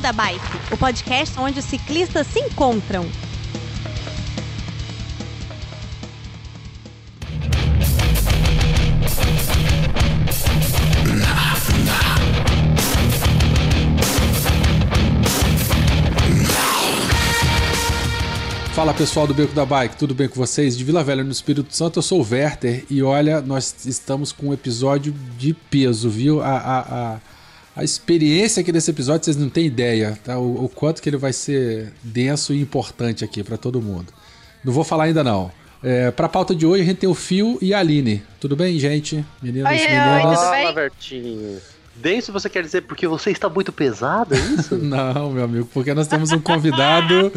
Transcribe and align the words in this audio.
da 0.00 0.12
Bike, 0.12 0.40
o 0.72 0.76
podcast 0.78 1.38
onde 1.38 1.58
os 1.58 1.64
ciclistas 1.64 2.26
se 2.26 2.40
encontram. 2.40 3.06
Fala 18.74 18.94
pessoal 18.94 19.26
do 19.26 19.34
Beco 19.34 19.52
da 19.52 19.66
Bike, 19.66 19.96
tudo 19.96 20.14
bem 20.14 20.26
com 20.26 20.36
vocês? 20.36 20.74
De 20.74 20.82
Vila 20.82 21.04
Velha 21.04 21.22
no 21.22 21.30
Espírito 21.30 21.76
Santo, 21.76 21.98
eu 21.98 22.02
sou 22.02 22.22
o 22.22 22.26
Werther 22.26 22.86
e 22.88 23.02
olha, 23.02 23.42
nós 23.42 23.84
estamos 23.84 24.32
com 24.32 24.48
um 24.48 24.54
episódio 24.54 25.14
de 25.36 25.52
peso, 25.52 26.08
viu? 26.08 26.40
A, 26.40 26.56
a, 26.56 26.78
a, 26.78 27.20
a 27.80 27.84
experiência 27.84 28.60
aqui 28.60 28.70
desse 28.70 28.90
episódio 28.90 29.24
vocês 29.24 29.38
não 29.38 29.48
têm 29.48 29.64
ideia, 29.64 30.18
tá? 30.22 30.38
O, 30.38 30.64
o 30.64 30.68
quanto 30.68 31.00
que 31.00 31.08
ele 31.08 31.16
vai 31.16 31.32
ser 31.32 31.90
denso 32.02 32.52
e 32.52 32.60
importante 32.60 33.24
aqui 33.24 33.42
para 33.42 33.56
todo 33.56 33.80
mundo. 33.80 34.12
Não 34.62 34.70
vou 34.70 34.84
falar 34.84 35.04
ainda 35.04 35.24
não. 35.24 35.50
É, 35.82 36.10
pra 36.10 36.28
pauta 36.28 36.54
de 36.54 36.66
hoje 36.66 36.82
a 36.82 36.84
gente 36.84 36.98
tem 36.98 37.08
o 37.08 37.14
Fio 37.14 37.58
e 37.62 37.72
a 37.72 37.78
Aline. 37.78 38.22
Tudo 38.38 38.54
bem, 38.54 38.78
gente? 38.78 39.24
Meninas 39.42 39.80
e 39.80 39.88
meninas? 39.88 40.40
Fala, 40.40 40.72
Bertinho. 40.74 41.58
Denso 41.96 42.30
você 42.30 42.50
quer 42.50 42.62
dizer 42.62 42.82
porque 42.82 43.06
você 43.06 43.30
está 43.30 43.48
muito 43.48 43.72
pesado, 43.72 44.34
é 44.34 44.38
isso? 44.38 44.76
não, 44.78 45.30
meu 45.30 45.44
amigo, 45.44 45.68
porque 45.72 45.94
nós 45.94 46.06
temos 46.06 46.32
um 46.32 46.40
convidado 46.40 47.32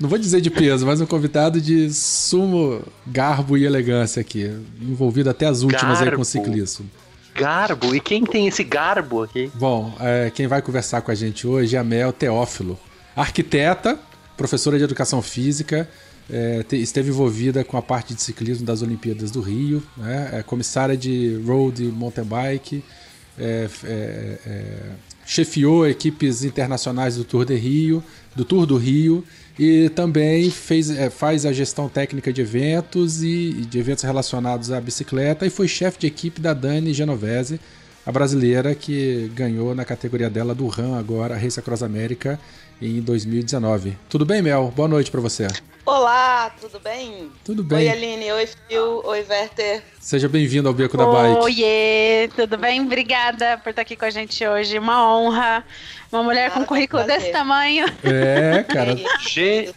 não 0.00 0.08
vou 0.08 0.18
dizer 0.18 0.40
de 0.40 0.50
peso, 0.50 0.84
mas 0.84 1.00
um 1.00 1.06
convidado 1.06 1.60
de 1.60 1.88
sumo 1.94 2.82
garbo 3.06 3.56
e 3.56 3.64
elegância 3.64 4.20
aqui, 4.20 4.50
envolvido 4.82 5.30
até 5.30 5.46
as 5.46 5.62
últimas 5.62 5.98
garbo. 5.98 6.10
aí 6.10 6.16
com 6.16 6.22
o 6.22 6.24
ciclismo. 6.24 6.90
Garbo? 7.34 7.94
E 7.94 8.00
quem 8.00 8.24
tem 8.24 8.46
esse 8.46 8.62
garbo 8.62 9.22
aqui? 9.22 9.50
Bom, 9.54 9.94
é, 10.00 10.30
quem 10.30 10.46
vai 10.46 10.62
conversar 10.62 11.02
com 11.02 11.10
a 11.10 11.14
gente 11.14 11.46
hoje 11.46 11.76
é 11.76 11.78
a 11.78 11.84
Mel 11.84 12.12
Teófilo, 12.12 12.78
arquiteta, 13.16 13.98
professora 14.36 14.78
de 14.78 14.84
educação 14.84 15.20
física, 15.20 15.88
é, 16.30 16.62
te, 16.62 16.76
esteve 16.76 17.10
envolvida 17.10 17.64
com 17.64 17.76
a 17.76 17.82
parte 17.82 18.14
de 18.14 18.22
ciclismo 18.22 18.64
das 18.64 18.82
Olimpíadas 18.82 19.30
do 19.30 19.40
Rio, 19.40 19.82
né, 19.96 20.30
é 20.32 20.42
comissária 20.42 20.96
de 20.96 21.40
road 21.44 21.82
mountain 21.84 22.24
bike, 22.24 22.84
é, 23.38 23.68
é, 23.84 24.38
é, 24.46 24.76
chefiou 25.26 25.86
equipes 25.88 26.44
internacionais 26.44 27.16
do 27.16 27.24
Tour 27.24 27.44
de 27.44 27.56
Rio, 27.56 28.02
do 28.34 28.44
Tour 28.44 28.64
do 28.64 28.76
Rio 28.76 29.24
e 29.58 29.88
também 29.90 30.50
fez, 30.50 30.90
é, 30.90 31.08
faz 31.08 31.46
a 31.46 31.52
gestão 31.52 31.88
técnica 31.88 32.32
de 32.32 32.40
eventos 32.40 33.22
e 33.22 33.52
de 33.52 33.78
eventos 33.78 34.02
relacionados 34.02 34.72
à 34.72 34.80
bicicleta 34.80 35.46
e 35.46 35.50
foi 35.50 35.68
chefe 35.68 35.98
de 36.00 36.06
equipe 36.06 36.40
da 36.40 36.52
Dani 36.52 36.92
Genovese, 36.92 37.60
a 38.04 38.12
brasileira 38.12 38.74
que 38.74 39.30
ganhou 39.34 39.74
na 39.74 39.84
categoria 39.84 40.28
dela 40.28 40.54
do 40.54 40.66
RAM 40.66 40.98
agora, 40.98 41.34
a 41.34 41.38
Race 41.38 41.58
Across 41.58 41.82
América 41.82 42.38
em 42.82 43.00
2019. 43.00 43.96
Tudo 44.08 44.26
bem, 44.26 44.42
Mel? 44.42 44.72
Boa 44.74 44.88
noite 44.88 45.10
para 45.10 45.20
você. 45.20 45.46
Olá, 45.86 46.50
tudo 46.58 46.80
bem? 46.80 47.30
Tudo 47.44 47.62
bem. 47.62 47.80
Oi, 47.80 47.88
Aline. 47.90 48.32
Oi, 48.32 48.46
Phil. 48.46 49.02
Oi, 49.04 49.26
Werther. 49.28 49.82
Seja 50.00 50.26
bem-vindo 50.30 50.66
ao 50.66 50.72
Beco 50.72 50.96
da 50.96 51.04
Bike. 51.04 51.40
Oiê, 51.40 52.30
tudo 52.34 52.56
bem? 52.56 52.80
Obrigada 52.80 53.58
por 53.58 53.68
estar 53.68 53.82
aqui 53.82 53.94
com 53.94 54.06
a 54.06 54.10
gente 54.10 54.46
hoje. 54.46 54.78
Uma 54.78 55.06
honra. 55.06 55.62
Uma 56.10 56.22
mulher 56.22 56.50
com 56.52 56.60
um 56.60 56.64
currículo 56.64 57.04
desse 57.04 57.30
tamanho. 57.32 57.84
É, 58.02 58.62
cara. 58.72 58.96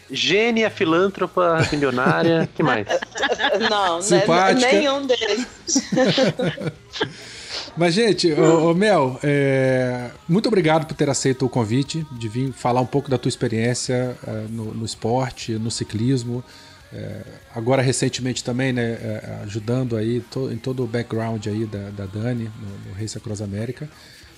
gênia, 0.10 0.70
filântropa, 0.70 1.68
milionária, 1.74 2.48
que 2.56 2.64
mais? 2.64 2.88
Não, 3.70 4.02
Simpática. 4.02 4.72
nenhum 4.72 5.06
deles. 5.06 5.46
Mas, 7.76 7.94
gente, 7.94 8.32
ô, 8.34 8.72
ô 8.72 8.74
Mel, 8.74 9.20
é, 9.24 10.10
muito 10.28 10.48
obrigado 10.48 10.86
por 10.86 10.96
ter 10.96 11.10
aceito 11.10 11.46
o 11.46 11.50
convite 11.50 12.06
de 12.12 12.28
vir 12.28 12.52
falar 12.52 12.82
um 12.82 12.86
pouco 12.86 13.10
da 13.10 13.18
tua 13.18 13.30
experiência 13.30 14.18
é, 14.26 14.32
no, 14.50 14.74
no, 14.74 14.86
esporte, 14.86 15.54
no 15.54 15.70
ciclismo. 15.70 16.44
É, 16.92 17.22
agora, 17.54 17.82
recentemente 17.82 18.44
também, 18.44 18.72
né, 18.72 18.84
é, 18.84 19.40
ajudando 19.44 19.98
aí 19.98 20.22
to, 20.22 20.52
em 20.52 20.58
todo 20.58 20.84
o 20.84 20.88
background 20.88 21.46
aí 21.48 21.66
da, 21.66 21.90
da 21.90 22.06
Dani 22.06 22.46
no, 22.46 22.90
no 22.90 23.00
Race 23.00 23.18
Across 23.18 23.42
América. 23.42 23.90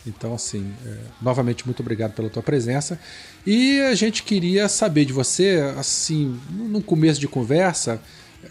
Então, 0.06 0.34
assim, 0.34 0.74
é, 0.86 0.98
novamente, 1.22 1.66
muito 1.66 1.82
obrigado 1.82 2.14
pela 2.14 2.30
tua 2.30 2.42
presença. 2.44 3.00
E 3.46 3.80
a 3.82 3.96
gente 3.96 4.24
queria 4.24 4.68
saber 4.68 5.06
de 5.06 5.14
você, 5.14 5.74
assim, 5.78 6.40
no 6.52 6.82
começo 6.82 7.20
de 7.20 7.28
conversa, 7.28 8.02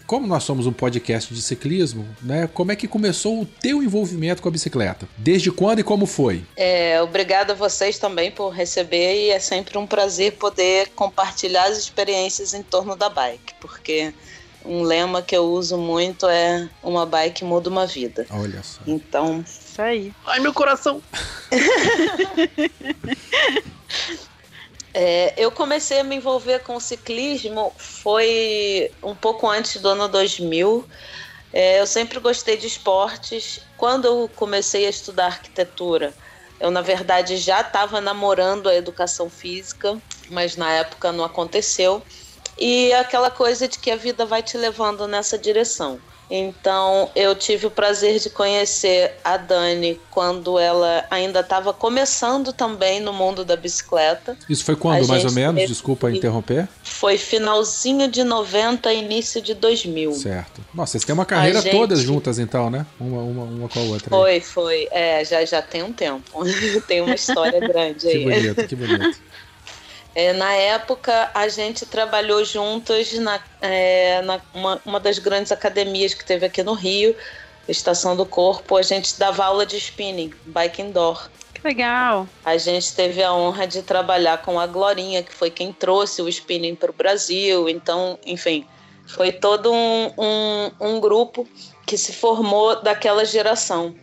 como 0.05 0.27
nós 0.27 0.43
somos 0.43 0.65
um 0.65 0.71
podcast 0.71 1.33
de 1.33 1.41
ciclismo, 1.41 2.07
né? 2.21 2.49
Como 2.53 2.71
é 2.71 2.75
que 2.75 2.87
começou 2.87 3.41
o 3.41 3.45
teu 3.45 3.83
envolvimento 3.83 4.41
com 4.41 4.49
a 4.49 4.51
bicicleta? 4.51 5.07
Desde 5.17 5.51
quando 5.51 5.79
e 5.79 5.83
como 5.83 6.05
foi? 6.05 6.43
É, 6.55 7.01
obrigada 7.01 7.53
a 7.53 7.55
vocês 7.55 7.99
também 7.99 8.31
por 8.31 8.49
receber 8.49 9.27
e 9.27 9.29
é 9.29 9.39
sempre 9.39 9.77
um 9.77 9.85
prazer 9.85 10.33
poder 10.33 10.89
compartilhar 10.95 11.65
as 11.65 11.77
experiências 11.77 12.53
em 12.53 12.63
torno 12.63 12.95
da 12.95 13.09
bike, 13.09 13.53
porque 13.59 14.13
um 14.65 14.83
lema 14.83 15.21
que 15.21 15.35
eu 15.35 15.45
uso 15.45 15.77
muito 15.77 16.27
é 16.27 16.69
uma 16.83 17.05
bike 17.05 17.43
muda 17.43 17.69
uma 17.69 17.85
vida. 17.85 18.25
Olha 18.29 18.61
só. 18.63 18.81
Então, 18.85 19.43
isso 19.47 19.81
aí. 19.81 20.13
Ai, 20.25 20.39
meu 20.39 20.53
coração. 20.53 21.01
É, 24.93 25.33
eu 25.37 25.51
comecei 25.51 25.99
a 25.99 26.03
me 26.03 26.15
envolver 26.15 26.59
com 26.59 26.79
ciclismo 26.79 27.75
foi 27.77 28.89
um 29.03 29.15
pouco 29.15 29.47
antes 29.47 29.81
do 29.81 29.89
ano 29.89 30.07
2000. 30.07 30.87
É, 31.53 31.79
eu 31.79 31.87
sempre 31.87 32.19
gostei 32.19 32.57
de 32.57 32.67
esportes. 32.67 33.59
Quando 33.77 34.05
eu 34.05 34.29
comecei 34.29 34.85
a 34.85 34.89
estudar 34.89 35.27
arquitetura, 35.27 36.13
eu 36.59 36.71
na 36.71 36.81
verdade 36.81 37.37
já 37.37 37.61
estava 37.61 38.01
namorando 38.01 38.67
a 38.67 38.75
educação 38.75 39.29
física, 39.29 40.01
mas 40.29 40.55
na 40.55 40.71
época 40.71 41.11
não 41.11 41.23
aconteceu. 41.23 42.03
E 42.57 42.91
aquela 42.93 43.31
coisa 43.31 43.67
de 43.67 43.79
que 43.79 43.91
a 43.91 43.95
vida 43.95 44.25
vai 44.25 44.43
te 44.43 44.57
levando 44.57 45.07
nessa 45.07 45.37
direção. 45.37 46.01
Então, 46.29 47.09
eu 47.15 47.33
tive 47.33 47.65
o 47.65 47.71
prazer 47.71 48.19
de 48.19 48.29
conhecer 48.29 49.13
a 49.23 49.35
Dani 49.35 49.99
quando 50.11 50.59
ela 50.59 51.03
ainda 51.09 51.39
estava 51.39 51.73
começando 51.73 52.53
também 52.53 52.99
no 52.99 53.11
mundo 53.11 53.43
da 53.43 53.55
bicicleta. 53.55 54.37
Isso 54.47 54.63
foi 54.63 54.75
quando, 54.75 55.07
mais 55.07 55.25
ou 55.25 55.31
menos? 55.31 55.55
Teve... 55.55 55.67
Desculpa 55.67 56.11
interromper. 56.11 56.67
Foi 56.83 57.17
finalzinho 57.17 58.07
de 58.07 58.23
90, 58.23 58.93
início 58.93 59.41
de 59.41 59.53
2000. 59.55 60.13
Certo. 60.13 60.61
Nossa, 60.73 60.91
vocês 60.91 61.03
têm 61.03 61.13
uma 61.13 61.25
carreira 61.25 61.61
gente... 61.61 61.75
todas 61.75 61.99
juntas 61.99 62.37
então, 62.37 62.69
né? 62.69 62.85
Uma, 62.99 63.21
uma, 63.21 63.43
uma 63.43 63.69
com 63.69 63.79
a 63.79 63.83
outra. 63.83 64.09
Foi, 64.09 64.31
aí. 64.31 64.41
foi. 64.41 64.87
É, 64.91 65.25
já, 65.25 65.43
já 65.45 65.61
tem 65.61 65.81
um 65.81 65.91
tempo. 65.91 66.43
tem 66.87 67.01
uma 67.01 67.15
história 67.15 67.59
grande 67.59 68.07
aí. 68.07 68.19
Que 68.19 68.23
bonito, 68.23 68.67
que 68.67 68.75
bonito. 68.75 69.19
É, 70.19 70.33
na 70.33 70.53
época, 70.53 71.31
a 71.33 71.47
gente 71.47 71.85
trabalhou 71.85 72.43
juntas 72.43 73.13
na, 73.13 73.39
é, 73.61 74.21
na 74.23 74.41
uma, 74.53 74.81
uma 74.85 74.99
das 74.99 75.17
grandes 75.17 75.49
academias 75.49 76.13
que 76.13 76.25
teve 76.25 76.45
aqui 76.45 76.61
no 76.61 76.73
Rio, 76.73 77.15
Estação 77.69 78.17
do 78.17 78.25
Corpo. 78.25 78.75
A 78.75 78.81
gente 78.81 79.17
dava 79.17 79.45
aula 79.45 79.65
de 79.65 79.77
spinning, 79.77 80.33
bike 80.47 80.81
indoor. 80.81 81.29
Que 81.53 81.65
legal! 81.65 82.27
A 82.43 82.57
gente 82.57 82.93
teve 82.93 83.23
a 83.23 83.33
honra 83.33 83.65
de 83.65 83.81
trabalhar 83.81 84.41
com 84.41 84.59
a 84.59 84.67
Glorinha, 84.67 85.23
que 85.23 85.33
foi 85.33 85.49
quem 85.49 85.71
trouxe 85.71 86.21
o 86.21 86.27
spinning 86.27 86.75
para 86.75 86.91
o 86.91 86.93
Brasil. 86.93 87.69
Então, 87.69 88.19
enfim, 88.25 88.67
foi 89.07 89.31
todo 89.31 89.71
um, 89.71 90.11
um, 90.17 90.71
um 90.81 90.99
grupo 90.99 91.47
que 91.85 91.97
se 91.97 92.11
formou 92.11 92.81
daquela 92.81 93.23
geração. 93.23 93.95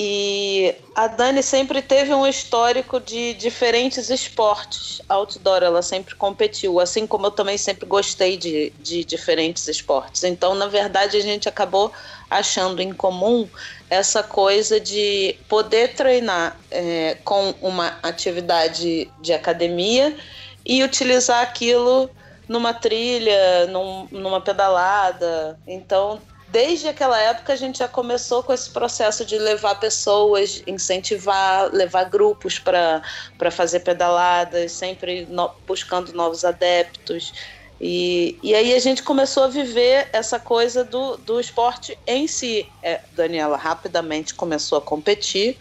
E 0.00 0.76
a 0.94 1.08
Dani 1.08 1.42
sempre 1.42 1.82
teve 1.82 2.14
um 2.14 2.24
histórico 2.24 3.00
de 3.00 3.34
diferentes 3.34 4.10
esportes 4.10 5.02
outdoor, 5.08 5.64
ela 5.64 5.82
sempre 5.82 6.14
competiu, 6.14 6.78
assim 6.78 7.04
como 7.04 7.26
eu 7.26 7.32
também 7.32 7.58
sempre 7.58 7.84
gostei 7.84 8.36
de, 8.36 8.72
de 8.78 9.02
diferentes 9.02 9.66
esportes. 9.66 10.22
Então, 10.22 10.54
na 10.54 10.68
verdade, 10.68 11.16
a 11.16 11.20
gente 11.20 11.48
acabou 11.48 11.92
achando 12.30 12.80
em 12.80 12.92
comum 12.92 13.48
essa 13.90 14.22
coisa 14.22 14.78
de 14.78 15.36
poder 15.48 15.94
treinar 15.94 16.56
é, 16.70 17.16
com 17.24 17.52
uma 17.60 17.98
atividade 18.00 19.10
de 19.20 19.32
academia 19.32 20.16
e 20.64 20.84
utilizar 20.84 21.42
aquilo 21.42 22.08
numa 22.48 22.72
trilha, 22.72 23.66
num, 23.66 24.06
numa 24.12 24.40
pedalada. 24.40 25.58
Então, 25.66 26.20
desde 26.50 26.88
aquela 26.88 27.20
época 27.20 27.52
a 27.52 27.56
gente 27.56 27.78
já 27.78 27.88
começou 27.88 28.42
com 28.42 28.52
esse 28.52 28.70
processo 28.70 29.24
de 29.24 29.38
levar 29.38 29.74
pessoas, 29.76 30.62
incentivar, 30.66 31.70
levar 31.72 32.04
grupos 32.04 32.58
para 32.58 33.02
fazer 33.50 33.80
pedaladas, 33.80 34.72
sempre 34.72 35.26
no, 35.26 35.50
buscando 35.66 36.12
novos 36.12 36.44
adeptos. 36.44 37.32
E, 37.80 38.38
e 38.42 38.54
aí 38.54 38.74
a 38.74 38.78
gente 38.78 39.02
começou 39.02 39.44
a 39.44 39.48
viver 39.48 40.08
essa 40.12 40.40
coisa 40.40 40.84
do, 40.84 41.16
do 41.18 41.38
esporte 41.38 41.96
em 42.06 42.26
si. 42.26 42.66
É, 42.82 43.00
Daniela 43.12 43.56
rapidamente 43.56 44.34
começou 44.34 44.78
a 44.78 44.82
competir. 44.82 45.56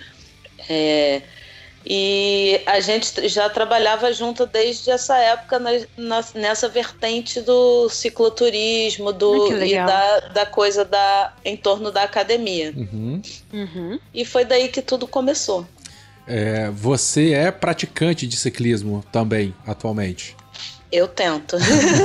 É, 0.70 1.22
e 1.90 2.62
a 2.66 2.82
gente 2.82 3.30
já 3.30 3.50
trabalhava 3.50 4.12
junto 4.12 4.46
desde 4.46 4.92
essa 4.92 5.18
época 5.18 5.58
na, 5.58 5.70
na, 5.96 6.26
nessa 6.36 6.68
vertente 6.68 7.40
do 7.40 7.88
cicloturismo 7.88 9.14
do, 9.14 9.54
e 9.64 9.76
da, 9.76 10.20
da 10.20 10.46
coisa 10.46 10.84
da, 10.84 11.34
em 11.46 11.56
torno 11.56 11.90
da 11.90 12.04
academia. 12.04 12.74
Uhum. 12.76 13.22
Uhum. 13.54 14.00
E 14.14 14.26
foi 14.26 14.44
daí 14.44 14.68
que 14.68 14.82
tudo 14.82 15.08
começou. 15.08 15.66
É, 16.28 16.70
você 16.72 17.32
é 17.32 17.52
praticante 17.52 18.28
de 18.28 18.36
ciclismo 18.36 19.02
também, 19.10 19.56
atualmente? 19.66 20.36
Eu 20.92 21.08
tento. 21.08 21.58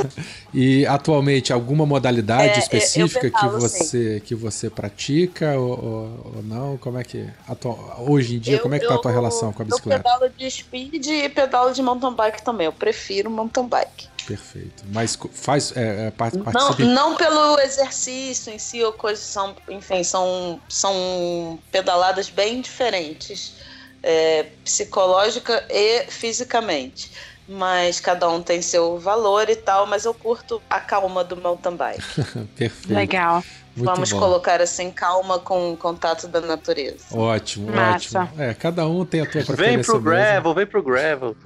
e 0.53 0.85
atualmente 0.87 1.53
alguma 1.53 1.87
modalidade 1.87 2.55
é, 2.55 2.59
específica 2.59 3.21
pedalo, 3.21 3.55
que 3.55 3.61
você 3.61 4.15
sim. 4.15 4.21
que 4.21 4.35
você 4.35 4.69
pratica 4.69 5.57
ou, 5.57 5.71
ou, 5.71 6.33
ou, 6.37 6.43
não? 6.43 6.77
Como 6.79 6.99
é 6.99 7.05
que 7.05 7.29
atual, 7.47 8.05
hoje 8.09 8.37
em 8.37 8.39
dia 8.41 8.57
eu, 8.57 8.61
como 8.61 8.75
é 8.75 8.81
que 8.81 8.87
tá 8.87 8.95
a 8.95 8.99
tua 8.99 9.13
relação 9.13 9.53
com 9.53 9.63
a 9.63 9.65
bicicleta? 9.65 10.01
Eu 10.01 10.03
pedalo 10.03 10.33
de 10.37 10.51
speed 10.51 11.07
e 11.07 11.29
pedalo 11.29 11.73
de 11.73 11.81
mountain 11.81 12.15
bike 12.15 12.43
também. 12.43 12.67
Eu 12.67 12.73
prefiro 12.73 13.31
mountain 13.31 13.67
bike. 13.69 14.09
Perfeito. 14.27 14.85
Mas 14.89 15.17
faz 15.33 15.77
é, 15.77 16.09
é, 16.09 16.11
participa... 16.11 16.53
não, 16.53 17.11
não 17.11 17.17
pelo 17.17 17.61
exercício 17.61 18.53
em 18.53 18.59
si 18.59 18.83
ou 18.83 18.93
coisas 18.93 19.25
são, 19.25 19.55
enfim, 19.69 20.03
são 20.03 20.61
são 20.69 21.59
pedaladas 21.71 22.29
bem 22.29 22.61
diferentes, 22.61 23.55
é, 24.03 24.47
psicológica 24.65 25.65
e 25.71 26.05
fisicamente 26.09 27.11
mas 27.49 28.01
cada 28.01 28.29
um 28.29 28.43
tem 28.43 28.63
seu 28.63 28.99
valor 28.99 29.49
e 29.49 29.57
tal, 29.57 29.87
mas 29.87 30.05
eu 30.05 30.15
curto 30.15 30.63
a 30.69 30.81
calma 30.81 31.25
do 31.25 31.37
mountain 31.37 31.77
bike. 31.77 32.03
Perfeito. 32.57 32.95
Legal. 32.95 33.43
Muito 33.75 33.91
Vamos 33.91 34.13
bom. 34.13 34.19
colocar 34.19 34.61
assim, 34.61 34.91
calma 34.91 35.39
com 35.39 35.73
o 35.73 35.77
contato 35.77 36.29
da 36.29 36.43
natureza. 36.43 37.07
Ótimo, 37.11 37.71
Massa. 37.71 38.21
ótimo. 38.25 38.43
É, 38.43 38.53
cada 38.53 38.87
um 38.87 39.05
tem 39.05 39.23
a 39.23 39.25
tua 39.25 39.43
preferência. 39.43 39.77
Vem 39.77 39.83
pro 39.83 39.95
mesmo. 39.95 40.11
gravel, 40.11 40.55
vem 40.55 40.67
pro 40.67 40.83
gravel. 40.83 41.37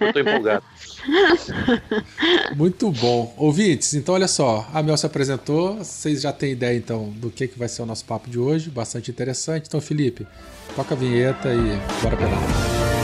eu 0.00 0.12
tô 0.12 0.20
empolgado. 0.20 0.64
Muito 2.56 2.90
bom. 2.90 3.34
Ouvintes, 3.36 3.92
então 3.92 4.14
olha 4.14 4.26
só, 4.26 4.66
a 4.72 4.82
Mel 4.82 4.96
se 4.96 5.04
apresentou, 5.04 5.76
vocês 5.76 6.22
já 6.22 6.32
têm 6.32 6.52
ideia 6.52 6.76
então 6.76 7.10
do 7.10 7.30
que, 7.30 7.46
que 7.46 7.58
vai 7.58 7.68
ser 7.68 7.82
o 7.82 7.86
nosso 7.86 8.06
papo 8.06 8.30
de 8.30 8.38
hoje, 8.38 8.70
bastante 8.70 9.10
interessante. 9.10 9.66
Então, 9.68 9.82
Felipe, 9.82 10.26
toca 10.74 10.94
a 10.94 10.96
vinheta 10.96 11.50
e 11.52 12.02
bora 12.02 12.16
pedalar. 12.16 13.03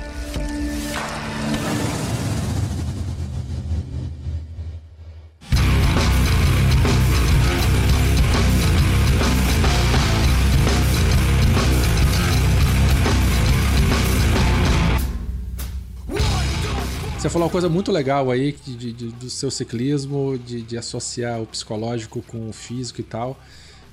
Você 17.21 17.29
falou 17.29 17.45
uma 17.45 17.51
coisa 17.51 17.69
muito 17.69 17.91
legal 17.91 18.31
aí 18.31 18.51
de, 18.51 18.91
de, 18.93 19.07
do 19.09 19.29
seu 19.29 19.51
ciclismo, 19.51 20.39
de, 20.43 20.63
de, 20.63 20.75
associar 20.75 21.39
o 21.39 21.45
psicológico 21.45 22.19
com 22.23 22.49
o 22.49 22.51
físico 22.51 22.99
e 22.99 23.03
tal. 23.03 23.39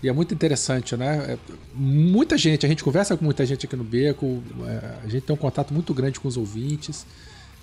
E 0.03 0.09
é 0.09 0.13
muito 0.15 0.33
interessante, 0.33 0.97
né? 0.97 1.35
É, 1.35 1.39
muita 1.75 2.39
gente, 2.39 2.65
a 2.65 2.69
gente 2.71 2.83
conversa 2.83 3.19
com 3.19 3.27
muita 3.27 3.45
gente 3.45 3.67
aqui 3.67 3.77
no 3.77 3.85
Beco, 3.85 4.43
é, 4.67 4.95
a 5.05 5.09
gente 5.09 5.27
tem 5.27 5.35
um 5.35 5.39
contato 5.39 5.75
muito 5.75 5.93
grande 5.93 6.19
com 6.19 6.27
os 6.27 6.39
ouvintes. 6.39 7.05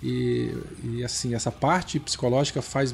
E, 0.04 0.56
e 0.84 1.04
assim, 1.04 1.34
essa 1.34 1.52
parte 1.52 2.00
psicológica 2.00 2.62
faz. 2.62 2.94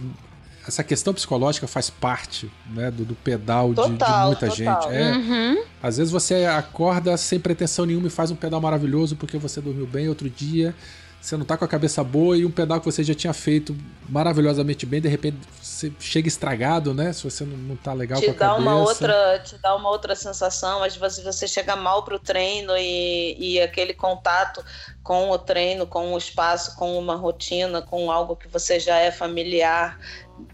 Essa 0.66 0.82
questão 0.82 1.14
psicológica 1.14 1.68
faz 1.68 1.90
parte 1.90 2.50
né, 2.74 2.90
do, 2.90 3.04
do 3.04 3.16
pedal 3.16 3.74
total, 3.74 3.90
de, 3.90 3.98
de, 3.98 4.46
muita 4.46 4.48
total. 4.48 4.84
gente. 4.84 4.96
É, 4.96 5.12
Uhum. 5.12 5.64
às 5.84 5.98
vezes 5.98 6.10
você 6.10 6.46
acorda 6.46 7.18
sem 7.18 7.38
pretensão 7.38 7.86
nenhuma 7.86 8.08
e 8.08 8.10
faz 8.10 8.32
um 8.32 8.36
pedal 8.38 8.62
maravilhoso 8.62 9.18
porque 9.18 9.38
você 9.38 9.60
dormiu 9.60 9.86
bem, 9.86 10.08
outro 10.08 10.30
dia 10.30 10.74
você 11.22 11.38
não 11.38 11.46
tá 11.46 11.56
com 11.56 11.64
a 11.64 11.68
cabeça 11.68 12.04
boa 12.04 12.36
e 12.36 12.44
um 12.46 12.52
pedal 12.52 12.80
que 12.80 12.86
você 12.86 13.04
já 13.04 13.14
tinha 13.14 13.32
feito 13.32 13.78
maravilhosamente 14.10 14.88
bem, 14.88 15.00
de 15.00 15.08
repente 15.08 15.38
você 15.62 15.92
chega 16.00 16.28
estragado, 16.28 16.94
né? 16.94 17.14
Se 17.14 17.24
você 17.24 17.46
não, 17.46 17.56
não 17.56 17.76
tá 17.76 17.94
legal 17.94 18.20
te 18.20 18.26
com 18.26 18.32
a 18.32 18.34
dá 18.34 18.40
cabeça. 18.40 18.62
uma 18.62 18.76
outra 18.76 19.40
Te 19.46 19.58
dá 19.60 19.76
uma 19.76 19.90
outra 19.90 20.16
sensação, 20.16 20.84
às 20.84 20.96
vezes 20.96 21.24
você 21.24 21.48
chega 21.48 21.76
mal 21.76 22.04
pro 22.04 22.18
treino 22.18 22.76
e, 22.76 23.38
e 23.38 23.62
aquele 23.62 23.94
contato 23.94 24.64
com 25.04 25.30
o 25.30 25.38
treino, 25.38 25.86
com 25.86 26.14
o 26.14 26.18
espaço, 26.18 26.76
com 26.76 26.98
uma 26.98 27.16
rotina, 27.16 27.82
com 27.82 28.12
algo 28.12 28.36
que 28.36 28.48
você 28.48 28.80
já 28.80 28.98
é 28.98 29.12
familiar, 29.12 30.00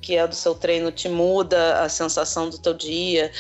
que 0.02 0.16
é 0.16 0.28
do 0.28 0.36
seu 0.36 0.54
treino, 0.56 0.92
te 0.92 1.10
muda 1.10 1.82
a 1.82 1.90
sensação 1.90 2.50
do 2.50 2.58
teu 2.58 2.74
dia. 2.74 3.32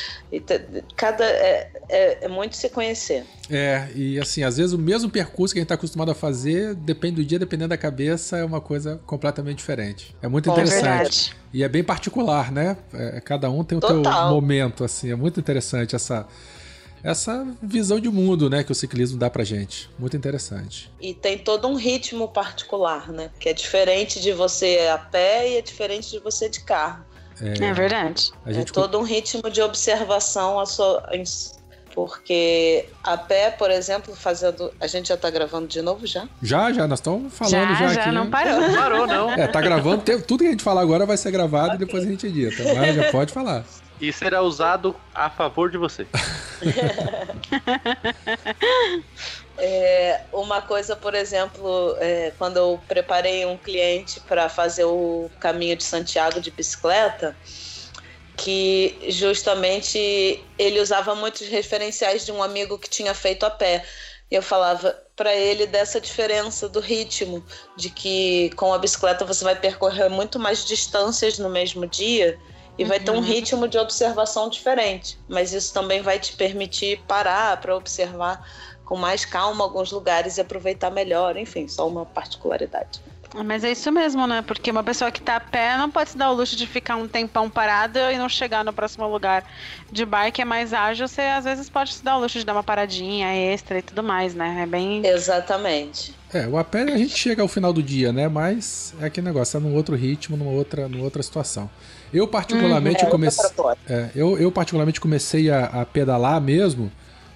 Cada, 0.96 1.26
é, 1.26 1.72
é, 1.90 2.26
é, 2.26 2.28
muito 2.28 2.56
se 2.56 2.70
conhecer. 2.70 3.26
É, 3.50 3.88
e 3.96 4.20
assim, 4.20 4.44
às 4.44 4.58
vezes 4.58 4.74
o 4.74 4.78
mesmo 4.78 5.10
percurso 5.10 5.54
que 5.54 5.60
a 5.60 5.62
gente 5.62 5.66
está 5.66 5.76
acostumado 5.76 6.12
a 6.12 6.16
fazer, 6.16 6.76
depende 6.76 7.18
do 7.18 7.26
dia, 7.26 7.40
dependendo 7.40 7.70
da 7.70 7.78
cabeça, 7.78 8.38
é 8.38 8.44
uma 8.44 8.62
coisa 8.62 9.00
completamente 9.06 9.58
diferente. 9.58 10.16
É 10.22 10.28
muito 10.28 10.50
interessante. 10.50 11.36
e 11.54 11.64
é 11.64 11.70
bem 11.70 11.84
particular, 11.84 12.52
né? 12.52 12.78
É, 12.94 13.22
cada 13.22 13.50
um 13.50 13.64
tem 13.64 13.78
o 13.78 13.82
Total. 13.82 14.04
seu 14.04 14.36
momento, 14.36 14.84
assim. 14.84 15.12
É 15.12 15.16
muito 15.16 15.40
interessante 15.40 15.96
essa 15.96 16.28
essa 17.04 17.48
visão 17.62 18.00
de 18.00 18.10
mundo, 18.10 18.50
né, 18.50 18.64
que 18.64 18.72
o 18.72 18.76
ciclismo 18.76 19.18
dá 19.18 19.30
pra 19.30 19.44
gente. 19.44 19.90
Muito 19.98 20.16
interessante. 20.18 20.92
E 21.00 21.14
tem 21.14 21.38
todo 21.38 21.68
um 21.68 21.76
ritmo 21.76 22.28
particular, 22.28 23.12
né? 23.12 23.30
Que 23.40 23.50
é 23.50 23.54
diferente 23.54 24.20
de 24.20 24.32
você 24.32 24.90
a 24.92 24.98
pé 24.98 25.50
e 25.52 25.58
é 25.58 25.62
diferente 25.62 26.10
de 26.12 26.20
você 26.20 26.50
de 26.50 26.62
carro. 26.62 27.06
É, 27.42 27.66
é 27.66 27.74
verdade. 27.74 28.32
é 28.46 28.64
todo 28.64 28.98
um 28.98 29.04
ritmo 29.04 29.50
de 29.50 29.62
observação 29.62 30.60
a 30.60 30.66
sua, 30.66 31.08
porque 31.94 32.86
a 33.04 33.18
pé, 33.18 33.50
por 33.50 33.72
exemplo, 33.72 34.16
fazendo. 34.16 34.72
A 34.80 34.86
gente 34.86 35.08
já 35.08 35.18
tá 35.18 35.32
gravando 35.32 35.68
de 35.68 35.82
novo 35.82 36.06
já? 36.06 36.28
Já, 36.44 36.72
já, 36.72 36.88
nós 36.88 37.00
estamos 37.00 37.34
falando 37.34 37.54
já, 37.54 37.74
já, 37.74 37.88
já 37.94 38.02
aqui. 38.02 38.12
não 38.12 38.30
parou. 38.30 38.62
Não 38.62 38.76
parou, 38.76 39.08
não. 39.08 39.32
É, 39.32 39.48
tá 39.48 39.60
gravando, 39.60 40.04
tudo 40.22 40.42
que 40.42 40.48
a 40.48 40.52
gente 40.52 40.64
falar 40.64 40.82
agora 40.82 41.08
vai 41.08 41.18
ser 41.18 41.32
gravado 41.32 41.74
e 41.74 41.78
depois 41.80 42.04
a 42.04 42.08
gente 42.08 42.28
edita. 42.28 42.64
Mas 42.76 42.96
já 42.96 43.12
pode 43.12 43.34
falar. 43.34 43.66
E 44.00 44.14
será 44.14 44.42
usado 44.42 44.96
a 45.14 45.30
favor 45.30 45.72
de 45.72 45.78
você. 45.78 46.06
é, 49.58 50.22
uma 50.32 50.62
coisa, 50.62 50.96
por 50.96 51.16
exemplo, 51.16 51.96
é, 52.00 52.32
quando 52.38 52.58
eu 52.58 52.80
preparei 52.88 53.46
um 53.46 53.58
cliente 53.58 54.20
para 54.22 54.48
fazer 54.50 54.86
o 54.86 55.30
caminho 55.40 55.76
de 55.76 55.84
Santiago 55.84 56.40
de 56.40 56.52
bicicleta, 56.52 57.36
que 58.36 59.00
justamente 59.10 60.44
ele 60.60 60.80
usava 60.80 61.16
muitos 61.16 61.48
referenciais 61.48 62.24
de 62.24 62.32
um 62.32 62.44
amigo 62.44 62.78
que 62.78 62.90
tinha 62.90 63.16
feito 63.16 63.48
a 63.48 63.50
pé. 63.50 63.84
E 64.30 64.36
eu 64.36 64.44
falava 64.44 64.96
para 65.16 65.34
ele 65.34 65.66
dessa 65.66 66.00
diferença 66.00 66.70
do 66.70 66.80
ritmo, 66.80 67.44
de 67.76 67.90
que 67.90 68.52
com 68.56 68.72
a 68.72 68.78
bicicleta 68.78 69.26
você 69.26 69.44
vai 69.44 69.56
percorrer 69.56 70.08
muito 70.08 70.38
mais 70.38 70.64
distâncias 70.64 71.40
no 71.40 71.50
mesmo 71.50 71.88
dia 71.88 72.38
e 72.78 72.84
uhum. 72.84 72.90
vai 72.90 73.00
ter 73.00 73.12
um 73.12 73.20
ritmo 73.20 73.68
de 73.68 73.78
observação 73.78 74.50
diferente. 74.50 75.18
Mas 75.28 75.54
isso 75.54 75.74
também 75.74 76.02
vai 76.02 76.20
te 76.20 76.34
permitir 76.34 77.02
parar 77.08 77.58
para 77.58 77.76
observar 77.76 78.46
com 78.86 78.96
mais 78.96 79.26
calma 79.26 79.64
alguns 79.64 79.92
lugares 79.92 80.38
e 80.38 80.42
aproveitar 80.42 80.90
melhor. 80.90 81.38
Enfim, 81.38 81.68
só 81.68 81.88
uma 81.88 82.06
particularidade. 82.06 83.02
Mas 83.46 83.64
é 83.64 83.72
isso 83.72 83.92
mesmo, 83.92 84.26
né? 84.26 84.42
Porque 84.42 84.72
uma 84.72 84.84
pessoa 84.84 85.12
que 85.12 85.22
tá 85.22 85.36
a 85.36 85.40
pé 85.40 85.78
não 85.78 85.92
pode 85.92 86.12
se 86.12 86.18
dar 86.18 86.32
o 86.32 86.34
luxo 86.34 86.56
de 86.56 86.66
ficar 86.66 86.96
um 86.96 87.08
tempão 87.08 87.50
parada 87.50 88.12
e 88.12 88.18
não 88.18 88.30
chegar 88.30 88.64
no 88.64 88.72
próximo 88.72 89.08
lugar. 89.08 89.44
De 89.92 90.06
bike 90.06 90.42
é 90.42 90.46
mais 90.46 90.74
ágil, 90.74 91.08
você 91.08 91.22
às 91.22 91.44
vezes 91.44 91.70
pode 91.70 91.94
se 91.94 92.04
dar 92.04 92.18
o 92.18 92.22
luxo 92.22 92.40
de 92.40 92.46
dar 92.46 92.54
uma 92.54 92.64
paradinha 92.64 93.34
extra 93.36 93.80
e 93.80 93.82
tudo 93.82 94.02
mais, 94.02 94.34
né? 94.34 94.62
É 94.64 94.66
bem. 94.66 95.06
Exatamente. 95.06 96.16
É, 96.34 96.48
o 96.48 96.58
a 96.58 96.64
pé 96.64 96.84
a 96.84 96.98
gente 96.98 97.18
chega 97.18 97.42
ao 97.42 97.48
final 97.48 97.74
do 97.74 97.84
dia, 97.84 98.12
né? 98.12 98.28
Mas 98.28 98.94
é 99.02 99.06
aquele 99.06 99.28
negócio, 99.28 99.58
é 99.58 99.60
num 99.60 99.76
outro 99.76 99.96
ritmo, 99.96 100.38
numa 100.38 100.52
outra, 100.52 100.88
numa 100.88 101.04
outra 101.04 101.22
situação. 101.22 101.70
Eu 102.14 102.28
particularmente 102.28 103.04
uhum. 103.04 103.10
comecei. 103.10 103.46
É, 103.90 104.10
eu, 104.16 104.38
eu 104.38 104.52
particularmente 104.52 105.00
comecei 105.00 105.50
a, 105.50 105.66
a 105.66 105.86
pedalar 105.86 106.42
mesmo. 106.42 106.92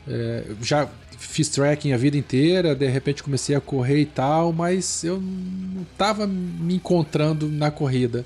É, 0.07 0.43
já 0.61 0.87
fiz 1.17 1.49
trekking 1.49 1.93
a 1.93 1.97
vida 1.97 2.17
inteira, 2.17 2.75
de 2.75 2.87
repente 2.87 3.21
comecei 3.21 3.55
a 3.55 3.61
correr 3.61 3.99
e 3.99 4.05
tal, 4.05 4.51
mas 4.51 5.03
eu 5.03 5.19
não 5.19 5.85
tava 5.97 6.25
me 6.25 6.75
encontrando 6.75 7.47
na 7.47 7.69
corrida. 7.69 8.25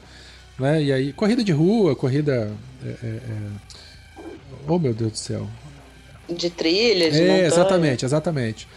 Né? 0.57 0.83
E 0.83 0.93
aí, 0.93 1.13
corrida 1.13 1.43
de 1.43 1.51
rua, 1.51 1.95
corrida. 1.95 2.51
É, 2.83 2.87
é, 2.87 3.07
é... 3.07 3.21
Oh 4.67 4.79
meu 4.79 4.93
Deus 4.93 5.11
do 5.11 5.17
céu. 5.17 5.47
De 6.29 6.49
trilha, 6.49 7.11
de 7.11 7.17
É, 7.17 7.27
montanha. 7.27 7.45
exatamente, 7.45 8.05
exatamente. 8.05 8.67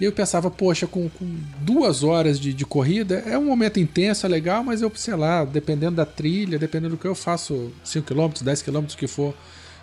E 0.00 0.04
eu 0.04 0.12
pensava, 0.12 0.50
poxa, 0.50 0.86
com, 0.86 1.08
com 1.08 1.26
duas 1.60 2.02
horas 2.02 2.38
de, 2.38 2.52
de, 2.52 2.66
corrida, 2.66 3.22
é 3.26 3.38
um 3.38 3.46
momento 3.46 3.80
intenso, 3.80 4.26
é 4.26 4.28
legal, 4.28 4.62
mas 4.62 4.82
eu, 4.82 4.92
sei 4.94 5.16
lá, 5.16 5.44
dependendo 5.44 5.96
da 5.96 6.04
trilha, 6.04 6.58
dependendo 6.58 6.96
do 6.96 7.00
que 7.00 7.06
eu 7.06 7.14
faço, 7.14 7.72
5km, 7.84 8.42
10km, 8.42 8.92
o 8.92 8.96
que 8.96 9.06
for, 9.06 9.34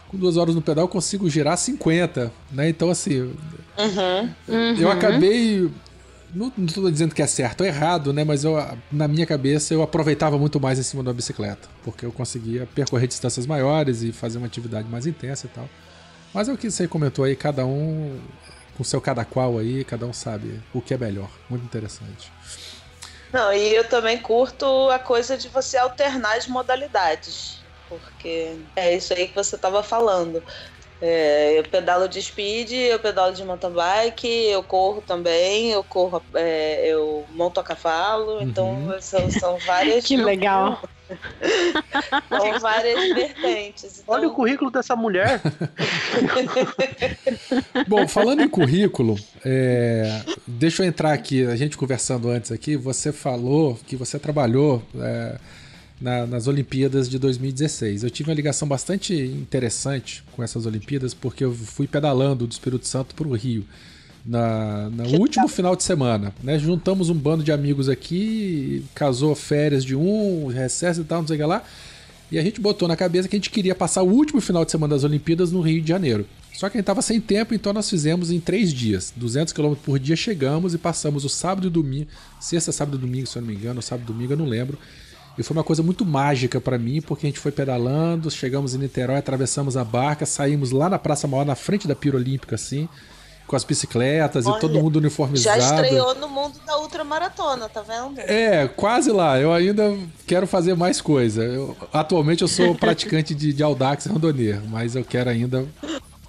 com 0.08 0.18
duas 0.18 0.38
horas 0.38 0.54
no 0.54 0.62
pedal 0.62 0.84
eu 0.84 0.90
consigo 0.90 1.28
girar 1.28 1.58
50, 1.58 2.32
né? 2.52 2.70
Então, 2.70 2.92
assim, 2.92 3.22
uhum, 3.22 4.30
uhum. 4.48 4.76
eu 4.78 4.92
acabei. 4.92 5.70
Não, 6.36 6.50
tô 6.50 6.90
dizendo 6.90 7.14
que 7.14 7.22
é 7.22 7.28
certo 7.28 7.62
ou 7.62 7.68
errado, 7.68 8.14
né? 8.14 8.24
Mas 8.24 8.44
eu, 8.44 8.56
na 8.92 9.08
minha 9.08 9.26
cabeça 9.26 9.74
eu 9.74 9.82
aproveitava 9.82 10.38
muito 10.38 10.60
mais 10.60 10.78
em 10.78 10.84
cima 10.84 11.02
da 11.02 11.12
bicicleta, 11.12 11.68
porque 11.84 12.06
eu 12.06 12.12
conseguia 12.12 12.68
percorrer 12.76 13.08
distâncias 13.08 13.48
maiores 13.48 14.04
e 14.04 14.12
fazer 14.12 14.38
uma 14.38 14.48
atividade 14.48 14.88
mais 14.88 15.08
intensa 15.08 15.48
e 15.48 15.50
tal. 15.50 15.68
Mas 16.34 16.50
é 16.50 16.54
o 16.54 16.58
que 16.58 16.70
você 16.70 16.88
comentou 16.88 17.26
aí, 17.26 17.36
cada 17.36 17.66
um 17.66 18.20
com 18.78 18.84
seu 18.84 19.00
cada 19.00 19.24
qual 19.24 19.58
aí, 19.58 19.84
cada 19.84 20.06
um 20.06 20.14
sabe 20.14 20.62
o 20.74 20.82
que 20.82 20.94
é 20.94 20.98
melhor. 20.98 21.30
Muito 21.50 21.66
interessante. 21.66 22.32
Não, 23.32 23.52
e 23.52 23.74
eu 23.74 23.88
também 23.88 24.20
curto 24.20 24.90
a 24.90 25.00
coisa 25.00 25.38
de 25.38 25.48
você 25.50 25.78
alternar 25.78 26.38
as 26.38 26.48
modalidades, 26.48 27.60
porque 27.90 28.56
é 28.76 28.96
isso 28.96 29.14
aí 29.14 29.28
que 29.28 29.36
você 29.36 29.56
estava 29.56 29.82
falando. 29.82 30.44
É, 31.02 31.60
eu 31.60 31.64
pedalo 31.64 32.08
de 32.08 32.22
speed, 32.22 32.72
eu 32.72 33.00
pedalo 33.00 33.34
de 33.34 33.44
mountain 33.44 33.72
bike, 33.72 34.28
eu 34.28 34.64
corro 34.64 35.02
também, 35.02 35.72
eu 35.72 35.84
corro, 35.84 36.24
é, 36.34 36.88
eu 36.88 37.26
monto 37.32 37.60
a 37.60 37.64
cavalo, 37.64 38.42
então 38.42 38.70
uhum. 38.70 38.86
então 38.86 39.02
são, 39.02 39.32
são 39.32 39.58
várias. 39.66 40.06
que 40.06 40.16
legal! 40.16 40.80
são 42.30 42.60
várias 42.60 43.14
vertentes. 43.14 44.00
Então... 44.00 44.16
Olha 44.16 44.28
o 44.28 44.32
currículo 44.32 44.72
dessa 44.72 44.96
mulher. 44.96 45.42
Bom, 47.88 48.08
falando 48.08 48.42
em 48.42 48.50
currículo, 48.50 49.18
é, 49.44 50.22
deixa 50.48 50.84
eu 50.84 50.88
entrar 50.88 51.14
aqui, 51.14 51.46
a 51.46 51.56
gente 51.56 51.78
conversando 51.78 52.30
antes 52.30 52.52
aqui, 52.52 52.76
você 52.76 53.12
falou 53.12 53.80
que 53.86 53.96
você 53.96 54.18
trabalhou. 54.20 54.82
É, 55.00 55.38
na, 56.02 56.28
nas 56.28 56.48
Olimpíadas 56.48 57.10
de 57.10 57.18
2016. 57.18 58.04
Eu 58.04 58.10
tive 58.10 58.30
uma 58.30 58.36
ligação 58.36 58.68
bastante 58.68 59.16
interessante 59.16 60.22
com 60.34 60.44
essas 60.44 60.66
Olimpíadas, 60.66 61.14
porque 61.14 61.46
eu 61.46 61.54
fui 61.54 61.88
pedalando 61.88 62.46
do 62.46 62.52
Espírito 62.52 62.86
Santo 62.86 63.16
para 63.16 63.26
o 63.26 63.34
Rio. 63.34 63.66
Na, 64.26 64.90
no 64.90 65.20
último 65.20 65.48
final 65.50 65.76
de 65.76 65.84
semana, 65.84 66.34
né? 66.42 66.58
Juntamos 66.58 67.10
um 67.10 67.14
bando 67.14 67.44
de 67.44 67.52
amigos 67.52 67.90
aqui, 67.90 68.86
casou 68.96 69.36
férias 69.36 69.84
de 69.84 69.96
um, 69.96 70.48
recesso 70.48 71.02
e 71.02 71.04
tal, 71.04 71.22
não 71.22 71.28
sei 71.28 71.36
o 71.36 71.40
que 71.40 71.46
lá. 71.46 71.64
E 72.32 72.40
a 72.40 72.42
gente 72.42 72.62
botou 72.62 72.88
na 72.88 72.96
cabeça 72.96 73.28
que 73.28 73.36
a 73.36 73.38
gente 73.40 73.50
queria 73.50 73.76
passar 73.76 74.02
o 74.02 74.10
último 74.10 74.40
final 74.40 74.64
de 74.64 74.72
semana 74.72 74.96
das 74.96 75.04
Olimpíadas 75.04 75.52
no 75.52 75.62
Rio 75.62 75.82
de 75.82 75.90
Janeiro. 75.90 76.26
Só 76.54 76.70
que 76.70 76.78
a 76.78 76.80
gente 76.80 76.84
estava 76.84 77.02
sem 77.02 77.20
tempo, 77.20 77.54
então 77.54 77.74
nós 77.74 77.90
fizemos 77.90 78.32
em 78.32 78.40
três 78.40 78.74
dias. 78.74 79.12
200 79.16 79.52
km 79.52 79.74
por 79.76 80.00
dia, 80.00 80.16
chegamos 80.16 80.74
e 80.74 80.78
passamos 80.78 81.26
o 81.26 81.30
sábado 81.30 81.68
e 81.68 81.70
domingo, 81.70 82.08
sexta, 82.40 82.72
sábado 82.72 82.98
e 82.98 83.02
domingo, 83.02 83.28
se 83.28 83.38
eu 83.38 83.42
não 83.42 83.50
me 83.50 83.56
engano, 83.56 83.82
sábado 83.82 84.06
e 84.10 84.14
domingo, 84.14 84.34
eu 84.34 84.38
não 84.38 84.46
lembro, 84.46 84.78
e 85.38 85.42
foi 85.42 85.58
uma 85.58 85.64
coisa 85.64 85.82
muito 85.82 86.06
mágica 86.06 86.62
para 86.62 86.78
mim, 86.78 87.02
porque 87.02 87.26
a 87.26 87.30
gente 87.30 87.40
foi 87.40 87.52
pedalando, 87.52 88.30
chegamos 88.30 88.76
em 88.76 88.78
Niterói, 88.78 89.18
atravessamos 89.18 89.76
a 89.76 89.84
barca, 89.84 90.26
saímos 90.26 90.72
lá 90.72 90.90
na 90.90 91.00
Praça 91.00 91.28
Maior, 91.28 91.46
na 91.46 91.56
frente 91.56 91.88
da 91.88 91.96
Pira 91.96 92.18
Olímpica, 92.18 92.56
assim, 92.56 92.88
com 93.54 93.58
as 93.58 93.64
bicicletas 93.64 94.48
Olha, 94.48 94.58
e 94.58 94.60
todo 94.60 94.80
mundo 94.82 94.96
uniformizado. 94.96 95.62
Já 95.62 95.76
estreou 95.76 96.16
no 96.16 96.28
mundo 96.28 96.60
da 96.66 96.80
ultramaratona, 96.80 97.70
tá 97.70 97.84
vendo? 97.84 98.20
É, 98.20 98.68
quase 98.68 99.12
lá. 99.12 99.40
Eu 99.40 99.54
ainda 99.54 99.96
quero 100.26 100.48
fazer 100.48 100.76
mais 100.76 101.00
coisa. 101.00 101.44
Eu, 101.44 101.78
atualmente 101.94 102.42
eu 102.42 102.48
sou 102.48 102.74
praticante 102.76 103.36
de, 103.36 103.54
de 103.54 103.62
Audax 103.62 104.08
Randonê, 104.08 104.54
mas 104.70 104.96
eu 104.96 105.06
quero 105.06 105.30
ainda 105.30 105.68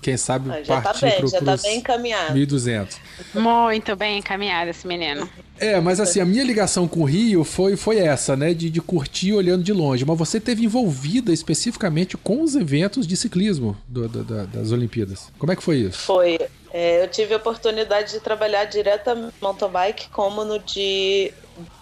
quem 0.03 0.19
sabe 0.19 0.51
ah, 0.51 0.63
já 0.63 0.77
tá 0.77 0.83
partir 0.83 1.01
tá 1.01 1.07
bem, 1.07 1.19
pro, 1.19 1.29
já 1.29 1.41
tá 1.41 1.57
bem 1.57 1.79
encaminhado. 1.79 2.39
1.200. 2.39 2.97
Muito 3.33 3.97
bem 3.97 4.19
encaminhado 4.19 4.69
esse 4.69 4.87
menino. 4.87 5.27
É, 5.59 5.81
mas 5.81 5.99
assim, 5.99 6.21
a 6.21 6.27
minha 6.27 6.45
ligação 6.45 6.87
com 6.87 7.01
o 7.01 7.05
Rio 7.05 7.43
foi, 7.43 7.75
foi 7.75 7.97
essa, 8.01 8.37
né? 8.37 8.53
De, 8.53 8.69
de 8.69 8.83
curtir 8.83 9.33
olhando 9.33 9.65
de 9.65 9.73
longe. 9.73 10.05
Mas 10.05 10.19
você 10.19 10.39
teve 10.39 10.63
envolvida 10.63 11.33
especificamente 11.33 12.19
com 12.19 12.43
os 12.43 12.55
eventos 12.55 13.07
de 13.07 13.17
ciclismo 13.17 13.75
do, 13.89 14.07
do, 14.07 14.25
do, 14.25 14.47
das 14.47 14.73
Olimpíadas. 14.73 15.33
Como 15.39 15.51
é 15.51 15.57
que 15.57 15.63
foi 15.63 15.79
isso? 15.79 16.01
Foi. 16.01 16.39
É, 16.77 17.05
eu 17.05 17.09
tive 17.09 17.33
a 17.33 17.37
oportunidade 17.37 18.11
de 18.11 18.19
trabalhar 18.19 18.65
direto 18.65 19.15
no 19.15 19.33
mountain 19.41 19.71
bike 19.71 20.09
como 20.09 20.45
no 20.45 20.59
de 20.59 21.33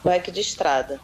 bike 0.04 0.30
de 0.30 0.42
estrada. 0.42 1.00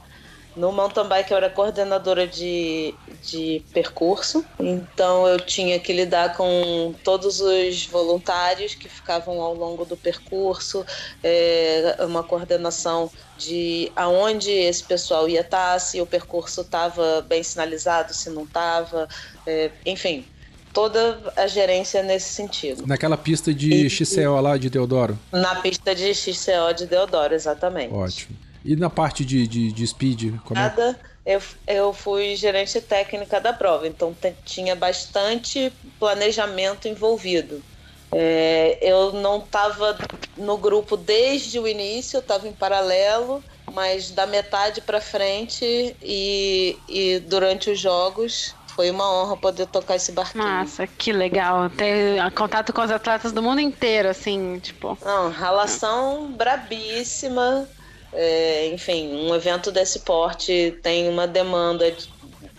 No 0.54 0.70
mountain 0.72 1.08
bike 1.08 1.30
eu 1.30 1.38
era 1.38 1.48
coordenadora 1.48 2.26
de, 2.26 2.92
de 3.22 3.64
percurso, 3.72 4.44
então 4.60 5.26
eu 5.26 5.40
tinha 5.40 5.80
que 5.80 5.90
lidar 5.94 6.36
com 6.36 6.94
todos 7.02 7.40
os 7.40 7.86
voluntários 7.86 8.74
que 8.74 8.90
ficavam 8.90 9.40
ao 9.40 9.54
longo 9.54 9.86
do 9.86 9.96
percurso, 9.96 10.84
é, 11.22 11.96
uma 12.00 12.22
coordenação 12.22 13.10
de 13.38 13.90
aonde 13.96 14.50
esse 14.50 14.84
pessoal 14.84 15.26
ia 15.30 15.40
estar, 15.40 15.78
se 15.78 15.98
o 15.98 16.06
percurso 16.06 16.60
estava 16.60 17.22
bem 17.22 17.42
sinalizado, 17.42 18.12
se 18.12 18.28
não 18.28 18.44
estava, 18.44 19.08
é, 19.46 19.70
enfim, 19.86 20.28
toda 20.72 21.32
a 21.36 21.46
gerência 21.46 22.02
nesse 22.02 22.30
sentido. 22.30 22.86
Naquela 22.86 23.16
pista 23.16 23.52
de 23.52 23.86
e, 23.86 23.90
XCO 23.90 24.40
lá 24.40 24.56
de 24.56 24.70
Deodoro? 24.70 25.18
Na 25.32 25.56
pista 25.56 25.94
de 25.94 26.14
XCO 26.14 26.74
de 26.76 26.86
Deodoro, 26.86 27.34
exatamente. 27.34 27.92
Ótimo. 27.92 28.36
E 28.64 28.76
na 28.76 28.90
parte 28.90 29.24
de, 29.24 29.46
de, 29.46 29.72
de 29.72 29.86
speed? 29.86 30.36
Como 30.44 30.58
é? 30.58 30.62
Nada. 30.62 30.98
É? 31.04 31.36
Eu, 31.36 31.42
eu 31.66 31.92
fui 31.92 32.34
gerente 32.36 32.80
técnica 32.80 33.38
da 33.38 33.52
prova, 33.52 33.86
então 33.86 34.16
tinha 34.46 34.74
bastante 34.74 35.70
planejamento 35.98 36.88
envolvido. 36.88 37.62
É, 38.10 38.78
eu 38.80 39.12
não 39.12 39.38
estava 39.38 39.98
no 40.36 40.56
grupo 40.56 40.96
desde 40.96 41.58
o 41.58 41.68
início, 41.68 42.16
eu 42.16 42.20
estava 42.20 42.48
em 42.48 42.52
paralelo, 42.52 43.44
mas 43.74 44.10
da 44.10 44.26
metade 44.26 44.80
para 44.80 45.00
frente 45.00 45.94
e, 46.02 46.78
e 46.88 47.18
durante 47.20 47.70
os 47.70 47.78
jogos 47.78 48.54
foi 48.78 48.92
uma 48.92 49.12
honra 49.12 49.36
poder 49.36 49.66
tocar 49.66 49.96
esse 49.96 50.12
barquinho. 50.12 50.44
Nossa, 50.44 50.86
que 50.86 51.10
legal. 51.10 51.68
Ter 51.68 52.30
contato 52.30 52.72
com 52.72 52.80
os 52.80 52.92
atletas 52.92 53.32
do 53.32 53.42
mundo 53.42 53.60
inteiro, 53.60 54.08
assim, 54.08 54.60
tipo. 54.60 54.96
Não, 55.04 55.32
relação 55.32 56.30
brabíssima. 56.30 57.68
É, 58.12 58.70
enfim, 58.72 59.12
um 59.16 59.34
evento 59.34 59.72
desse 59.72 59.98
porte 59.98 60.78
tem 60.80 61.08
uma 61.08 61.26
demanda 61.26 61.90
de, 61.90 62.08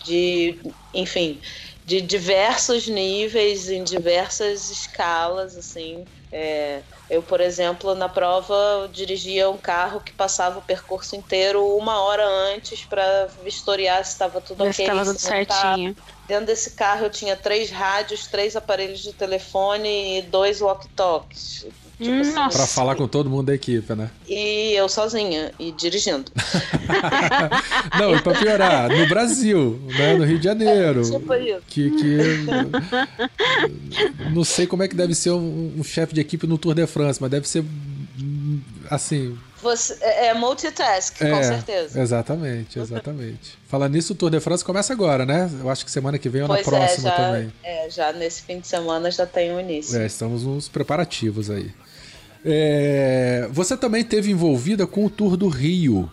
de, 0.03 0.59
enfim, 0.93 1.39
de 1.89 2.01
diversos 2.01 2.87
níveis, 2.87 3.67
em 3.67 3.83
diversas 3.83 4.69
escalas, 4.69 5.57
assim. 5.57 6.07
É, 6.31 6.83
eu, 7.09 7.23
por 7.23 7.41
exemplo, 7.41 7.95
na 7.95 8.07
prova 8.07 8.87
dirigia 8.93 9.49
um 9.49 9.57
carro 9.57 9.99
que 9.99 10.13
passava 10.13 10.59
o 10.59 10.61
percurso 10.61 11.15
inteiro 11.15 11.65
uma 11.75 11.99
hora 12.03 12.23
antes 12.27 12.85
para 12.85 13.25
vistoriar 13.43 14.05
se 14.05 14.11
estava 14.11 14.39
tudo 14.39 14.61
ok. 14.65 14.85
Estava 14.85 15.03
tudo 15.03 15.17
certinho. 15.17 15.95
Dentro 16.27 16.45
desse 16.45 16.75
carro 16.75 17.05
eu 17.05 17.09
tinha 17.09 17.35
três 17.35 17.71
rádios, 17.71 18.27
três 18.27 18.55
aparelhos 18.55 18.99
de 18.99 19.11
telefone 19.13 20.19
e 20.19 20.21
dois 20.29 20.61
walkie-talkies. 20.61 21.65
Tipo 21.99 22.21
assim, 22.21 22.33
pra 22.33 22.65
falar 22.65 22.95
com 22.95 23.07
todo 23.09 23.29
mundo 23.29 23.47
da 23.47 23.55
equipe, 23.55 23.93
né? 23.93 24.09
E 24.25 24.73
eu 24.73 24.87
sozinha, 24.87 25.51
e 25.59 25.71
dirigindo. 25.73 26.31
Não, 27.99 28.15
e 28.15 28.21
pra 28.21 28.33
piorar, 28.33 28.89
no 28.89 29.05
Brasil, 29.07 29.77
né? 29.97 30.15
No 30.15 30.23
Rio 30.23 30.39
de 30.39 30.45
Janeiro. 30.45 31.01
É, 31.01 31.03
tipo 31.03 31.33
isso. 31.33 31.61
Que, 31.67 31.91
que, 31.91 32.17
não 34.33 34.45
sei 34.45 34.65
como 34.65 34.81
é 34.81 34.87
que 34.87 34.95
deve 34.95 35.13
ser 35.13 35.31
um, 35.31 35.73
um 35.77 35.83
chefe 35.83 36.13
de 36.13 36.21
equipe 36.21 36.47
no 36.47 36.57
Tour 36.57 36.73
de 36.73 36.87
France, 36.87 37.21
mas 37.21 37.29
deve 37.29 37.47
ser 37.49 37.65
assim, 38.89 39.37
você, 39.61 39.97
é, 40.01 40.27
é 40.27 40.33
multitask, 40.33 41.21
é, 41.21 41.31
com 41.31 41.43
certeza. 41.43 42.01
Exatamente, 42.01 42.79
exatamente. 42.79 43.57
Falando 43.67 43.93
nisso, 43.93 44.13
o 44.13 44.15
Tour 44.15 44.29
de 44.29 44.39
France 44.39 44.63
começa 44.63 44.93
agora, 44.93 45.25
né? 45.25 45.49
Eu 45.59 45.69
acho 45.69 45.83
que 45.83 45.91
semana 45.91 46.17
que 46.17 46.29
vem 46.29 46.43
ou 46.43 46.47
pois 46.47 46.65
na 46.65 46.77
é, 46.77 46.79
próxima 46.79 47.09
é, 47.09 47.11
já, 47.11 47.17
também. 47.17 47.53
É, 47.63 47.89
já 47.89 48.13
nesse 48.13 48.41
fim 48.43 48.59
de 48.59 48.67
semana 48.67 49.11
já 49.11 49.25
tem 49.25 49.53
o 49.53 49.59
início. 49.59 49.99
É, 49.99 50.05
estamos 50.05 50.43
nos 50.43 50.69
preparativos 50.69 51.49
aí. 51.49 51.71
É, 52.45 53.47
você 53.51 53.75
também 53.75 54.03
teve 54.03 54.31
envolvida 54.31 54.87
com 54.87 55.05
o 55.05 55.09
Tour 55.09 55.35
do 55.35 55.47
Rio. 55.47 56.09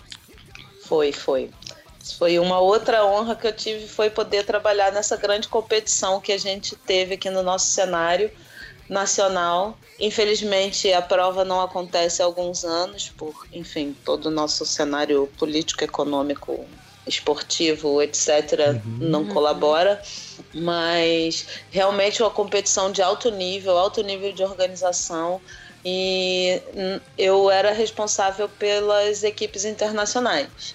Foi, 0.82 1.12
foi. 1.12 1.50
Foi 2.18 2.38
uma 2.38 2.60
outra 2.60 3.04
honra 3.04 3.34
que 3.34 3.46
eu 3.46 3.52
tive, 3.52 3.86
foi 3.86 4.08
poder 4.10 4.44
trabalhar 4.44 4.92
nessa 4.92 5.16
grande 5.16 5.48
competição 5.48 6.20
que 6.20 6.32
a 6.32 6.38
gente 6.38 6.76
teve 6.76 7.14
aqui 7.14 7.28
no 7.30 7.42
nosso 7.42 7.66
cenário 7.66 8.30
nacional. 8.88 9.76
Infelizmente, 9.98 10.92
a 10.92 11.02
prova 11.02 11.44
não 11.44 11.60
acontece 11.60 12.22
há 12.22 12.24
alguns 12.24 12.64
anos, 12.64 13.12
por, 13.16 13.34
enfim, 13.52 13.94
todo 14.04 14.26
o 14.26 14.30
nosso 14.30 14.64
cenário 14.64 15.28
político, 15.36 15.82
econômico, 15.82 16.64
esportivo, 17.06 18.00
etc., 18.00 18.82
uhum. 18.84 18.98
não 19.00 19.26
colabora. 19.26 20.00
Mas 20.54 21.46
realmente 21.70 22.22
uma 22.22 22.30
competição 22.30 22.92
de 22.92 23.02
alto 23.02 23.30
nível, 23.30 23.76
alto 23.76 24.02
nível 24.02 24.32
de 24.32 24.44
organização 24.44 25.40
e 25.88 26.60
eu 27.16 27.48
era 27.48 27.70
responsável 27.70 28.48
pelas 28.48 29.22
equipes 29.22 29.64
internacionais. 29.64 30.74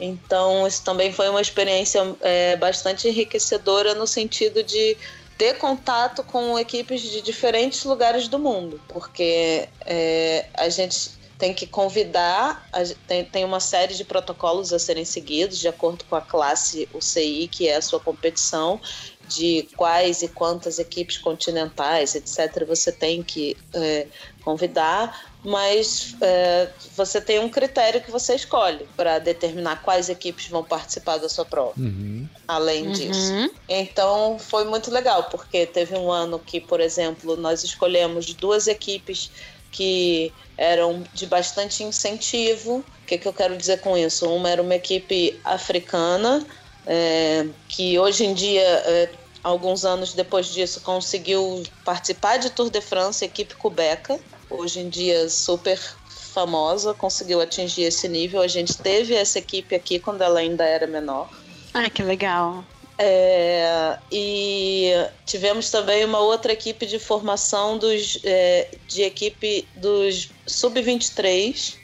Então, 0.00 0.66
isso 0.66 0.82
também 0.82 1.12
foi 1.12 1.28
uma 1.28 1.42
experiência 1.42 2.00
é, 2.22 2.56
bastante 2.56 3.06
enriquecedora 3.06 3.94
no 3.94 4.06
sentido 4.06 4.62
de 4.62 4.96
ter 5.36 5.58
contato 5.58 6.24
com 6.24 6.58
equipes 6.58 7.02
de 7.02 7.20
diferentes 7.20 7.84
lugares 7.84 8.28
do 8.28 8.38
mundo, 8.38 8.80
porque 8.88 9.68
é, 9.84 10.46
a 10.54 10.70
gente 10.70 11.10
tem 11.38 11.52
que 11.52 11.66
convidar, 11.66 12.66
tem, 13.06 13.24
tem 13.26 13.44
uma 13.44 13.60
série 13.60 13.92
de 13.92 14.04
protocolos 14.04 14.72
a 14.72 14.78
serem 14.78 15.04
seguidos 15.04 15.58
de 15.58 15.68
acordo 15.68 16.02
com 16.06 16.16
a 16.16 16.20
classe 16.22 16.88
UCI, 16.94 17.46
que 17.48 17.68
é 17.68 17.76
a 17.76 17.82
sua 17.82 18.00
competição, 18.00 18.80
de 19.28 19.68
quais 19.76 20.22
e 20.22 20.28
quantas 20.28 20.78
equipes 20.78 21.18
continentais, 21.18 22.14
etc., 22.14 22.64
você 22.66 22.92
tem 22.92 23.22
que 23.22 23.56
é, 23.74 24.06
convidar, 24.44 25.32
mas 25.44 26.14
é, 26.20 26.68
você 26.96 27.20
tem 27.20 27.38
um 27.38 27.48
critério 27.48 28.00
que 28.00 28.10
você 28.10 28.34
escolhe 28.34 28.86
para 28.96 29.18
determinar 29.18 29.82
quais 29.82 30.08
equipes 30.08 30.48
vão 30.48 30.64
participar 30.64 31.18
da 31.18 31.28
sua 31.28 31.44
prova. 31.44 31.72
Uhum. 31.76 32.28
Além 32.46 32.86
uhum. 32.86 32.92
disso. 32.92 33.54
Então 33.68 34.38
foi 34.38 34.64
muito 34.64 34.90
legal, 34.90 35.24
porque 35.24 35.66
teve 35.66 35.96
um 35.96 36.10
ano 36.10 36.38
que, 36.38 36.60
por 36.60 36.80
exemplo, 36.80 37.36
nós 37.36 37.64
escolhemos 37.64 38.32
duas 38.34 38.66
equipes 38.66 39.30
que 39.70 40.32
eram 40.56 41.04
de 41.12 41.26
bastante 41.26 41.82
incentivo. 41.82 42.78
O 42.78 43.06
que, 43.06 43.18
que 43.18 43.28
eu 43.28 43.32
quero 43.32 43.56
dizer 43.56 43.80
com 43.80 43.96
isso? 43.96 44.28
Uma 44.28 44.50
era 44.50 44.62
uma 44.62 44.74
equipe 44.74 45.38
africana, 45.44 46.44
é, 46.86 47.46
que 47.68 47.98
hoje 47.98 48.24
em 48.24 48.32
dia, 48.32 48.62
é, 48.62 49.10
alguns 49.42 49.84
anos 49.84 50.14
depois 50.14 50.46
disso, 50.46 50.80
conseguiu 50.80 51.62
participar 51.84 52.38
de 52.38 52.50
Tour 52.50 52.70
de 52.70 52.80
France, 52.80 53.24
equipe 53.24 53.54
cubeca, 53.56 54.18
hoje 54.48 54.80
em 54.80 54.88
dia 54.88 55.28
super 55.28 55.78
famosa, 56.08 56.94
conseguiu 56.94 57.40
atingir 57.40 57.82
esse 57.82 58.08
nível. 58.08 58.40
A 58.40 58.48
gente 58.48 58.76
teve 58.76 59.14
essa 59.14 59.38
equipe 59.38 59.74
aqui 59.74 59.98
quando 59.98 60.22
ela 60.22 60.38
ainda 60.38 60.64
era 60.64 60.86
menor. 60.86 61.28
Ai, 61.74 61.90
que 61.90 62.02
legal. 62.02 62.64
É, 62.98 63.98
e 64.10 64.90
tivemos 65.26 65.70
também 65.70 66.04
uma 66.04 66.20
outra 66.20 66.52
equipe 66.52 66.86
de 66.86 66.98
formação 66.98 67.76
dos, 67.76 68.18
é, 68.24 68.68
de 68.88 69.02
equipe 69.02 69.68
dos 69.76 70.30
sub-23, 70.46 71.74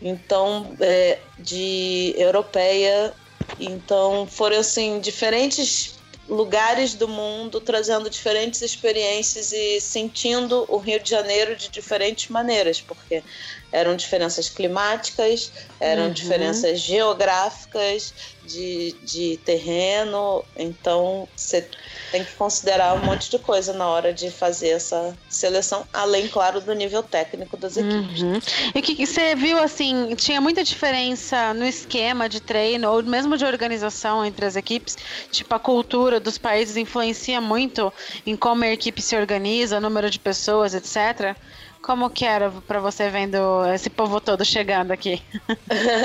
então 0.00 0.74
é, 0.80 1.18
de 1.38 2.14
europeia. 2.16 3.12
Então 3.58 4.26
foram 4.26 4.58
assim 4.58 5.00
diferentes 5.00 5.94
lugares 6.28 6.94
do 6.94 7.08
mundo 7.08 7.60
trazendo 7.60 8.08
diferentes 8.08 8.62
experiências 8.62 9.52
e 9.52 9.80
sentindo 9.80 10.64
o 10.68 10.78
Rio 10.78 11.00
de 11.00 11.10
Janeiro 11.10 11.56
de 11.56 11.68
diferentes 11.68 12.28
maneiras, 12.28 12.80
porque 12.80 13.22
eram 13.70 13.96
diferenças 13.96 14.48
climáticas, 14.48 15.52
eram 15.80 16.04
uhum. 16.04 16.12
diferenças 16.12 16.80
geográficas, 16.80 18.14
de, 18.44 18.92
de 19.02 19.36
terreno. 19.44 20.44
Então, 20.56 21.28
você 21.36 21.66
tem 22.12 22.22
que 22.22 22.34
considerar 22.34 22.94
um 22.94 22.98
monte 22.98 23.30
de 23.30 23.38
coisa 23.38 23.72
na 23.72 23.88
hora 23.88 24.12
de 24.12 24.30
fazer 24.30 24.68
essa 24.68 25.16
seleção, 25.30 25.84
além, 25.90 26.28
claro, 26.28 26.60
do 26.60 26.74
nível 26.74 27.02
técnico 27.02 27.56
das 27.56 27.78
equipes. 27.78 28.20
Uhum. 28.20 28.38
E 28.74 28.78
o 28.78 28.82
que, 28.82 28.94
que 28.94 29.06
você 29.06 29.34
viu, 29.34 29.58
assim, 29.58 30.14
tinha 30.14 30.38
muita 30.38 30.62
diferença 30.62 31.54
no 31.54 31.64
esquema 31.64 32.28
de 32.28 32.38
treino 32.38 32.92
ou 32.92 33.02
mesmo 33.02 33.38
de 33.38 33.46
organização 33.46 34.22
entre 34.24 34.44
as 34.44 34.56
equipes? 34.56 34.98
Tipo, 35.30 35.54
a 35.54 35.58
cultura 35.58 36.20
dos 36.20 36.36
países 36.36 36.76
influencia 36.76 37.40
muito 37.40 37.90
em 38.26 38.36
como 38.36 38.62
a 38.62 38.68
equipe 38.68 39.00
se 39.00 39.16
organiza, 39.16 39.80
número 39.80 40.10
de 40.10 40.18
pessoas, 40.18 40.74
etc. 40.74 41.34
Como 41.80 42.10
que 42.10 42.26
era 42.26 42.50
para 42.50 42.78
você 42.78 43.08
vendo 43.08 43.38
esse 43.74 43.88
povo 43.88 44.20
todo 44.20 44.44
chegando 44.44 44.90
aqui? 44.92 45.22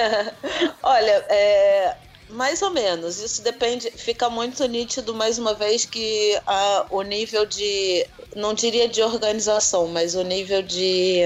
Olha, 0.82 1.26
é, 1.30 1.96
mais 2.30 2.62
ou 2.62 2.70
menos. 2.70 3.20
Isso 3.20 3.42
depende, 3.42 3.92
fica 3.92 4.30
muito 4.30 4.66
nítido 4.66 5.14
mais 5.14 5.38
uma 5.38 5.54
vez 5.54 5.86
que 5.86 6.40
a, 6.46 6.86
o 6.90 7.02
nível 7.02 7.46
de, 7.46 8.06
não 8.36 8.54
diria 8.54 8.88
de 8.88 9.02
organização, 9.02 9.88
mas 9.88 10.16
o 10.16 10.24
nível 10.24 10.62
de 10.62 11.22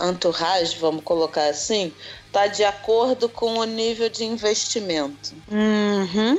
entourage, 0.00 0.76
vamos 0.78 1.02
colocar 1.02 1.48
assim, 1.48 1.92
tá 2.30 2.46
de 2.46 2.64
acordo 2.64 3.28
com 3.28 3.58
o 3.58 3.64
nível 3.64 4.08
de 4.08 4.24
investimento. 4.24 5.34
Uhum. 5.50 6.38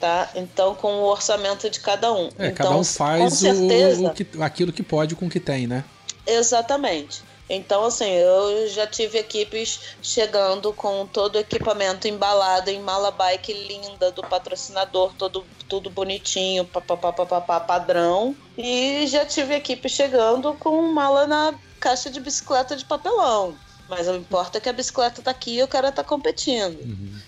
Tá? 0.00 0.30
Então, 0.34 0.74
com 0.74 0.92
o 1.00 1.04
orçamento 1.04 1.70
de 1.70 1.80
cada 1.80 2.12
um. 2.12 2.28
É, 2.38 2.48
então, 2.48 2.66
cada 2.66 2.76
um 2.76 2.84
faz 2.84 3.34
certeza, 3.34 4.02
o, 4.02 4.06
o 4.08 4.14
que, 4.14 4.26
aquilo 4.40 4.72
que 4.72 4.82
pode 4.82 5.14
com 5.14 5.26
o 5.26 5.30
que 5.30 5.40
tem, 5.40 5.66
né? 5.66 5.84
Exatamente. 6.26 7.22
Então, 7.48 7.84
assim, 7.84 8.10
eu 8.10 8.68
já 8.68 8.86
tive 8.86 9.18
equipes 9.18 9.80
chegando 10.02 10.72
com 10.72 11.06
todo 11.06 11.36
o 11.36 11.38
equipamento 11.38 12.08
embalado 12.08 12.70
em 12.70 12.80
mala 12.80 13.12
bike 13.12 13.52
linda 13.52 14.10
do 14.10 14.22
patrocinador, 14.22 15.14
todo, 15.14 15.46
tudo 15.68 15.88
bonitinho, 15.88 16.64
papapá, 16.64 17.60
padrão. 17.60 18.34
E 18.58 19.06
já 19.06 19.24
tive 19.24 19.54
equipe 19.54 19.88
chegando 19.88 20.54
com 20.54 20.92
mala 20.92 21.26
na 21.26 21.54
caixa 21.78 22.10
de 22.10 22.18
bicicleta 22.18 22.74
de 22.74 22.84
papelão. 22.84 23.56
Mas 23.88 24.08
não 24.08 24.16
importa 24.16 24.60
que 24.60 24.68
a 24.68 24.72
bicicleta 24.72 25.22
tá 25.22 25.30
aqui 25.30 25.58
e 25.58 25.62
o 25.62 25.68
cara 25.68 25.92
tá 25.92 26.02
competindo. 26.02 26.80
Uhum. 26.80 27.20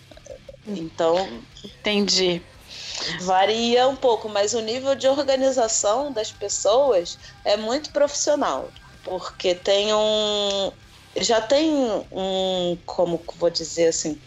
Então. 0.67 1.29
Entendi. 1.65 2.43
Varia 3.21 3.87
um 3.87 3.95
pouco, 3.95 4.29
mas 4.29 4.53
o 4.53 4.61
nível 4.61 4.97
de 4.97 5.07
organização 5.07 6.11
das 6.11 6.33
pessoas 6.33 7.17
é 7.45 7.57
muito 7.57 7.91
profissional 7.91 8.69
porque 9.09 9.55
tem 9.55 9.93
um. 9.93 10.73
Já 11.17 11.41
tem 11.41 11.71
um. 12.13 12.77
Como 12.85 13.21
vou 13.37 13.51
dizer 13.51 13.89
assim? 13.89 14.21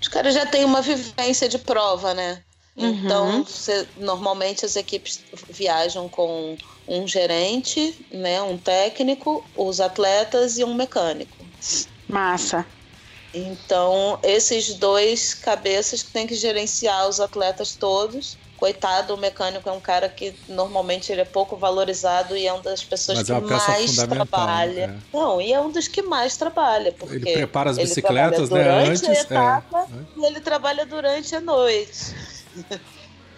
Os 0.00 0.08
caras 0.08 0.34
já 0.34 0.46
têm 0.46 0.64
uma 0.64 0.80
vivência 0.80 1.48
de 1.48 1.58
prova, 1.58 2.14
né? 2.14 2.42
Uhum. 2.76 2.88
Então, 2.88 3.46
normalmente 3.96 4.64
as 4.64 4.76
equipes 4.76 5.20
viajam 5.50 6.08
com 6.08 6.56
um 6.86 7.06
gerente, 7.08 8.06
né, 8.10 8.40
um 8.40 8.56
técnico, 8.56 9.44
os 9.56 9.80
atletas 9.80 10.58
e 10.58 10.64
um 10.64 10.74
mecânico. 10.74 11.36
Massa. 12.08 12.64
Então, 13.34 14.18
esses 14.22 14.74
dois 14.74 15.34
cabeças 15.34 16.02
que 16.04 16.12
têm 16.12 16.26
que 16.26 16.36
gerenciar 16.36 17.08
os 17.08 17.18
atletas 17.18 17.74
todos 17.74 18.38
coitado, 18.58 19.14
o 19.14 19.16
mecânico 19.16 19.68
é 19.68 19.72
um 19.72 19.80
cara 19.80 20.08
que 20.08 20.34
normalmente 20.48 21.12
ele 21.12 21.20
é 21.20 21.24
pouco 21.24 21.56
valorizado 21.56 22.36
e 22.36 22.46
é 22.46 22.52
uma 22.52 22.62
das 22.62 22.82
pessoas 22.82 23.18
Mas 23.18 23.30
é 23.30 23.40
que 23.40 23.46
é 23.46 23.56
mais 23.56 23.96
trabalha. 23.96 24.98
É. 25.12 25.16
Não, 25.16 25.40
e 25.40 25.52
é 25.52 25.60
um 25.60 25.70
dos 25.70 25.86
que 25.86 26.02
mais 26.02 26.36
trabalha, 26.36 26.92
porque 26.92 27.16
ele 27.16 27.32
prepara 27.32 27.70
as 27.70 27.78
bicicletas, 27.78 28.50
né, 28.50 28.68
antes, 28.68 29.04
a 29.04 29.12
é. 29.12 29.20
etapa 29.20 29.86
é. 29.90 30.20
e 30.20 30.26
ele 30.26 30.40
trabalha 30.40 30.84
durante 30.84 31.34
a 31.34 31.40
noite. 31.40 32.14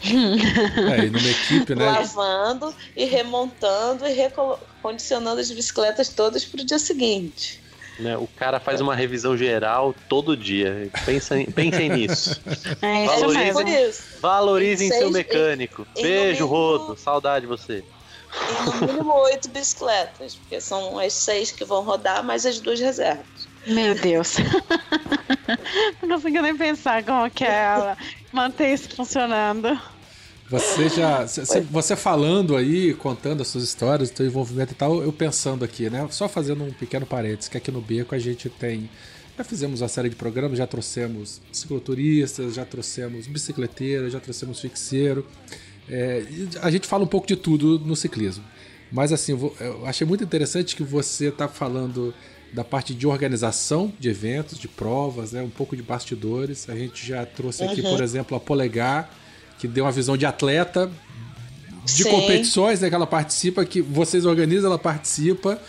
É, 0.02 1.04
e 1.04 1.10
numa 1.10 1.28
equipe, 1.28 1.74
né? 1.74 1.84
Lavando 1.84 2.74
e 2.96 3.04
remontando 3.04 4.06
e 4.06 4.12
recondicionando 4.14 5.38
as 5.38 5.50
bicicletas 5.50 6.08
todas 6.08 6.42
para 6.42 6.62
o 6.62 6.64
dia 6.64 6.78
seguinte. 6.78 7.60
Né? 8.00 8.16
O 8.16 8.26
cara 8.26 8.58
faz 8.58 8.80
uma 8.80 8.94
revisão 8.94 9.36
geral 9.36 9.94
todo 10.08 10.36
dia. 10.36 10.90
Pensem, 11.04 11.46
pensem 11.46 11.88
nisso. 11.90 12.40
É, 12.82 13.06
valorizem, 13.06 13.92
valorizem 14.20 14.90
seu 14.90 15.10
mecânico. 15.10 15.86
Beijo, 15.94 16.44
mínimo, 16.44 16.46
Rodo. 16.46 16.96
Saudade 16.96 17.42
de 17.42 17.46
você. 17.46 17.84
E 18.32 18.64
no 18.64 18.86
mínimo 18.86 19.14
oito 19.22 19.48
bicicletas, 19.50 20.36
porque 20.36 20.60
são 20.60 20.98
as 20.98 21.12
seis 21.12 21.50
que 21.50 21.64
vão 21.64 21.82
rodar, 21.82 22.24
mais 22.24 22.46
as 22.46 22.60
duas 22.60 22.80
reservas. 22.80 23.26
Meu 23.66 23.94
Deus. 23.94 24.36
Não 26.02 26.08
consigo 26.16 26.40
nem 26.40 26.56
pensar 26.56 27.04
como 27.04 27.30
que 27.30 27.44
é 27.44 27.52
ela 27.52 27.98
manter 28.32 28.72
isso 28.72 28.94
funcionando. 28.94 29.78
Você 30.50 30.88
já. 30.88 31.24
Você 31.70 31.94
falando 31.94 32.56
aí, 32.56 32.92
contando 32.94 33.40
as 33.40 33.46
suas 33.46 33.62
histórias, 33.62 34.10
o 34.10 34.16
seu 34.16 34.26
envolvimento 34.26 34.72
e 34.72 34.74
tal, 34.74 35.00
eu 35.00 35.12
pensando 35.12 35.64
aqui, 35.64 35.88
né? 35.88 36.06
Só 36.10 36.28
fazendo 36.28 36.64
um 36.64 36.72
pequeno 36.72 37.06
parênteses, 37.06 37.48
que 37.48 37.56
aqui 37.56 37.70
no 37.70 37.80
Beco 37.80 38.16
a 38.16 38.18
gente 38.18 38.48
tem. 38.48 38.90
Já 39.38 39.44
fizemos 39.44 39.80
uma 39.80 39.86
série 39.86 40.08
de 40.08 40.16
programas, 40.16 40.58
já 40.58 40.66
trouxemos 40.66 41.40
cicloturistas, 41.52 42.54
já 42.54 42.64
trouxemos 42.64 43.28
bicicleteiros, 43.28 44.12
já 44.12 44.18
trouxemos 44.18 44.60
fixeiro. 44.60 45.24
É, 45.88 46.24
a 46.60 46.70
gente 46.70 46.86
fala 46.88 47.04
um 47.04 47.06
pouco 47.06 47.28
de 47.28 47.36
tudo 47.36 47.78
no 47.78 47.94
ciclismo. 47.94 48.44
Mas 48.90 49.12
assim, 49.12 49.32
eu 49.60 49.86
achei 49.86 50.04
muito 50.04 50.24
interessante 50.24 50.74
que 50.74 50.82
você 50.82 51.28
está 51.28 51.46
falando 51.46 52.12
da 52.52 52.64
parte 52.64 52.92
de 52.92 53.06
organização 53.06 53.92
de 54.00 54.08
eventos, 54.08 54.58
de 54.58 54.66
provas, 54.66 55.30
né? 55.30 55.42
um 55.42 55.48
pouco 55.48 55.76
de 55.76 55.82
bastidores. 55.82 56.68
A 56.68 56.74
gente 56.74 57.06
já 57.06 57.24
trouxe 57.24 57.62
aqui, 57.62 57.80
uhum. 57.82 57.90
por 57.92 58.02
exemplo, 58.02 58.36
a 58.36 58.40
Polegar 58.40 59.19
que 59.60 59.68
deu 59.68 59.84
uma 59.84 59.92
visão 59.92 60.16
de 60.16 60.24
atleta, 60.24 60.90
de 61.84 62.04
Sim. 62.04 62.10
competições 62.10 62.80
né, 62.80 62.88
que 62.88 62.94
ela 62.94 63.06
participa, 63.06 63.64
que 63.64 63.82
vocês 63.82 64.24
organizam, 64.24 64.70
ela 64.70 64.78
participa. 64.78 65.60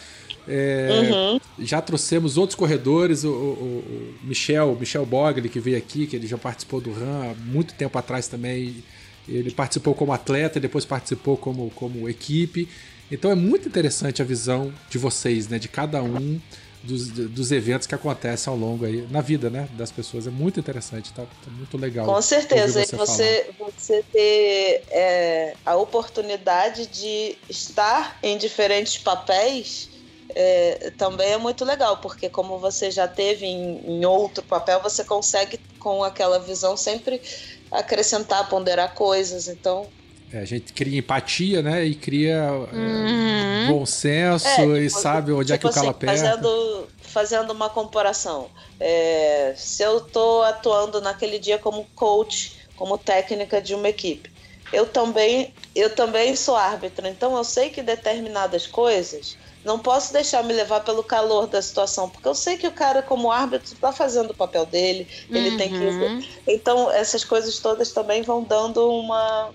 É, 0.48 1.10
uhum. 1.12 1.40
Já 1.60 1.82
trouxemos 1.82 2.38
outros 2.38 2.56
corredores, 2.56 3.24
o, 3.24 3.30
o, 3.30 3.32
o, 3.34 4.16
Michel, 4.24 4.76
Michel 4.80 5.06
Bogli, 5.06 5.50
que 5.50 5.60
veio 5.60 5.78
aqui, 5.78 6.08
que 6.08 6.16
ele 6.16 6.26
já 6.26 6.38
participou 6.38 6.80
do 6.80 6.92
RAM 6.92 7.32
há 7.32 7.36
muito 7.46 7.74
tempo 7.74 7.98
atrás 7.98 8.28
também. 8.28 8.84
Ele 9.28 9.52
participou 9.52 9.94
como 9.94 10.14
atleta 10.14 10.58
e 10.58 10.62
depois 10.62 10.86
participou 10.86 11.38
como, 11.38 11.70
como 11.72 12.10
equipe. 12.10 12.68
Então 13.12 13.30
é 13.30 13.36
muito 13.36 13.68
interessante 13.68 14.22
a 14.22 14.26
visão 14.26 14.74
de 14.90 14.98
vocês, 14.98 15.48
né? 15.48 15.60
De 15.60 15.68
cada 15.68 16.02
um 16.02 16.40
dos, 16.84 17.10
dos 17.10 17.52
eventos 17.52 17.86
que 17.86 17.94
acontecem 17.94 18.52
ao 18.52 18.58
longo 18.58 18.86
aí 18.86 19.08
na 19.10 19.22
vida, 19.22 19.50
né, 19.50 19.68
das 19.74 19.92
pessoas. 19.92 20.28
É 20.28 20.30
muito 20.30 20.60
interessante, 20.60 21.14
tá, 21.14 21.24
tá 21.24 21.52
muito 21.52 21.78
legal. 21.78 22.06
Com 22.06 22.22
certeza, 22.22 22.84
você, 22.84 22.96
você, 22.96 23.50
você 23.58 24.04
ter 24.12 24.84
é, 24.90 25.56
a 25.66 25.76
oportunidade 25.76 26.88
de 26.88 27.38
estar 27.50 28.18
em 28.24 28.38
diferentes 28.38 28.98
papéis 28.98 29.90
é, 30.34 30.92
também 30.92 31.34
é 31.34 31.38
muito 31.38 31.66
legal, 31.66 31.98
porque 31.98 32.30
como 32.30 32.58
você 32.60 32.90
já 32.90 33.08
teve 33.08 33.46
em, 33.46 34.00
em 34.00 34.06
outro 34.06 34.44
papel, 34.44 34.82
você 34.82 35.04
consegue 35.04 35.60
com 35.78 36.04
aquela 36.04 36.40
visão 36.40 36.78
sempre 36.78 37.22
acrescentar, 37.70 38.48
ponderar 38.50 38.94
coisas. 38.94 39.48
Então 39.48 39.92
é, 40.34 40.40
a 40.40 40.46
gente 40.46 40.72
cria 40.72 41.00
empatia, 41.00 41.62
né? 41.62 41.84
E 41.84 41.94
cria 41.94 42.36
é, 42.36 42.76
uhum. 42.76 43.68
bom 43.68 43.86
senso 43.86 44.48
é, 44.48 44.80
e 44.80 44.88
tipo, 44.88 45.02
sabe 45.02 45.32
onde 45.34 45.52
tipo 45.52 45.56
é 45.56 45.58
que 45.58 45.68
o 45.68 45.82
cala 45.82 45.92
assim, 45.92 46.06
Fazendo, 46.06 46.88
fazendo 47.02 47.52
uma 47.52 47.70
comparação. 47.70 48.50
É, 48.80 49.54
se 49.58 49.84
eu 49.84 49.98
estou 49.98 50.44
atuando 50.44 51.02
naquele 51.02 51.38
dia 51.38 51.58
como 51.58 51.86
coach, 51.96 52.58
como 52.76 52.98
técnica 52.98 53.62
de 53.62 53.76
uma 53.76 53.90
equipe, 53.90 54.32
eu 54.72 54.86
também, 54.86 55.54
eu 55.76 55.94
também 55.94 56.36
sou 56.36 56.56
árbitro, 56.56 57.06
então 57.08 57.36
eu 57.36 57.44
sei 57.44 57.70
que 57.70 57.82
determinadas 57.82 58.66
coisas 58.66 59.38
Não 59.66 59.78
posso 59.78 60.14
deixar 60.14 60.44
me 60.44 60.54
levar 60.54 60.80
pelo 60.80 61.04
calor 61.04 61.46
da 61.46 61.62
situação, 61.62 62.10
porque 62.10 62.28
eu 62.28 62.34
sei 62.34 62.58
que 62.58 62.66
o 62.66 62.72
cara, 62.72 63.02
como 63.02 63.32
árbitro, 63.32 63.74
está 63.74 63.92
fazendo 63.92 64.32
o 64.32 64.34
papel 64.34 64.66
dele, 64.66 65.08
ele 65.30 65.50
uhum. 65.52 65.58
tem 65.58 65.70
que. 65.70 65.76
Uhum. 65.76 66.24
Então, 66.48 66.90
essas 66.90 67.24
coisas 67.24 67.60
todas 67.60 67.92
também 67.92 68.24
vão 68.24 68.42
dando 68.42 68.90
uma, 68.90 69.52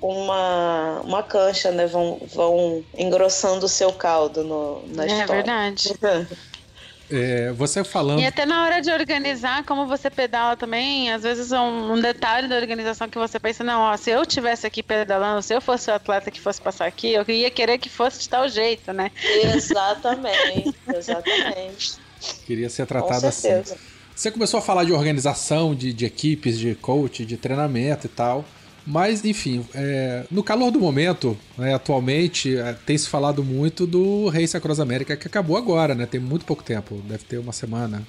uma, 0.00 1.00
uma 1.04 1.22
cancha, 1.22 1.70
né? 1.70 1.86
Vão, 1.86 2.20
vão 2.34 2.84
engrossando 2.96 3.66
o 3.66 3.68
seu 3.68 3.92
caldo 3.92 4.44
no, 4.44 4.82
na 4.88 5.04
é 5.04 5.06
história. 5.06 5.22
É 5.22 5.26
verdade. 5.26 5.92
É, 7.10 7.52
você 7.52 7.82
falando. 7.82 8.20
E 8.20 8.26
até 8.26 8.44
na 8.44 8.64
hora 8.64 8.82
de 8.82 8.90
organizar, 8.90 9.64
como 9.64 9.86
você 9.86 10.10
pedala 10.10 10.56
também, 10.56 11.10
às 11.10 11.22
vezes 11.22 11.50
um, 11.52 11.94
um, 11.94 12.00
detalhe 12.00 12.46
da 12.46 12.56
organização 12.56 13.08
que 13.08 13.16
você 13.16 13.40
pensa, 13.40 13.64
não, 13.64 13.80
ó, 13.80 13.96
se 13.96 14.10
eu 14.10 14.26
tivesse 14.26 14.66
aqui 14.66 14.82
pedalando, 14.82 15.40
se 15.40 15.54
eu 15.54 15.60
fosse 15.60 15.90
o 15.90 15.94
atleta 15.94 16.30
que 16.30 16.38
fosse 16.38 16.60
passar 16.60 16.86
aqui, 16.86 17.14
eu 17.14 17.24
ia 17.28 17.50
querer 17.50 17.78
que 17.78 17.88
fosse 17.88 18.20
de 18.20 18.28
tal 18.28 18.46
jeito, 18.46 18.92
né? 18.92 19.10
Exatamente, 19.24 20.74
exatamente. 20.94 21.94
Queria 22.46 22.68
ser 22.68 22.86
tratado 22.86 23.26
assim. 23.26 23.62
Você 24.14 24.30
começou 24.30 24.58
a 24.58 24.62
falar 24.62 24.84
de 24.84 24.92
organização, 24.92 25.74
de, 25.74 25.92
de 25.92 26.04
equipes, 26.04 26.58
de 26.58 26.74
coach, 26.74 27.24
de 27.24 27.36
treinamento 27.38 28.06
e 28.06 28.10
tal. 28.10 28.44
Mas, 28.88 29.22
enfim, 29.22 29.66
é, 29.74 30.24
no 30.30 30.42
calor 30.42 30.70
do 30.70 30.80
momento, 30.80 31.36
né, 31.58 31.74
atualmente, 31.74 32.56
é, 32.56 32.72
tem 32.72 32.96
se 32.96 33.06
falado 33.06 33.44
muito 33.44 33.86
do 33.86 34.28
Race 34.28 34.56
Across 34.56 34.80
América, 34.80 35.14
que 35.14 35.26
acabou 35.26 35.58
agora, 35.58 35.94
né? 35.94 36.06
Tem 36.06 36.18
muito 36.18 36.46
pouco 36.46 36.62
tempo, 36.62 36.94
deve 37.04 37.22
ter 37.24 37.36
uma 37.36 37.52
semana, 37.52 38.02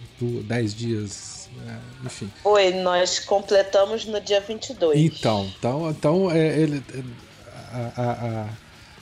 dez 0.46 0.74
dias, 0.74 1.50
é, 1.68 2.06
enfim. 2.06 2.32
Foi, 2.42 2.72
nós 2.76 3.20
completamos 3.20 4.06
no 4.06 4.22
dia 4.22 4.40
22. 4.40 4.98
Então, 4.98 5.52
então, 5.58 5.90
então 5.90 6.32
é, 6.32 6.58
ele, 6.58 6.82
a, 7.74 7.92
a, 8.02 8.12
a, 8.12 8.50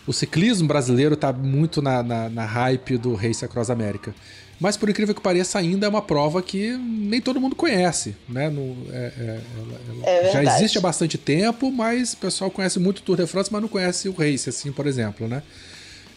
o 0.07 0.13
ciclismo 0.13 0.67
brasileiro 0.67 1.13
está 1.13 1.31
muito 1.31 1.79
na, 1.79 2.01
na, 2.01 2.27
na 2.27 2.45
hype 2.45 2.97
do 2.97 3.13
Race 3.13 3.45
Across 3.45 3.69
América. 3.69 4.15
Mas 4.59 4.75
por 4.75 4.89
incrível 4.89 5.13
que 5.13 5.21
pareça, 5.21 5.59
ainda 5.59 5.85
é 5.85 5.89
uma 5.89 6.01
prova 6.01 6.41
que 6.41 6.71
nem 6.77 7.21
todo 7.21 7.39
mundo 7.39 7.55
conhece, 7.55 8.15
né? 8.27 8.49
No, 8.49 8.75
é, 8.91 9.13
é, 9.17 9.41
ela, 9.57 9.81
ela 9.89 10.09
é 10.09 10.31
já 10.31 10.43
existe 10.43 10.77
há 10.77 10.81
bastante 10.81 11.17
tempo, 11.17 11.71
mas 11.71 12.13
o 12.13 12.17
pessoal 12.17 12.49
conhece 12.49 12.79
muito 12.79 12.99
o 12.99 13.01
Tour 13.01 13.17
de 13.17 13.27
France, 13.27 13.51
mas 13.51 13.61
não 13.61 13.69
conhece 13.69 14.09
o 14.09 14.13
Race, 14.13 14.49
assim, 14.49 14.71
por 14.71 14.87
exemplo, 14.87 15.27
né? 15.27 15.43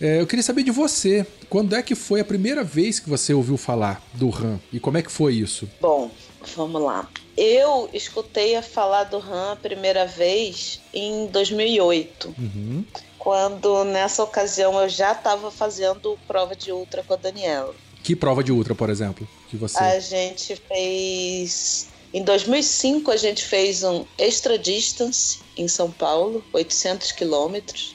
É, 0.01 0.19
eu 0.19 0.27
queria 0.27 0.43
saber 0.43 0.63
de 0.63 0.71
você, 0.71 1.27
quando 1.51 1.77
é 1.77 1.83
que 1.83 1.95
foi 1.95 2.21
a 2.21 2.25
primeira 2.25 2.65
vez 2.65 2.99
que 2.99 3.11
você 3.11 3.35
ouviu 3.35 3.59
falar 3.59 4.03
do 4.15 4.31
RAM 4.31 4.59
e 4.73 4.81
como 4.81 4.97
é 4.97 5.03
que 5.03 5.13
foi 5.13 5.35
isso? 5.35 5.69
Bom, 5.79 6.11
vamos 6.57 6.81
lá. 6.81 7.07
Eu 7.37 7.91
escutei 7.93 8.57
a 8.57 8.63
falar 8.63 9.05
do 9.05 9.19
RAM 9.19 9.53
a 9.53 9.57
primeira 9.57 10.07
vez 10.07 10.81
em 10.95 11.27
2008. 11.27 12.35
Uhum. 12.39 12.85
Quando 13.19 13.85
nessa 13.85 14.25
ocasião 14.25 14.81
eu 14.81 14.89
já 14.89 15.13
estava 15.13 15.51
fazendo 15.51 16.19
prova 16.27 16.57
de 16.57 16.73
ultra 16.73 17.03
com 17.03 17.13
a 17.13 17.17
Daniela. 17.17 17.75
Que 18.03 18.17
prova 18.17 18.43
de 18.43 18.51
ultra, 18.51 18.75
por 18.75 18.91
exemplo, 18.91 19.29
que 19.49 19.57
você? 19.57 19.79
A 19.79 20.01
gente 20.01 20.57
fez 20.57 21.89
em 22.13 22.25
2005 22.25 23.11
a 23.11 23.17
gente 23.17 23.45
fez 23.45 23.85
um 23.85 24.05
extra 24.19 24.59
distance 24.59 25.39
em 25.57 25.69
São 25.69 25.91
Paulo, 25.91 26.45
800 26.53 27.13
quilômetros. 27.13 27.95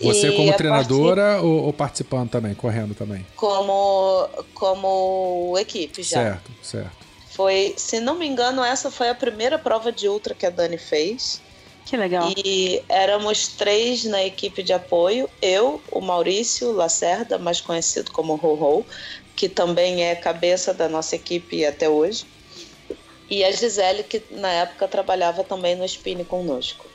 Você 0.00 0.28
e 0.28 0.36
como 0.36 0.52
treinadora 0.54 1.22
partir... 1.22 1.44
ou, 1.44 1.64
ou, 1.64 1.72
participando 1.72 2.30
também, 2.30 2.54
correndo 2.54 2.94
também? 2.94 3.26
Como 3.36 4.28
como 4.54 5.54
equipe 5.58 6.02
já. 6.02 6.22
Certo, 6.22 6.50
certo. 6.62 7.06
Foi, 7.30 7.74
se 7.76 8.00
não 8.00 8.18
me 8.18 8.26
engano, 8.26 8.62
essa 8.62 8.90
foi 8.90 9.08
a 9.08 9.14
primeira 9.14 9.58
prova 9.58 9.92
de 9.92 10.08
ultra 10.08 10.34
que 10.34 10.44
a 10.44 10.50
Dani 10.50 10.76
fez. 10.78 11.40
Que 11.84 11.96
legal. 11.96 12.30
E 12.36 12.82
éramos 12.88 13.48
três 13.48 14.04
na 14.04 14.22
equipe 14.22 14.62
de 14.62 14.72
apoio. 14.72 15.28
Eu, 15.40 15.80
o 15.90 16.00
Maurício 16.00 16.70
Lacerda, 16.72 17.38
mais 17.38 17.60
conhecido 17.60 18.10
como 18.12 18.34
Ho-Ho, 18.34 18.84
que 19.36 19.48
também 19.48 20.04
é 20.04 20.14
cabeça 20.14 20.74
da 20.74 20.88
nossa 20.88 21.16
equipe 21.16 21.64
até 21.64 21.88
hoje. 21.88 22.26
E 23.28 23.44
a 23.44 23.52
Gisele, 23.52 24.02
que 24.02 24.22
na 24.30 24.50
época 24.50 24.88
trabalhava 24.88 25.44
também 25.44 25.76
no 25.76 25.86
Spine 25.86 26.24
conosco. 26.24 26.86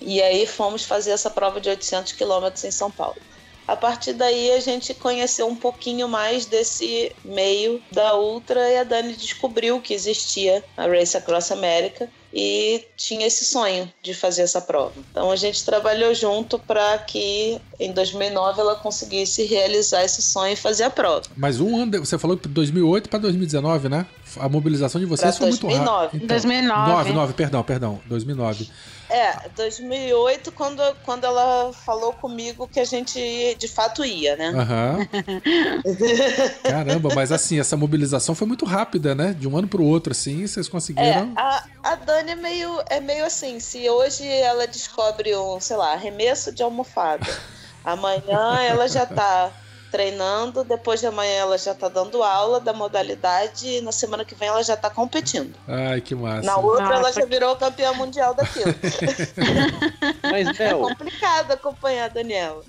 E 0.00 0.22
aí 0.22 0.46
fomos 0.46 0.84
fazer 0.84 1.10
essa 1.10 1.30
prova 1.30 1.60
de 1.60 1.68
800 1.68 2.12
quilômetros 2.12 2.64
em 2.64 2.70
São 2.70 2.90
Paulo. 2.90 3.16
A 3.66 3.74
partir 3.74 4.12
daí 4.12 4.52
a 4.52 4.60
gente 4.60 4.92
conheceu 4.92 5.46
um 5.46 5.56
pouquinho 5.56 6.06
mais 6.06 6.44
desse 6.44 7.14
meio 7.24 7.82
da 7.90 8.14
Ultra 8.16 8.70
e 8.70 8.76
a 8.76 8.84
Dani 8.84 9.14
descobriu 9.14 9.80
que 9.80 9.94
existia 9.94 10.62
a 10.76 10.86
Race 10.86 11.16
Across 11.16 11.52
America 11.52 12.10
e 12.34 12.84
tinha 12.96 13.28
esse 13.28 13.44
sonho 13.44 13.88
de 14.02 14.12
fazer 14.12 14.42
essa 14.42 14.60
prova. 14.60 14.92
Então 15.10 15.30
a 15.30 15.36
gente 15.36 15.64
trabalhou 15.64 16.12
junto 16.12 16.58
para 16.58 16.98
que 16.98 17.60
em 17.78 17.92
2009 17.92 18.60
ela 18.60 18.74
conseguisse 18.74 19.44
realizar 19.44 20.02
esse 20.02 20.20
sonho 20.20 20.54
e 20.54 20.56
fazer 20.56 20.82
a 20.82 20.90
prova. 20.90 21.22
Mas 21.36 21.60
um 21.60 21.80
ano, 21.80 22.04
você 22.04 22.18
falou 22.18 22.36
que 22.36 22.48
2008 22.48 23.08
para 23.08 23.20
2019, 23.20 23.88
né? 23.88 24.04
A 24.36 24.48
mobilização 24.48 25.00
de 25.00 25.06
vocês 25.06 25.36
pra 25.36 25.46
foi 25.46 25.50
2009. 25.50 25.78
muito 25.78 25.90
rápida. 25.90 26.16
Então, 26.16 26.26
2009. 26.26 26.90
9, 26.90 27.12
9, 27.12 27.32
perdão, 27.34 27.62
perdão, 27.62 28.00
2009. 28.06 28.68
É, 29.08 29.48
2008, 29.54 30.50
quando, 30.52 30.82
quando 31.04 31.24
ela 31.24 31.72
falou 31.72 32.12
comigo 32.12 32.66
que 32.66 32.80
a 32.80 32.84
gente 32.84 33.54
de 33.58 33.68
fato 33.68 34.04
ia, 34.04 34.34
né? 34.36 34.50
Uhum. 34.50 35.06
Caramba, 36.64 37.14
mas 37.14 37.30
assim, 37.30 37.60
essa 37.60 37.76
mobilização 37.76 38.34
foi 38.34 38.46
muito 38.46 38.64
rápida, 38.64 39.14
né? 39.14 39.34
De 39.38 39.46
um 39.46 39.56
ano 39.56 39.68
pro 39.68 39.84
outro, 39.84 40.12
assim, 40.12 40.46
vocês 40.46 40.68
conseguiram. 40.68 41.32
É, 41.36 41.40
a, 41.40 41.64
a 41.82 41.94
Dani 41.96 42.32
é 42.32 42.36
meio, 42.36 42.82
é 42.88 43.00
meio 43.00 43.24
assim, 43.24 43.60
se 43.60 43.88
hoje 43.88 44.26
ela 44.26 44.66
descobre 44.66 45.36
um, 45.36 45.60
sei 45.60 45.76
lá, 45.76 45.92
arremesso 45.92 46.50
de 46.52 46.62
almofada, 46.62 47.26
amanhã 47.84 48.58
ela 48.62 48.88
já 48.88 49.04
tá 49.04 49.52
treinando, 49.94 50.64
depois 50.64 50.98
de 50.98 51.06
amanhã 51.06 51.34
ela 51.34 51.56
já 51.56 51.72
tá 51.72 51.88
dando 51.88 52.20
aula 52.20 52.58
da 52.58 52.72
modalidade 52.72 53.68
e 53.68 53.80
na 53.80 53.92
semana 53.92 54.24
que 54.24 54.34
vem 54.34 54.48
ela 54.48 54.60
já 54.64 54.76
tá 54.76 54.90
competindo. 54.90 55.54
Ai, 55.68 56.00
que 56.00 56.16
massa. 56.16 56.44
Na 56.44 56.56
outra 56.56 56.82
Nossa. 56.82 56.94
ela 56.96 57.12
já 57.12 57.24
virou 57.24 57.54
campeã 57.54 57.92
mundial 57.92 58.34
daquilo. 58.34 58.74
Mas, 60.28 60.58
Mel... 60.58 60.84
É 60.84 60.88
complicado 60.88 61.52
acompanhar 61.52 62.06
a 62.06 62.08
Daniela. 62.08 62.60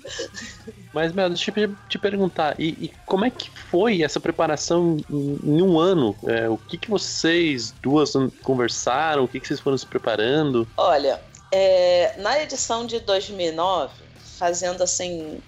Mas, 0.94 1.12
Mel, 1.12 1.28
deixa 1.28 1.52
eu 1.56 1.74
te 1.88 1.98
perguntar, 1.98 2.54
e, 2.60 2.68
e, 2.68 2.92
como 3.04 3.24
é 3.24 3.30
que 3.30 3.50
foi 3.50 4.02
essa 4.02 4.20
preparação 4.20 4.96
em, 5.10 5.40
em 5.42 5.62
um 5.62 5.80
ano? 5.80 6.14
É, 6.28 6.48
o 6.48 6.56
que, 6.56 6.78
que 6.78 6.88
vocês 6.88 7.74
duas 7.82 8.12
conversaram? 8.44 9.24
O 9.24 9.28
que, 9.28 9.40
que 9.40 9.48
vocês 9.48 9.58
foram 9.58 9.76
se 9.76 9.84
preparando? 9.84 10.64
Olha, 10.76 11.20
é, 11.50 12.14
na 12.18 12.40
edição 12.40 12.86
de 12.86 13.00
2009, 13.00 13.92
fazendo 14.38 14.82
assim 14.82 15.40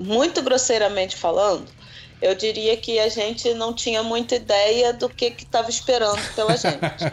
muito 0.00 0.42
grosseiramente 0.42 1.16
falando, 1.16 1.66
eu 2.20 2.34
diria 2.34 2.76
que 2.76 2.98
a 2.98 3.08
gente 3.08 3.52
não 3.54 3.74
tinha 3.74 4.02
muita 4.02 4.36
ideia 4.36 4.92
do 4.92 5.08
que 5.08 5.26
estava 5.38 5.68
esperando 5.68 6.20
pela 6.34 6.56
gente. 6.56 7.04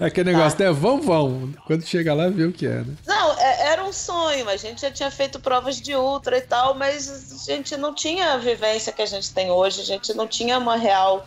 é 0.00 0.04
aquele 0.04 0.32
negócio, 0.32 0.58
tá? 0.58 0.64
né? 0.64 0.72
Vão, 0.72 1.00
vão. 1.00 1.54
Quando 1.66 1.86
chega 1.86 2.12
lá, 2.12 2.28
vê 2.28 2.44
o 2.44 2.52
que 2.52 2.66
é, 2.66 2.80
né? 2.80 2.94
Não, 3.06 3.32
é, 3.38 3.68
era 3.68 3.84
um 3.84 3.92
sonho. 3.92 4.48
A 4.48 4.56
gente 4.56 4.80
já 4.80 4.90
tinha 4.90 5.10
feito 5.10 5.38
provas 5.38 5.80
de 5.80 5.94
ultra 5.94 6.36
e 6.36 6.40
tal, 6.40 6.74
mas 6.74 7.08
a 7.48 7.52
gente 7.52 7.76
não 7.76 7.94
tinha 7.94 8.32
a 8.32 8.38
vivência 8.38 8.92
que 8.92 9.02
a 9.02 9.06
gente 9.06 9.32
tem 9.32 9.50
hoje. 9.50 9.80
A 9.80 9.84
gente 9.84 10.12
não 10.14 10.26
tinha 10.26 10.58
uma 10.58 10.76
real 10.76 11.24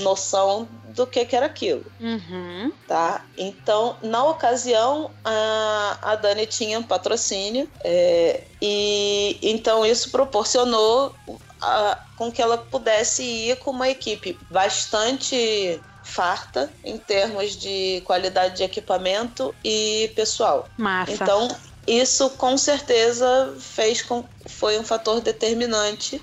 noção 0.00 0.68
do 0.88 1.06
que, 1.06 1.24
que 1.24 1.36
era 1.36 1.46
aquilo. 1.46 1.84
Uhum. 2.00 2.72
Tá? 2.86 3.24
Então, 3.36 3.96
na 4.02 4.24
ocasião, 4.24 5.10
a, 5.24 5.98
a 6.02 6.16
Dani 6.16 6.46
tinha 6.46 6.78
um 6.78 6.82
patrocínio 6.82 7.68
é, 7.82 8.44
e 8.60 9.38
então 9.42 9.84
isso 9.84 10.10
proporcionou 10.10 11.14
a, 11.60 11.98
com 12.16 12.30
que 12.30 12.40
ela 12.40 12.58
pudesse 12.58 13.22
ir 13.22 13.56
com 13.56 13.70
uma 13.70 13.88
equipe 13.88 14.38
bastante 14.50 15.80
farta 16.02 16.70
em 16.84 16.98
termos 16.98 17.56
de 17.56 18.02
qualidade 18.04 18.58
de 18.58 18.62
equipamento 18.62 19.54
e 19.64 20.12
pessoal. 20.14 20.68
Massa. 20.76 21.12
Então, 21.12 21.48
isso 21.86 22.30
com 22.30 22.56
certeza 22.56 23.54
fez 23.58 24.02
com 24.02 24.24
foi 24.46 24.78
um 24.78 24.84
fator 24.84 25.20
determinante 25.20 26.22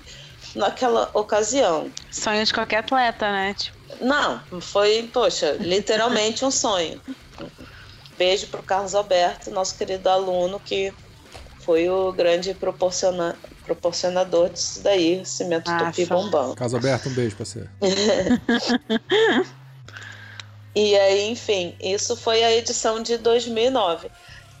naquela 0.54 1.10
ocasião. 1.14 1.90
Sonho 2.10 2.44
de 2.44 2.52
qualquer 2.52 2.78
atleta, 2.78 3.30
né? 3.30 3.54
Tipo... 3.54 3.76
Não, 4.00 4.40
foi, 4.60 5.08
poxa, 5.12 5.56
literalmente 5.60 6.44
um 6.44 6.50
sonho. 6.50 7.00
Beijo 8.18 8.46
pro 8.48 8.62
Carlos 8.62 8.94
Alberto, 8.94 9.50
nosso 9.50 9.76
querido 9.76 10.08
aluno, 10.08 10.60
que 10.60 10.92
foi 11.60 11.88
o 11.88 12.12
grande 12.12 12.54
proporciona 12.54 13.36
proporcionador 13.64 14.50
disso 14.50 14.82
daí, 14.82 15.24
cimento 15.24 15.70
ah, 15.70 15.84
tupi 15.84 16.04
bombão. 16.04 16.54
Carlos 16.54 16.74
Alberto, 16.74 17.08
um 17.08 17.14
beijo 17.14 17.36
pra 17.36 17.44
você. 17.44 17.68
e 20.74 20.96
aí, 20.96 21.30
enfim, 21.30 21.76
isso 21.80 22.16
foi 22.16 22.42
a 22.42 22.52
edição 22.52 23.00
de 23.00 23.16
2009. 23.18 24.10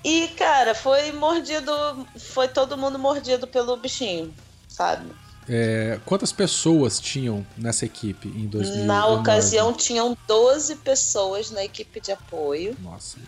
E, 0.04 0.28
cara, 0.36 0.74
foi 0.74 1.10
mordido, 1.12 1.72
foi 2.16 2.48
todo 2.48 2.78
mundo 2.78 2.98
mordido 2.98 3.46
pelo 3.46 3.76
bichinho, 3.76 4.32
sabe? 4.68 5.10
É, 5.48 5.98
quantas 6.04 6.32
pessoas 6.32 7.00
tinham 7.00 7.44
nessa 7.56 7.84
equipe 7.84 8.28
em 8.28 8.46
2009? 8.46 8.86
Na 8.86 9.06
ocasião 9.08 9.72
tinham 9.72 10.16
12 10.26 10.76
pessoas 10.76 11.50
na 11.50 11.64
equipe 11.64 12.00
de 12.00 12.12
apoio. 12.12 12.76
Nossa. 12.80 13.18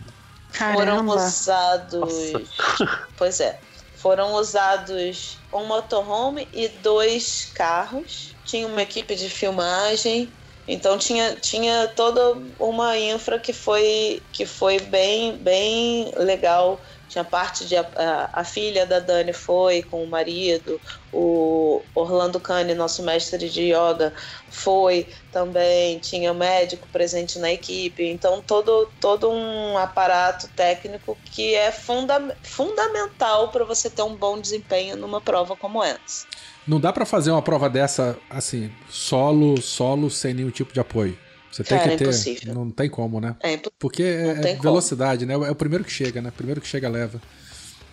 Caramba. 0.53 0.77
Foram 0.77 1.07
usados. 1.07 2.31
Nossa. 2.31 3.05
Pois 3.17 3.39
é. 3.39 3.59
Foram 3.97 4.33
usados 4.35 5.37
um 5.51 5.65
motorhome 5.65 6.47
e 6.53 6.67
dois 6.67 7.49
carros. 7.53 8.35
Tinha 8.45 8.67
uma 8.67 8.81
equipe 8.81 9.15
de 9.15 9.29
filmagem. 9.29 10.31
Então 10.67 10.97
tinha, 10.97 11.35
tinha 11.35 11.87
toda 11.95 12.37
uma 12.59 12.97
infra 12.97 13.39
que 13.39 13.53
foi, 13.53 14.21
que 14.31 14.45
foi 14.45 14.79
bem, 14.79 15.37
bem 15.37 16.11
legal 16.17 16.79
tinha 17.15 17.23
parte 17.23 17.65
de. 17.65 17.77
A, 17.77 18.29
a, 18.33 18.43
filha 18.43 18.85
da 18.85 18.99
Dani 18.99 19.31
foi 19.31 19.81
com 19.81 20.03
o 20.03 20.07
marido, 20.07 20.81
o 21.13 21.81
Orlando 21.95 22.41
Cane, 22.41 22.73
nosso 22.73 23.01
mestre 23.03 23.49
de 23.49 23.71
yoga, 23.71 24.13
foi 24.49 25.07
também. 25.31 25.97
Tinha 25.99 26.33
médico 26.33 26.85
presente 26.91 27.39
na 27.39 27.51
equipe. 27.51 28.03
Então, 28.05 28.41
todo, 28.41 28.89
todo 28.99 29.31
um 29.31 29.77
aparato 29.77 30.49
técnico 30.49 31.17
que 31.23 31.55
é 31.55 31.71
funda, 31.71 32.35
fundamental 32.43 33.47
para 33.47 33.63
você 33.63 33.89
ter 33.89 34.01
um 34.01 34.15
bom 34.15 34.39
desempenho 34.39 34.97
numa 34.97 35.21
prova 35.21 35.55
como 35.55 35.81
essa. 35.81 36.27
Não 36.67 36.79
dá 36.81 36.91
para 36.91 37.05
fazer 37.05 37.31
uma 37.31 37.41
prova 37.41 37.69
dessa 37.69 38.17
assim, 38.29 38.71
solo, 38.89 39.61
solo, 39.61 40.09
sem 40.09 40.33
nenhum 40.33 40.49
tipo 40.49 40.73
de 40.73 40.81
apoio. 40.81 41.17
Você 41.55 41.63
tem 41.63 41.77
Cara, 41.77 41.91
que 41.91 41.97
ter. 41.97 42.03
é 42.03 42.07
impossível. 42.07 42.53
Não 42.53 42.69
tem 42.69 42.89
como, 42.89 43.21
né? 43.21 43.33
É 43.41 43.53
impossível. 43.53 43.77
Porque 43.79 44.03
é, 44.03 44.51
é 44.51 44.55
velocidade, 44.55 45.25
né? 45.25 45.35
É 45.35 45.51
o 45.51 45.55
primeiro 45.55 45.85
que 45.85 45.91
chega, 45.91 46.21
né? 46.21 46.29
Primeiro 46.29 46.59
que 46.59 46.67
chega 46.67 46.89
leva. 46.89 47.21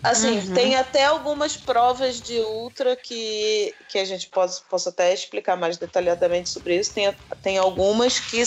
Assim, 0.03 0.37
uhum. 0.37 0.53
tem 0.53 0.75
até 0.75 1.05
algumas 1.05 1.55
provas 1.55 2.19
de 2.19 2.37
ultra 2.39 2.93
que, 2.93 3.73
que 3.87 3.97
a 3.97 4.03
gente 4.03 4.27
pode, 4.27 4.55
possa 4.69 4.89
até 4.89 5.13
explicar 5.13 5.55
mais 5.55 5.77
detalhadamente 5.77 6.49
sobre 6.49 6.77
isso. 6.77 6.93
Tem, 6.93 7.15
tem 7.41 7.57
algumas 7.57 8.19
que, 8.19 8.43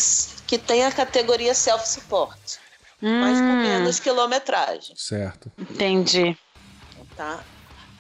que 0.47 0.59
tem 0.59 0.85
a 0.85 0.93
categoria 0.93 1.55
self-support, 1.55 2.59
hum. 3.03 3.21
mas 3.21 3.39
com 3.39 3.57
menos 3.63 3.99
quilometragem. 3.99 4.95
Certo. 4.97 5.51
Entendi. 5.59 6.37
Tá. 7.17 7.43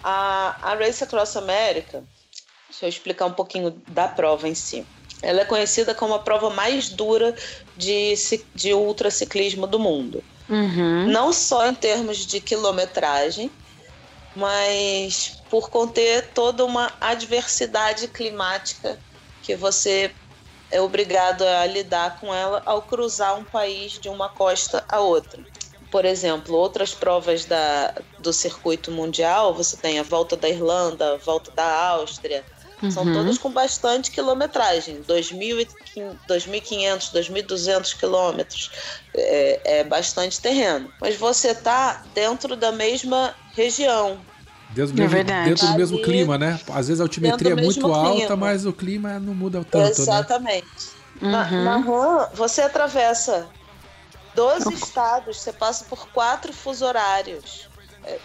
A, 0.05 0.73
a 0.73 0.75
Race 0.75 1.03
Across 1.03 1.39
America, 1.39 2.05
deixa 2.69 2.85
eu 2.85 2.91
explicar 2.91 3.25
um 3.25 3.33
pouquinho 3.33 3.71
da 3.89 4.07
prova 4.07 4.47
em 4.47 4.55
si. 4.55 4.87
Ela 5.23 5.43
é 5.43 5.45
conhecida 5.45 5.95
como 5.95 6.15
a 6.15 6.19
prova 6.19 6.51
mais 6.51 6.89
dura 6.89 7.35
de, 7.77 8.15
de 8.55 8.75
ultraciclismo 8.75 9.67
do 9.67 9.79
mundo. 9.79 10.23
Uhum. 10.49 11.07
Não 11.09 11.33
só 11.33 11.67
em 11.67 11.75
termos 11.75 12.27
de 12.27 12.41
quilometragem, 12.41 13.51
mas 14.35 15.43
por 15.49 15.71
conter 15.71 16.29
toda 16.35 16.65
uma 16.65 16.93
adversidade 17.01 18.09
climática 18.09 18.99
que 19.43 19.57
você 19.57 20.13
é 20.71 20.81
obrigado 20.81 21.43
a 21.43 21.65
lidar 21.67 22.21
com 22.21 22.35
ela 22.35 22.63
ao 22.67 22.83
cruzar 22.83 23.39
um 23.39 23.45
país 23.45 23.93
de 23.93 24.09
uma 24.09 24.29
costa 24.29 24.85
a 24.89 25.01
outra. 25.01 25.43
Por 25.91 26.05
exemplo, 26.05 26.57
outras 26.57 26.93
provas 26.93 27.45
da, 27.45 27.95
do 28.19 28.33
circuito 28.33 28.91
mundial, 28.91 29.55
você 29.55 29.77
tem 29.77 29.99
a 29.99 30.03
volta 30.03 30.37
da 30.37 30.49
Irlanda, 30.49 31.15
a 31.15 31.17
volta 31.17 31.51
da 31.53 31.89
Áustria, 31.91 32.45
Uhum. 32.87 32.91
São 32.91 33.13
todos 33.13 33.39
com 33.39 33.51
bastante 33.51 34.11
quilometragem, 34.11 35.03
2.500, 35.09 37.13
2.200 37.13 37.99
quilômetros. 37.99 38.71
É, 39.15 39.81
é 39.81 39.85
bastante 39.85 40.41
terreno. 40.41 40.91
Mas 41.01 41.17
você 41.17 41.55
tá 41.55 42.03
dentro 42.15 42.57
da 42.57 42.73
mesma 42.73 43.35
região. 43.55 44.21
Dentro 44.71 44.95
do, 44.95 45.03
é 45.03 45.09
mesmo, 45.09 45.45
dentro 45.45 45.67
do 45.67 45.75
mesmo 45.75 46.03
clima, 46.03 46.37
né? 46.37 46.61
Às 46.73 46.89
vezes 46.89 47.01
a 47.01 47.05
altimetria 47.05 47.53
é 47.53 47.57
muito 47.57 47.93
alta, 47.93 48.37
mas 48.37 48.67
o 48.67 48.73
clima 48.73 49.19
não 49.19 49.35
muda 49.35 49.65
tanto. 49.65 49.85
Né? 49.85 49.91
Exatamente. 49.91 50.67
Né? 51.21 51.31
Na, 51.31 51.51
uhum. 51.51 51.65
na 51.65 51.77
rua, 51.79 52.31
você 52.35 52.63
atravessa 52.63 53.49
12 54.35 54.75
estados, 54.75 55.41
você 55.41 55.53
passa 55.53 55.85
por 55.87 56.09
quatro 56.09 56.53
fuso 56.53 56.85
horários. 56.85 57.69
É, 58.05 58.19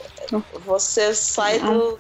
você 0.66 1.16
sai 1.16 1.60
do, 1.60 1.98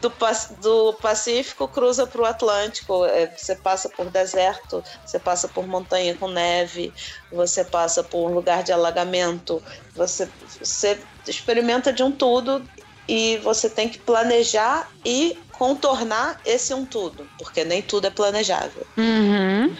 do, 0.00 0.12
do 0.60 0.92
Pacífico 0.94 1.68
cruza 1.68 2.06
para 2.06 2.22
o 2.22 2.24
Atlântico. 2.24 3.04
É, 3.04 3.26
você 3.36 3.54
passa 3.56 3.88
por 3.88 4.10
deserto, 4.10 4.82
você 5.04 5.18
passa 5.18 5.48
por 5.48 5.66
montanha 5.66 6.16
com 6.16 6.28
neve, 6.28 6.94
você 7.30 7.64
passa 7.64 8.02
por 8.02 8.30
um 8.30 8.34
lugar 8.34 8.62
de 8.62 8.72
alagamento, 8.72 9.62
você, 9.94 10.28
você 10.58 11.04
experimenta 11.26 11.92
de 11.92 12.02
um 12.02 12.12
tudo 12.12 12.68
e 13.08 13.38
você 13.38 13.68
tem 13.68 13.88
que 13.88 13.98
planejar 13.98 14.90
e 15.04 15.38
contornar 15.50 16.40
esse 16.44 16.72
um 16.72 16.86
tudo, 16.86 17.28
porque 17.36 17.64
nem 17.64 17.82
tudo 17.82 18.06
é 18.06 18.10
planejável. 18.10 18.86
Uhum. 18.96 19.76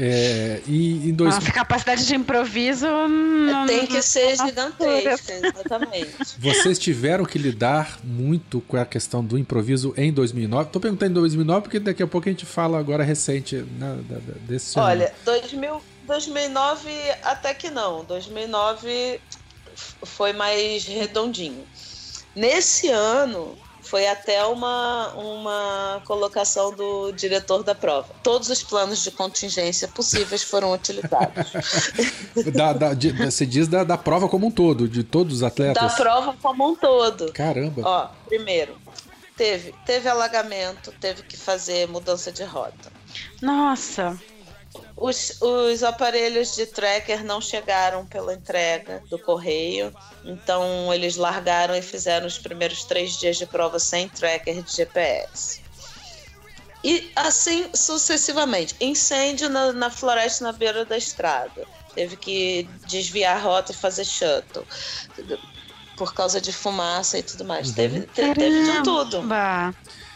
É, 0.00 0.62
e 0.64 1.08
em 1.08 1.12
dois... 1.12 1.34
Nossa, 1.34 1.50
capacidade 1.50 2.06
de 2.06 2.14
improviso 2.14 2.86
não, 2.86 3.66
tem 3.66 3.84
que 3.84 4.00
ser 4.00 4.36
gigantesca, 4.36 5.32
exatamente. 5.32 6.14
Vocês 6.38 6.78
tiveram 6.78 7.24
que 7.24 7.36
lidar 7.36 7.98
muito 8.04 8.60
com 8.60 8.76
a 8.76 8.86
questão 8.86 9.24
do 9.24 9.36
improviso 9.36 9.92
em 9.96 10.12
2009. 10.12 10.70
Tô 10.70 10.78
perguntando 10.78 11.10
em 11.10 11.14
2009 11.14 11.62
porque 11.62 11.80
daqui 11.80 12.00
a 12.00 12.06
pouco 12.06 12.28
a 12.28 12.30
gente 12.30 12.46
fala 12.46 12.78
agora 12.78 13.02
recente 13.02 13.56
né, 13.56 13.98
desse 14.42 14.78
Olha, 14.78 15.06
ano. 15.06 15.14
2000, 15.24 15.82
2009 16.06 16.90
até 17.24 17.52
que 17.52 17.68
não. 17.68 18.04
2009 18.04 19.20
foi 20.04 20.32
mais 20.32 20.84
redondinho. 20.84 21.64
Nesse 22.36 22.88
ano 22.88 23.58
foi 23.88 24.06
até 24.06 24.44
uma, 24.44 25.14
uma 25.14 26.02
colocação 26.04 26.70
do 26.74 27.10
diretor 27.12 27.62
da 27.62 27.74
prova. 27.74 28.08
Todos 28.22 28.50
os 28.50 28.62
planos 28.62 29.02
de 29.02 29.10
contingência 29.10 29.88
possíveis 29.88 30.42
foram 30.42 30.72
utilizados. 30.74 31.52
da, 32.54 32.74
da, 32.74 32.94
de, 32.94 33.10
você 33.12 33.46
diz 33.46 33.66
da, 33.66 33.84
da 33.84 33.96
prova 33.96 34.28
como 34.28 34.48
um 34.48 34.50
todo, 34.50 34.86
de 34.86 35.02
todos 35.02 35.36
os 35.36 35.42
atletas? 35.42 35.82
Da 35.82 35.88
prova 35.88 36.36
como 36.42 36.68
um 36.68 36.76
todo. 36.76 37.32
Caramba. 37.32 37.80
Ó, 37.82 38.08
primeiro, 38.26 38.76
teve, 39.34 39.74
teve 39.86 40.06
alagamento, 40.06 40.92
teve 41.00 41.22
que 41.22 41.36
fazer 41.38 41.88
mudança 41.88 42.30
de 42.30 42.44
rota. 42.44 42.92
Nossa. 43.40 44.18
Os, 44.96 45.40
os 45.40 45.82
aparelhos 45.82 46.54
de 46.54 46.66
tracker 46.66 47.24
não 47.24 47.40
chegaram 47.40 48.04
pela 48.04 48.34
entrega 48.34 49.02
do 49.08 49.18
correio, 49.18 49.94
então 50.24 50.92
eles 50.92 51.16
largaram 51.16 51.74
e 51.74 51.82
fizeram 51.82 52.26
os 52.26 52.38
primeiros 52.38 52.84
três 52.84 53.16
dias 53.18 53.36
de 53.36 53.46
prova 53.46 53.78
sem 53.78 54.08
tracker 54.08 54.62
de 54.62 54.74
GPS. 54.74 55.60
E 56.82 57.10
assim 57.16 57.66
sucessivamente. 57.74 58.74
Incêndio 58.80 59.48
na, 59.48 59.72
na 59.72 59.90
floresta 59.90 60.44
na 60.44 60.52
beira 60.52 60.84
da 60.84 60.96
estrada. 60.96 61.66
Teve 61.94 62.16
que 62.16 62.68
desviar 62.86 63.36
a 63.36 63.40
rota 63.40 63.72
e 63.72 63.74
fazer 63.74 64.04
shuttle. 64.04 64.64
Por 65.96 66.14
causa 66.14 66.40
de 66.40 66.52
fumaça 66.52 67.18
e 67.18 67.22
tudo 67.22 67.44
mais. 67.44 67.68
Uhum. 67.68 67.74
Teve, 67.74 68.00
teve, 68.02 68.34
teve 68.34 68.72
de 68.72 68.82
tudo. 68.84 69.22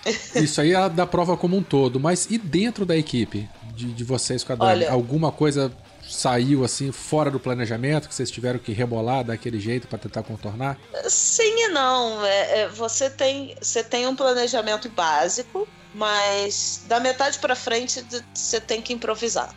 Isso 0.36 0.60
aí 0.60 0.74
é 0.74 0.88
da 0.88 1.06
prova 1.06 1.36
como 1.36 1.56
um 1.56 1.62
todo. 1.62 1.98
Mas 1.98 2.26
e 2.30 2.38
dentro 2.38 2.86
da 2.86 2.96
equipe? 2.96 3.48
De, 3.74 3.92
de 3.92 4.04
vocês 4.04 4.44
com 4.44 4.52
a 4.52 4.56
Dani? 4.56 4.70
Olha, 4.70 4.92
Alguma 4.92 5.32
coisa 5.32 5.72
saiu 6.08 6.64
assim 6.64 6.92
fora 6.92 7.30
do 7.30 7.40
planejamento 7.40 8.08
que 8.08 8.14
vocês 8.14 8.30
tiveram 8.30 8.58
que 8.58 8.72
rebolar 8.72 9.24
daquele 9.24 9.58
jeito 9.58 9.86
para 9.86 9.98
tentar 9.98 10.22
contornar? 10.22 10.78
Sim 11.08 11.64
e 11.64 11.68
não. 11.68 12.24
É, 12.24 12.60
é, 12.60 12.68
você 12.68 13.08
tem 13.08 13.54
você 13.60 13.82
tem 13.82 14.06
um 14.06 14.14
planejamento 14.14 14.88
básico, 14.90 15.66
mas 15.94 16.84
da 16.86 17.00
metade 17.00 17.38
para 17.38 17.54
frente 17.54 18.04
você 18.34 18.60
tem 18.60 18.82
que 18.82 18.92
improvisar. 18.92 19.54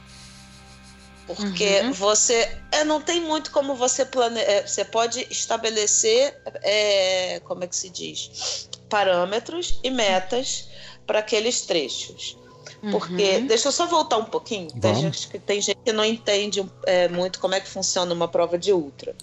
Porque 1.28 1.82
uhum. 1.82 1.92
você 1.92 2.56
é, 2.72 2.84
não 2.84 3.02
tem 3.02 3.20
muito 3.20 3.52
como 3.52 3.76
você 3.76 4.06
planejar. 4.06 4.48
É, 4.48 4.68
você 4.68 4.86
pode 4.86 5.26
estabelecer, 5.32 6.40
é, 6.62 7.42
como 7.46 7.64
é 7.64 7.68
que 7.68 7.76
se 7.76 7.90
diz, 7.90 8.70
parâmetros 8.88 9.80
e 9.84 9.90
metas 9.90 10.70
para 11.08 11.20
aqueles 11.20 11.62
trechos. 11.62 12.38
Porque, 12.92 13.38
uhum. 13.38 13.48
deixa 13.48 13.68
eu 13.68 13.72
só 13.72 13.86
voltar 13.88 14.18
um 14.18 14.26
pouquinho. 14.26 14.70
Tem 14.80 14.96
gente, 14.96 15.28
que, 15.28 15.40
tem 15.40 15.62
gente 15.62 15.80
que 15.84 15.92
não 15.92 16.06
entende 16.06 16.66
é, 16.86 17.08
muito 17.08 17.40
como 17.40 17.56
é 17.56 17.60
que 17.60 17.68
funciona 17.68 18.14
uma 18.14 18.28
prova 18.28 18.58
de 18.58 18.72
ultra. 18.72 19.16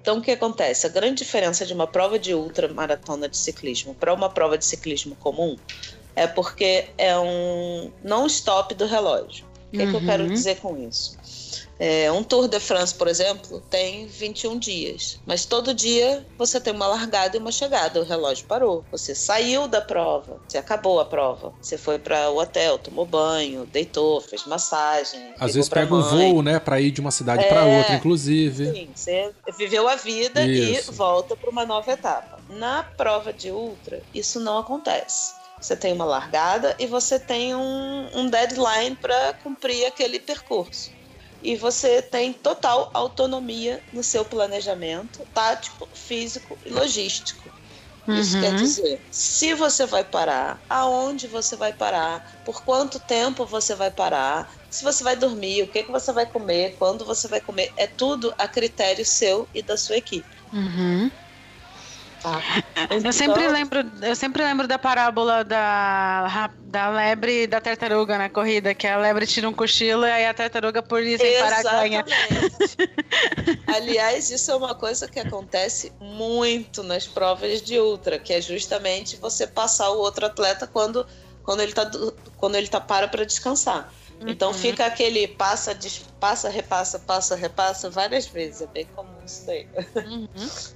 Então, 0.00 0.18
o 0.18 0.22
que 0.22 0.30
acontece? 0.30 0.86
A 0.86 0.88
grande 0.88 1.16
diferença 1.16 1.66
de 1.66 1.72
uma 1.72 1.86
prova 1.86 2.18
de 2.18 2.34
ultra 2.34 2.68
maratona 2.68 3.28
de 3.28 3.36
ciclismo 3.36 3.94
para 3.94 4.14
uma 4.14 4.28
prova 4.28 4.56
de 4.56 4.64
ciclismo 4.64 5.16
comum 5.16 5.56
é 6.14 6.26
porque 6.26 6.86
é 6.96 7.18
um 7.18 7.90
não 8.02 8.26
stop 8.26 8.74
do 8.74 8.86
relógio. 8.86 9.44
O 9.68 9.76
que, 9.76 9.82
uhum. 9.82 9.90
que 9.90 9.96
eu 9.96 10.04
quero 10.04 10.24
uhum. 10.24 10.32
dizer 10.32 10.56
com 10.58 10.76
isso? 10.76 11.18
É, 11.78 12.10
um 12.10 12.22
Tour 12.22 12.48
de 12.48 12.58
France, 12.58 12.94
por 12.94 13.06
exemplo, 13.06 13.60
tem 13.70 14.06
21 14.06 14.58
dias, 14.58 15.20
mas 15.26 15.44
todo 15.44 15.74
dia 15.74 16.26
você 16.38 16.58
tem 16.60 16.72
uma 16.72 16.86
largada 16.86 17.36
e 17.36 17.40
uma 17.40 17.52
chegada. 17.52 18.00
O 18.00 18.04
relógio 18.04 18.46
parou. 18.46 18.84
Você 18.90 19.14
saiu 19.14 19.68
da 19.68 19.80
prova, 19.80 20.40
você 20.46 20.58
acabou 20.58 21.00
a 21.00 21.04
prova. 21.04 21.52
Você 21.60 21.76
foi 21.76 21.98
para 21.98 22.30
o 22.30 22.38
hotel, 22.38 22.78
tomou 22.78 23.04
banho, 23.04 23.66
deitou, 23.66 24.20
fez 24.20 24.46
massagem. 24.46 25.34
Às 25.38 25.54
vezes 25.54 25.68
pega 25.68 25.94
um 25.94 26.02
voo, 26.02 26.42
né, 26.42 26.58
para 26.58 26.80
ir 26.80 26.90
de 26.90 27.00
uma 27.00 27.10
cidade 27.10 27.44
é, 27.44 27.48
para 27.48 27.64
outra, 27.64 27.94
inclusive. 27.94 28.72
Sim, 28.72 28.90
você 28.94 29.34
viveu 29.58 29.88
a 29.88 29.96
vida 29.96 30.44
isso. 30.46 30.92
e 30.92 30.94
volta 30.94 31.36
para 31.36 31.50
uma 31.50 31.66
nova 31.66 31.92
etapa. 31.92 32.38
Na 32.48 32.82
prova 32.82 33.32
de 33.32 33.50
ultra, 33.50 34.02
isso 34.14 34.40
não 34.40 34.58
acontece. 34.58 35.34
Você 35.60 35.74
tem 35.74 35.92
uma 35.92 36.04
largada 36.04 36.74
e 36.78 36.86
você 36.86 37.18
tem 37.18 37.54
um, 37.54 38.08
um 38.14 38.28
deadline 38.28 38.94
para 38.96 39.34
cumprir 39.42 39.86
aquele 39.86 40.20
percurso 40.20 40.95
e 41.46 41.56
você 41.56 42.02
tem 42.02 42.32
total 42.32 42.90
autonomia 42.94 43.82
no 43.92 44.02
seu 44.02 44.24
planejamento 44.24 45.24
tático, 45.32 45.88
físico 45.94 46.58
e 46.64 46.70
logístico. 46.70 47.54
Isso 48.10 48.36
Uhum. 48.36 48.40
quer 48.40 48.54
dizer, 48.54 49.06
se 49.10 49.54
você 49.54 49.86
vai 49.86 50.04
parar, 50.04 50.64
aonde 50.68 51.28
você 51.28 51.56
vai 51.56 51.72
parar, 51.72 52.22
por 52.44 52.64
quanto 52.64 52.98
tempo 53.00 53.46
você 53.46 53.74
vai 53.76 53.90
parar, 53.92 54.52
se 54.70 54.84
você 54.84 55.04
vai 55.04 55.16
dormir, 55.16 55.62
o 55.62 55.70
que, 55.70 55.84
que 55.84 55.92
você 55.92 56.12
vai 56.12 56.26
comer, 56.26 56.76
quando 56.78 57.04
você 57.06 57.28
vai 57.28 57.40
comer, 57.40 57.72
é 57.76 57.86
tudo 57.86 58.34
a 58.38 58.48
critério 58.48 59.04
seu 59.06 59.48
e 59.54 59.62
da 59.62 59.76
sua 59.76 59.96
equipe. 59.98 60.36
Uhum. 60.52 61.10
Tá? 62.26 62.42
Eu 62.90 63.12
sempre 63.12 63.42
Então, 63.42 63.52
lembro, 63.52 63.90
eu 64.02 64.16
sempre 64.16 64.42
lembro 64.42 64.66
da 64.66 64.76
parábola 64.78 65.44
da, 65.44 66.50
da 66.64 66.88
lebre 66.90 67.44
e 67.44 67.46
da 67.46 67.60
tartaruga 67.60 68.18
na 68.18 68.28
corrida, 68.28 68.74
que 68.74 68.84
a 68.84 68.96
lebre 68.98 69.28
tira 69.28 69.48
um 69.48 69.52
cochilo 69.52 70.04
e 70.04 70.10
aí 70.10 70.26
a 70.26 70.34
tartaruga 70.34 70.82
por 70.82 71.00
sem 71.04 71.38
parar 71.38 71.62
ganha. 71.62 72.04
Aliás, 73.68 74.28
isso 74.30 74.50
é 74.50 74.56
uma 74.56 74.74
coisa 74.74 75.06
que 75.06 75.20
acontece 75.20 75.92
muito 76.00 76.82
nas 76.82 77.06
provas 77.06 77.62
de 77.62 77.78
ultra, 77.78 78.18
que 78.18 78.32
é 78.32 78.40
justamente 78.40 79.16
você 79.16 79.46
passar 79.46 79.90
o 79.90 79.98
outro 79.98 80.26
atleta 80.26 80.66
quando, 80.66 81.06
quando 81.44 81.60
ele 81.60 81.72
tá 81.72 81.84
do- 81.84 82.12
quando 82.36 82.56
ele 82.56 82.66
tá 82.66 82.80
para 82.80 83.06
para 83.06 83.24
descansar. 83.24 83.88
Então 84.20 84.48
Uhum. 84.48 84.54
fica 84.54 84.86
aquele 84.86 85.28
passa, 85.28 85.74
des- 85.74 86.04
passa, 86.18 86.48
repassa, 86.48 86.98
passa, 86.98 87.34
repassa 87.34 87.90
várias 87.90 88.26
vezes. 88.26 88.62
É 88.62 88.66
bem 88.66 88.86
comum 88.94 89.10
isso 89.24 89.44
daí. 89.46 89.66
Uhum. 90.06 90.26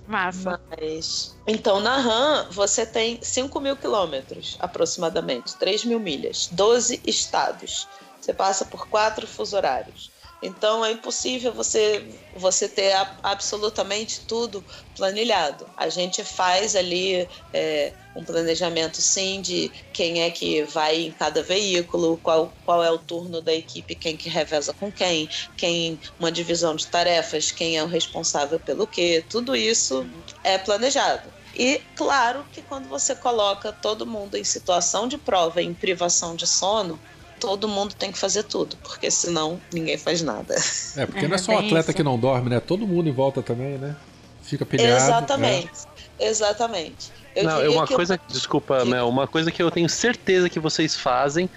Massa. 0.07 0.61
Mas. 0.79 1.35
Então, 1.47 1.81
na 1.81 1.97
RAM, 1.97 2.49
você 2.51 2.85
tem 2.85 3.19
5 3.23 3.59
mil 3.61 3.77
quilômetros, 3.77 4.57
aproximadamente, 4.61 5.57
3 5.57 5.85
mil 5.85 5.99
milhas, 6.01 6.49
12 6.53 7.01
estados. 7.07 7.89
Você 8.21 8.35
passa 8.35 8.65
por 8.65 8.87
quatro 8.89 9.27
fuso 9.27 9.57
horários. 9.57 10.11
Então, 10.43 10.83
é 10.85 10.93
impossível 10.93 11.53
você, 11.53 12.09
você 12.33 12.67
ter 12.69 12.93
a- 12.93 13.19
absolutamente 13.23 14.27
tudo 14.27 14.65
planilhado. 14.95 15.71
A 15.77 15.89
gente 15.91 16.25
faz 16.25 16.75
ali 16.75 17.29
é, 17.53 17.95
um 18.15 18.25
planejamento, 18.25 19.03
sim, 19.03 19.43
de 19.43 19.73
quem 19.93 20.23
é 20.23 20.31
que 20.31 20.65
vai 20.65 20.97
em 21.03 21.13
cada 21.13 21.43
veículo, 21.43 22.19
qual, 22.19 22.59
qual 22.65 22.83
é 22.83 22.91
o 22.91 22.99
turno 22.99 23.43
da 23.43 23.53
equipe, 23.53 23.95
quem 23.95 24.17
que 24.17 24.29
reveza 24.31 24.73
com 24.73 24.91
quem, 24.91 25.29
quem 25.57 26.01
uma 26.19 26.33
divisão 26.33 26.75
de 26.75 26.89
tarefas, 26.89 27.51
quem 27.53 27.77
é 27.77 27.85
o 27.85 27.87
responsável 27.87 28.59
pelo 28.59 28.87
quê, 28.89 29.25
tudo 29.29 29.55
isso 29.55 30.11
é 30.43 30.57
planejado. 30.59 31.33
E 31.55 31.79
claro 31.95 32.47
que 32.51 32.63
quando 32.63 32.89
você 32.89 33.15
coloca 33.15 33.73
todo 33.73 34.07
mundo 34.07 34.37
em 34.37 34.45
situação 34.45 35.07
de 35.09 35.19
prova, 35.19 35.61
em 35.63 35.75
privação 35.75 36.35
de 36.37 36.47
sono, 36.47 37.03
todo 37.41 37.67
mundo 37.67 37.95
tem 37.95 38.13
que 38.13 38.19
fazer 38.19 38.45
tudo, 38.45 38.77
porque 38.83 39.11
senão 39.11 39.61
ninguém 39.73 39.97
faz 39.99 40.23
nada. 40.23 40.55
É, 40.97 41.07
porque 41.07 41.25
É, 41.25 41.29
não 41.29 41.35
é 41.35 41.39
só 41.39 41.53
o 41.53 41.57
bem 41.59 41.67
atleta 41.67 41.91
isso. 41.91 41.97
que 41.97 42.03
não 42.03 42.19
dorme, 42.19 42.51
né? 42.51 42.61
Todo 42.61 42.87
mundo 42.87 43.09
em 43.09 43.13
volta 43.13 43.43
também, 43.43 43.79
né? 43.79 43.97
Fica 44.43 44.65
pilhado. 44.67 44.91
Exatamente. 45.03 45.71
Exatamente. 46.19 47.11
Eu 47.35 47.45
Não, 47.45 47.61
é 47.61 47.69
uma 47.69 47.87
que 47.87 47.95
coisa, 47.95 48.21
desculpa, 48.29 48.79
Diga. 48.81 48.91
Mel, 48.91 49.09
uma 49.09 49.27
coisa 49.27 49.51
que 49.51 49.63
eu 49.63 49.71
tenho 49.71 49.89
certeza 49.89 50.49
que 50.51 50.61
vocês 50.61 50.95
fazem 50.97 51.49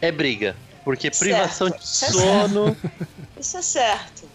é 0.00 0.10
briga. 0.10 0.56
Porque 0.84 1.12
Certo, 1.12 1.18
privação 1.20 1.70
de 1.70 1.76
isso 1.82 2.04
é 2.04 2.10
sono. 2.10 2.76
Isso 3.38 3.56
é 3.56 3.62
certo. 3.62 4.28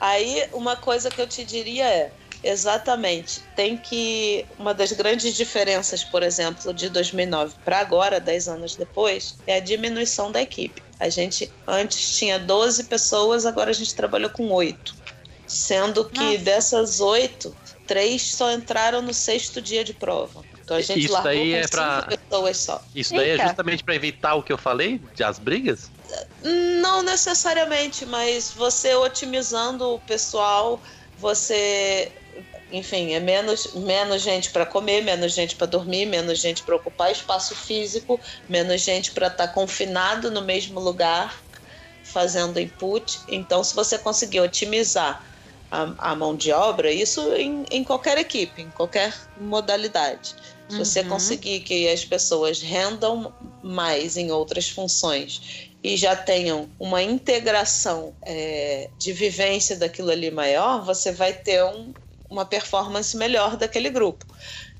Aí, 0.00 0.46
uma 0.52 0.76
coisa 0.76 1.10
que 1.10 1.20
eu 1.20 1.26
te 1.26 1.44
diria 1.44 1.84
é: 1.86 2.12
exatamente, 2.48 3.40
tem 3.54 3.76
que. 3.76 4.46
Uma 4.58 4.72
das 4.74 4.92
grandes 4.92 5.34
diferenças, 5.34 6.02
por 6.04 6.22
exemplo, 6.22 6.72
de 6.72 6.88
2009 6.88 7.54
para 7.64 7.78
agora, 7.80 8.18
10 8.20 8.48
anos 8.48 8.76
depois, 8.76 9.36
é 9.46 9.56
a 9.56 9.60
diminuição 9.60 10.30
da 10.32 10.40
equipe. 10.40 10.82
A 10.98 11.08
gente 11.08 11.52
antes 11.66 12.16
tinha 12.16 12.38
12 12.38 12.84
pessoas, 12.84 13.44
agora 13.44 13.70
a 13.70 13.74
gente 13.74 13.94
trabalhou 13.94 14.30
com 14.30 14.50
8. 14.50 14.94
Sendo 15.46 16.04
que 16.06 16.18
Nossa. 16.18 16.38
dessas 16.38 17.00
8, 17.00 17.56
três 17.86 18.34
só 18.34 18.50
entraram 18.52 19.00
no 19.00 19.14
sexto 19.14 19.60
dia 19.62 19.84
de 19.84 19.94
prova. 19.94 20.42
Então 20.64 20.76
a 20.76 20.80
gente 20.80 21.04
Isso 21.04 21.12
largou 21.12 21.32
daí 21.32 21.50
com 21.50 21.56
é 21.56 21.62
cinco 21.62 21.70
pra- 21.70 22.02
pessoas 22.02 22.56
só. 22.56 22.84
Isso 22.92 23.14
daí 23.14 23.28
é 23.28 23.32
Eita. 23.34 23.46
justamente 23.46 23.84
pra 23.84 23.94
evitar 23.94 24.34
o 24.34 24.42
que 24.42 24.52
eu 24.52 24.58
falei, 24.58 25.00
de 25.14 25.22
as 25.22 25.38
brigas? 25.38 25.88
Não 26.42 27.02
necessariamente, 27.02 28.04
mas 28.04 28.50
você 28.50 28.92
otimizando 28.96 29.84
o 29.94 30.00
pessoal, 30.00 30.82
você, 31.18 32.10
enfim, 32.70 33.12
é 33.14 33.20
menos, 33.20 33.72
menos 33.74 34.22
gente 34.22 34.50
para 34.50 34.66
comer, 34.66 35.02
menos 35.02 35.32
gente 35.34 35.56
para 35.56 35.66
dormir, 35.66 36.06
menos 36.06 36.38
gente 36.40 36.62
para 36.64 36.76
ocupar 36.76 37.12
espaço 37.12 37.54
físico, 37.54 38.20
menos 38.48 38.82
gente 38.82 39.12
para 39.12 39.28
estar 39.28 39.48
confinado 39.48 40.30
no 40.30 40.42
mesmo 40.42 40.80
lugar 40.80 41.44
fazendo 42.02 42.60
input. 42.60 43.22
Então, 43.28 43.62
se 43.64 43.74
você 43.74 43.98
conseguir 43.98 44.40
otimizar 44.40 45.24
a, 45.70 46.12
a 46.12 46.16
mão 46.16 46.36
de 46.36 46.52
obra, 46.52 46.92
isso 46.92 47.34
em, 47.34 47.64
em 47.70 47.84
qualquer 47.84 48.18
equipe, 48.18 48.62
em 48.62 48.70
qualquer 48.70 49.14
modalidade. 49.36 50.34
Se 50.68 50.78
você 50.78 51.02
Uhum. 51.02 51.08
conseguir 51.08 51.60
que 51.60 51.88
as 51.88 52.04
pessoas 52.04 52.60
rendam 52.60 53.34
mais 53.62 54.16
em 54.16 54.30
outras 54.30 54.68
funções 54.68 55.40
e 55.82 55.96
já 55.96 56.16
tenham 56.16 56.72
uma 56.78 57.02
integração 57.02 58.16
é, 58.24 58.90
de 58.96 59.12
vivência 59.12 59.76
daquilo 59.76 60.10
ali 60.10 60.30
maior, 60.30 60.84
você 60.84 61.12
vai 61.12 61.32
ter 61.32 61.62
um- 61.64 61.94
uma 62.28 62.44
performance 62.44 63.16
melhor 63.16 63.56
daquele 63.56 63.90
grupo. 63.90 64.24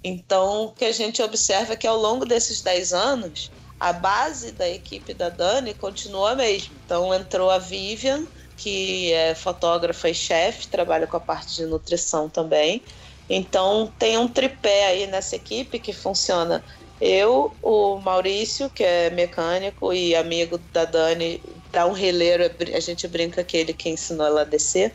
Então, 0.02 0.66
o 0.66 0.72
que 0.72 0.84
a 0.84 0.92
gente 0.92 1.22
observa 1.22 1.72
é 1.72 1.76
que 1.76 1.86
ao 1.86 1.96
longo 1.96 2.24
desses 2.24 2.62
10 2.62 2.92
anos, 2.92 3.50
a 3.78 3.92
base 3.92 4.52
da 4.52 4.68
equipe 4.68 5.12
da 5.12 5.28
Dani 5.28 5.74
continua 5.74 6.32
a 6.32 6.34
mesma. 6.36 6.76
Então, 6.84 7.12
entrou 7.12 7.50
a 7.50 7.58
Vivian, 7.58 8.26
que 8.56 9.12
é 9.12 9.34
fotógrafa 9.34 10.08
e 10.08 10.14
chefe, 10.14 10.68
trabalha 10.68 11.06
com 11.06 11.16
a 11.16 11.20
parte 11.20 11.56
de 11.56 11.66
nutrição 11.66 12.28
também. 12.28 12.82
Então, 13.28 13.92
tem 13.98 14.16
um 14.16 14.28
tripé 14.28 14.86
aí 14.86 15.06
nessa 15.06 15.36
equipe 15.36 15.78
que 15.78 15.92
funciona 15.92 16.64
eu, 17.00 17.54
o 17.62 17.98
Maurício, 17.98 18.70
que 18.70 18.82
é 18.82 19.10
mecânico 19.10 19.92
e 19.92 20.14
amigo 20.14 20.56
da 20.72 20.86
Dani, 20.86 21.42
dá 21.70 21.86
um 21.86 21.92
releiro, 21.92 22.44
a 22.74 22.80
gente 22.80 23.06
brinca 23.06 23.44
que 23.44 23.56
ele 23.56 23.74
que 23.74 23.90
ensinou 23.90 24.26
ela 24.26 24.40
a 24.42 24.44
descer, 24.44 24.94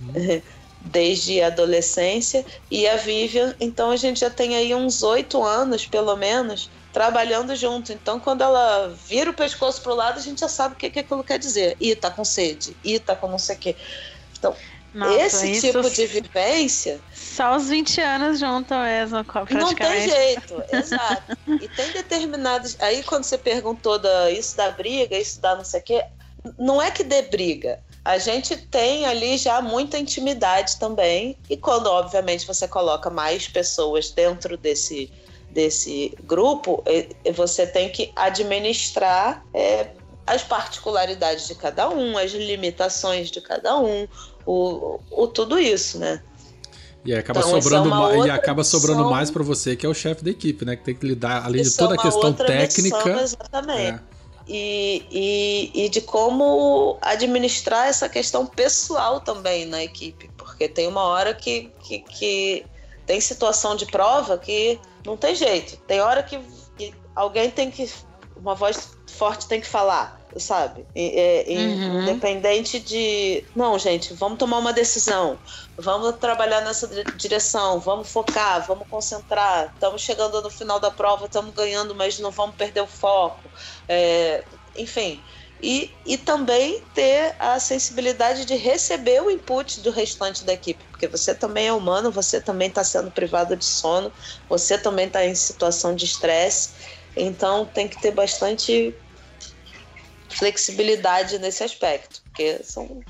desde 0.86 1.40
a 1.42 1.48
adolescência, 1.48 2.44
e 2.70 2.86
a 2.88 2.96
Vivian, 2.96 3.54
então 3.60 3.90
a 3.90 3.96
gente 3.96 4.20
já 4.20 4.30
tem 4.30 4.56
aí 4.56 4.74
uns 4.74 5.02
oito 5.02 5.42
anos, 5.42 5.86
pelo 5.86 6.16
menos, 6.16 6.70
trabalhando 6.92 7.54
junto. 7.56 7.92
Então, 7.92 8.20
quando 8.20 8.42
ela 8.42 8.88
vira 9.08 9.30
o 9.30 9.34
pescoço 9.34 9.82
pro 9.82 9.94
lado, 9.94 10.18
a 10.18 10.22
gente 10.22 10.40
já 10.40 10.48
sabe 10.48 10.74
o 10.74 10.78
que, 10.78 10.90
que 10.90 11.00
aquilo 11.00 11.24
quer 11.24 11.38
dizer. 11.38 11.76
Ih, 11.80 11.96
tá 11.96 12.10
com 12.10 12.24
sede, 12.24 12.78
ih, 12.84 13.00
tá 13.00 13.16
com 13.16 13.28
não 13.28 13.38
sei 13.38 13.56
o 13.56 13.58
quê. 13.58 13.76
Nossa, 14.92 15.46
Esse 15.46 15.48
tipo 15.48 15.88
de 15.90 16.06
vivência 16.06 17.02
Só 17.10 17.56
os 17.56 17.68
20 17.68 18.00
anos 18.00 18.38
juntam 18.38 18.82
mesmo, 18.82 19.24
co- 19.24 19.46
Não 19.48 19.74
tem 19.78 20.00
praticamente. 20.00 20.00
jeito, 20.00 20.62
exato. 20.68 21.36
E 21.58 21.68
tem 21.68 21.92
determinados. 21.92 22.76
Aí 22.80 23.02
quando 23.04 23.24
você 23.24 23.38
perguntou 23.38 23.98
da, 23.98 24.30
isso 24.30 24.56
da 24.56 24.70
briga, 24.72 25.16
isso 25.16 25.40
da 25.40 25.54
não 25.56 25.64
sei 25.64 25.80
o 25.80 25.84
quê, 25.84 26.04
não 26.58 26.80
é 26.80 26.90
que 26.90 27.02
dê 27.04 27.22
briga. 27.22 27.80
A 28.04 28.18
gente 28.18 28.56
tem 28.56 29.04
ali 29.04 29.36
já 29.36 29.60
muita 29.60 29.98
intimidade 29.98 30.78
também. 30.78 31.36
E 31.50 31.56
quando, 31.56 31.86
obviamente, 31.88 32.46
você 32.46 32.68
coloca 32.68 33.10
mais 33.10 33.48
pessoas 33.48 34.10
dentro 34.10 34.56
desse, 34.56 35.10
desse 35.50 36.16
grupo, 36.24 36.84
você 37.34 37.66
tem 37.66 37.88
que 37.90 38.12
administrar 38.14 39.44
é, 39.52 39.88
as 40.26 40.42
particularidades 40.42 41.46
de 41.48 41.54
cada 41.54 41.88
um, 41.88 42.16
as 42.16 42.32
limitações 42.32 43.30
de 43.30 43.40
cada 43.40 43.76
um, 43.78 44.06
o, 44.44 45.00
o 45.10 45.26
tudo 45.26 45.58
isso, 45.58 45.98
né? 45.98 46.22
E 47.04 47.14
acaba 47.14 47.38
Então, 47.40 47.56
essa 47.56 47.62
sobrando 47.62 47.88
é 48.10 48.26
e 48.26 48.30
acaba 48.30 48.64
sobrando 48.64 48.98
missão. 48.98 49.10
mais 49.10 49.30
pra 49.30 49.42
você, 49.44 49.76
que 49.76 49.86
é 49.86 49.88
o 49.88 49.94
chefe 49.94 50.24
da 50.24 50.30
equipe, 50.30 50.64
né? 50.64 50.74
Que 50.74 50.84
tem 50.84 50.94
que 50.94 51.06
lidar, 51.06 51.44
além 51.44 51.62
de 51.62 51.68
Isso 51.68 51.78
toda 51.78 51.94
é 51.94 51.98
a 51.98 52.02
questão 52.02 52.32
técnica. 52.32 52.96
missão, 52.98 53.20
exatamente. 53.20 53.80
é, 53.80 54.15
E, 54.48 55.04
e, 55.10 55.86
e 55.86 55.88
de 55.88 56.00
como 56.00 56.98
administrar 57.02 57.88
essa 57.88 58.08
questão 58.08 58.46
pessoal 58.46 59.20
também 59.20 59.66
na 59.66 59.82
equipe, 59.82 60.30
porque 60.36 60.68
tem 60.68 60.86
uma 60.86 61.02
hora 61.02 61.34
que, 61.34 61.72
que, 61.80 61.98
que 62.00 62.66
tem 63.04 63.20
situação 63.20 63.74
de 63.74 63.86
prova 63.86 64.38
que 64.38 64.78
não 65.04 65.16
tem 65.16 65.34
jeito. 65.34 65.76
Tem 65.78 66.00
hora 66.00 66.22
que, 66.22 66.38
que 66.76 66.94
alguém 67.14 67.50
tem 67.50 67.70
que. 67.70 67.90
Uma 68.36 68.54
voz 68.54 68.96
forte 69.08 69.48
tem 69.48 69.60
que 69.60 69.66
falar, 69.66 70.20
sabe? 70.40 70.86
É, 70.94 71.50
e- 71.52 71.82
Uhum. 71.84 72.00
Independente 72.00 72.78
de. 72.80 73.50
Não, 73.54 73.78
gente, 73.78 74.14
vamos 74.14 74.38
tomar 74.38 74.58
uma 74.58 74.72
decisão. 74.72 75.40
Vamos 75.78 76.18
trabalhar 76.18 76.60
nessa 76.62 76.86
dire- 76.88 77.10
direção. 77.14 77.80
Vamos 77.80 78.10
focar, 78.10 78.64
vamos 78.66 78.86
concentrar. 78.88 79.72
Estamos 79.72 80.02
chegando 80.02 80.40
no 80.42 80.50
final 80.50 80.78
da 80.80 80.90
prova, 80.90 81.24
estamos 81.26 81.52
ganhando, 81.54 81.94
mas 81.94 82.18
não 82.18 82.30
vamos 82.30 82.56
perder 82.56 82.82
o 82.82 82.86
foco. 82.86 83.50
É, 83.88 84.48
enfim. 84.76 85.24
E, 85.58 86.00
e 86.04 86.18
também 86.18 86.86
ter 86.92 87.34
a 87.38 87.58
sensibilidade 87.58 88.44
de 88.44 88.54
receber 88.56 89.22
o 89.22 89.30
input 89.30 89.80
do 89.80 89.90
restante 89.90 90.44
da 90.44 90.52
equipe, 90.52 90.84
porque 90.90 91.08
você 91.08 91.34
também 91.34 91.68
é 91.68 91.72
humano, 91.72 92.12
você 92.12 92.40
também 92.42 92.68
está 92.68 92.84
sendo 92.84 93.10
privado 93.10 93.56
de 93.56 93.64
sono, 93.64 94.12
você 94.48 94.76
também 94.78 95.06
está 95.06 95.24
em 95.24 95.34
situação 95.34 95.94
de 95.94 96.04
estresse, 96.04 96.74
então 97.14 97.66
tem 97.66 97.88
que 97.88 97.96
ter 97.98 98.10
bastante 98.12 98.94
flexibilidade 100.38 101.38
nesse 101.38 101.64
aspecto, 101.64 102.20
porque 102.24 102.60
são, 102.62 103.00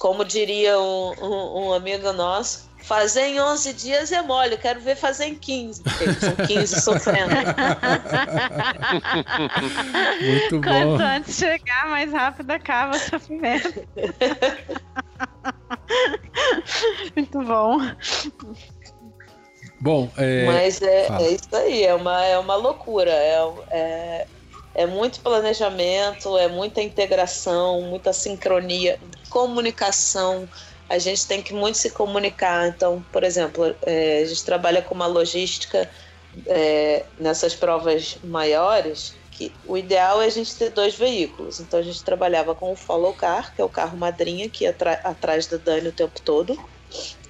como 0.00 0.24
diria 0.24 0.78
um, 0.78 1.12
um- 1.22 1.66
um 1.68 1.72
amigo 1.72 2.12
nosso, 2.12 2.68
fazer 2.82 3.22
em 3.28 3.40
11 3.40 3.72
dias 3.72 4.12
é 4.12 4.20
mole, 4.20 4.52
eu 4.52 4.58
quero 4.58 4.78
ver 4.80 4.94
fazer 4.96 5.24
em 5.26 5.34
15, 5.34 5.82
porque 5.82 6.04
eles 6.04 6.18
são 6.18 6.36
15 6.46 6.80
sofrendo. 6.82 7.34
Muito 10.20 10.60
bom. 10.60 10.68
Quanto 10.68 11.02
antes 11.02 11.36
chegar, 11.36 11.86
mais 11.88 12.12
rápido 12.12 12.50
acaba 12.50 12.96
o 12.96 13.00
sofrimento. 13.00 13.86
Muito 17.16 17.42
bom. 17.42 17.78
Bom, 19.80 20.10
é, 20.16 20.46
Mas 20.46 20.80
é, 20.82 21.08
é 21.08 21.30
isso 21.32 21.54
aí, 21.54 21.84
é 21.84 21.94
uma, 21.94 22.24
é 22.24 22.38
uma 22.38 22.54
loucura. 22.56 23.10
É, 23.10 23.36
é, 23.70 24.26
é 24.74 24.86
muito 24.86 25.20
planejamento, 25.20 26.36
é 26.36 26.48
muita 26.48 26.82
integração, 26.82 27.82
muita 27.82 28.12
sincronia, 28.12 28.98
comunicação. 29.30 30.48
A 30.88 30.98
gente 30.98 31.26
tem 31.26 31.40
que 31.40 31.54
muito 31.54 31.78
se 31.78 31.90
comunicar. 31.90 32.68
Então, 32.68 33.04
por 33.12 33.22
exemplo, 33.22 33.74
é, 33.82 34.22
a 34.22 34.26
gente 34.26 34.44
trabalha 34.44 34.82
com 34.82 34.94
uma 34.94 35.06
logística 35.06 35.88
é, 36.46 37.04
nessas 37.18 37.54
provas 37.54 38.18
maiores, 38.24 39.14
que 39.30 39.52
o 39.66 39.76
ideal 39.76 40.20
é 40.20 40.26
a 40.26 40.30
gente 40.30 40.54
ter 40.56 40.70
dois 40.70 40.94
veículos. 40.94 41.60
Então 41.60 41.78
a 41.78 41.82
gente 41.82 42.02
trabalhava 42.02 42.54
com 42.54 42.72
o 42.72 42.76
follow 42.76 43.12
car, 43.12 43.54
que 43.54 43.62
é 43.62 43.64
o 43.64 43.68
carro 43.68 43.96
madrinha, 43.96 44.48
que 44.48 44.64
ia 44.64 44.76
atrás 45.04 45.46
da 45.46 45.56
Dani 45.56 45.88
o 45.88 45.92
tempo 45.92 46.20
todo, 46.20 46.58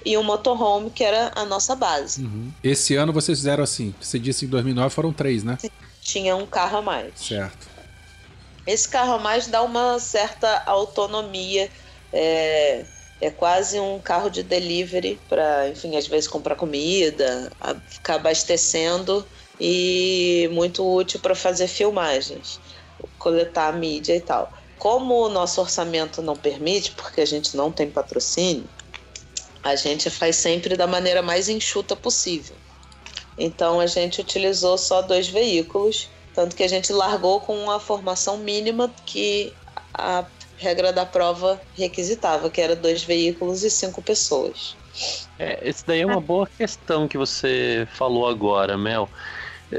e 0.05 0.17
o 0.17 0.23
motorhome, 0.23 0.91
que 0.91 1.03
era 1.03 1.33
a 1.35 1.45
nossa 1.45 1.75
base. 1.75 2.23
Uhum. 2.23 2.51
Esse 2.63 2.95
ano 2.95 3.13
vocês 3.13 3.39
fizeram 3.39 3.65
assim. 3.65 3.95
Você 4.01 4.19
disse 4.19 4.45
em 4.45 4.49
2009 4.49 4.95
foram 4.95 5.13
três, 5.13 5.43
né? 5.43 5.59
Tinha 6.05 6.37
um 6.37 6.47
carro 6.47 6.79
a 6.79 6.83
mais. 6.83 7.19
Certo. 7.19 7.67
Esse 8.67 8.89
carro 8.89 9.15
a 9.15 9.19
mais 9.19 9.47
dá 9.49 9.63
uma 9.63 9.99
certa 9.99 10.63
autonomia. 10.67 11.69
É, 12.13 12.85
é 13.21 13.31
quase 13.31 13.81
um 13.81 13.99
carro 14.01 14.29
de 14.29 14.43
delivery 14.43 15.19
para, 15.29 15.69
enfim, 15.69 15.97
às 15.97 16.07
vezes 16.07 16.29
comprar 16.29 16.55
comida, 16.57 17.51
a- 17.61 17.75
ficar 17.87 18.17
abastecendo 18.17 19.27
e 19.59 20.49
muito 20.53 20.87
útil 20.87 21.19
para 21.21 21.35
fazer 21.35 21.67
filmagens, 21.67 22.61
coletar 23.19 23.73
mídia 23.73 24.15
e 24.15 24.21
tal. 24.21 24.53
Como 24.79 25.15
o 25.25 25.29
nosso 25.31 25.61
orçamento 25.61 26.21
não 26.21 26.37
permite, 26.37 26.93
porque 26.93 27.23
a 27.23 27.27
gente 27.27 27.57
não 27.57 27.73
tem 27.73 27.91
patrocínio, 27.91 28.69
a 29.63 29.75
gente 29.75 30.11
faz 30.11 30.37
sempre 30.37 30.77
da 30.77 30.87
maneira 30.87 31.23
mais 31.23 31.49
enxuta 31.49 31.97
possível. 31.97 32.57
Então 33.39 33.81
a 33.81 33.87
gente 33.87 34.21
utilizou 34.21 34.79
só 34.79 35.03
dois 35.03 35.29
veículos, 35.29 36.09
tanto 36.35 36.55
que 36.55 36.63
a 36.63 36.69
gente 36.69 36.93
largou 36.93 37.41
com 37.41 37.57
uma 37.57 37.81
formação 37.81 38.39
mínima 38.39 38.91
que 39.05 39.53
a 39.93 40.25
regra 40.57 40.93
da 40.93 41.05
prova 41.05 41.61
requisitava, 41.77 42.49
que 42.49 42.61
era 42.61 42.77
dois 42.77 43.03
veículos 43.03 43.63
e 43.63 43.71
cinco 43.71 44.01
pessoas. 44.01 44.77
É, 45.39 45.59
esse 45.69 45.85
daí 45.85 46.01
é 46.01 46.07
uma 46.07 46.21
boa 46.21 46.47
questão 46.47 47.09
que 47.09 47.19
você 47.19 47.87
falou 47.93 48.29
agora, 48.29 48.79
Mel. 48.79 49.09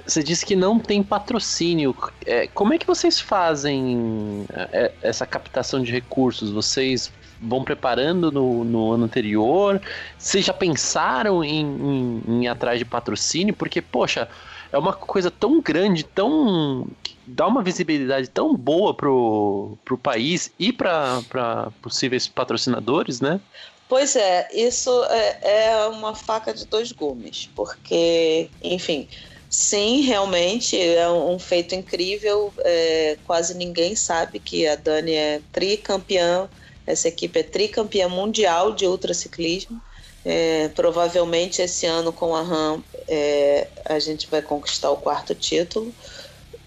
Você 0.05 0.21
disse 0.21 0.45
que 0.45 0.55
não 0.55 0.77
tem 0.77 1.01
patrocínio. 1.01 1.95
É, 2.25 2.47
como 2.47 2.73
é 2.73 2.77
que 2.77 2.85
vocês 2.85 3.19
fazem 3.19 4.45
é, 4.73 4.91
essa 5.01 5.25
captação 5.25 5.81
de 5.81 5.91
recursos? 5.91 6.51
Vocês 6.51 7.11
vão 7.39 7.63
preparando 7.63 8.31
no, 8.31 8.63
no 8.63 8.91
ano 8.93 9.05
anterior? 9.05 9.81
Vocês 10.17 10.45
já 10.45 10.53
pensaram 10.53 11.43
em, 11.43 11.61
em- 11.65 12.23
em 12.43 12.47
atrás 12.47 12.79
de 12.79 12.85
patrocínio? 12.85 13.55
Porque, 13.55 13.81
poxa, 13.81 14.29
é 14.71 14.77
uma 14.77 14.93
coisa 14.93 15.29
tão 15.31 15.61
grande, 15.61 16.03
tão. 16.03 16.87
dá 17.25 17.47
uma 17.47 17.63
visibilidade 17.63 18.29
tão 18.29 18.55
boa 18.55 18.95
pro, 18.95 19.77
pro 19.85 19.97
país 19.97 20.53
e 20.59 20.71
para 20.73 21.71
possíveis 21.81 22.27
patrocinadores, 22.27 23.21
né? 23.21 23.41
Pois 23.87 24.15
é, 24.15 24.47
isso 24.51 24.89
é, 25.05 25.69
é 25.71 25.87
uma 25.87 26.15
faca 26.15 26.53
de 26.53 26.65
dois 26.65 26.91
gumes, 26.91 27.47
porque, 27.55 28.51
enfim, 28.61 29.07
sim, 29.47 30.01
realmente 30.01 30.75
é 30.79 31.07
um 31.09 31.37
feito 31.37 31.75
incrível. 31.75 32.53
é, 32.65 33.17
quase 33.23 33.55
ninguém 33.55 33.95
sabe 33.95 34.39
que 34.39 34.65
a 34.67 34.75
Dani 34.75 35.13
é 35.13 35.39
tricampeã, 35.51 36.49
essa 36.85 37.07
equipe 37.07 37.39
é 37.39 37.43
tricampeã 37.43 38.07
mundial 38.07 38.73
de 38.73 38.85
ultraciclismo. 38.85 39.81
É, 40.23 40.69
provavelmente 40.69 41.61
esse 41.61 41.85
ano 41.85 42.11
com 42.11 42.35
a 42.35 42.41
RAM 42.41 42.83
é, 43.07 43.67
a 43.85 43.99
gente 43.99 44.27
vai 44.27 44.41
conquistar 44.41 44.89
o 44.89 44.97
quarto 44.97 45.35
título 45.35 45.93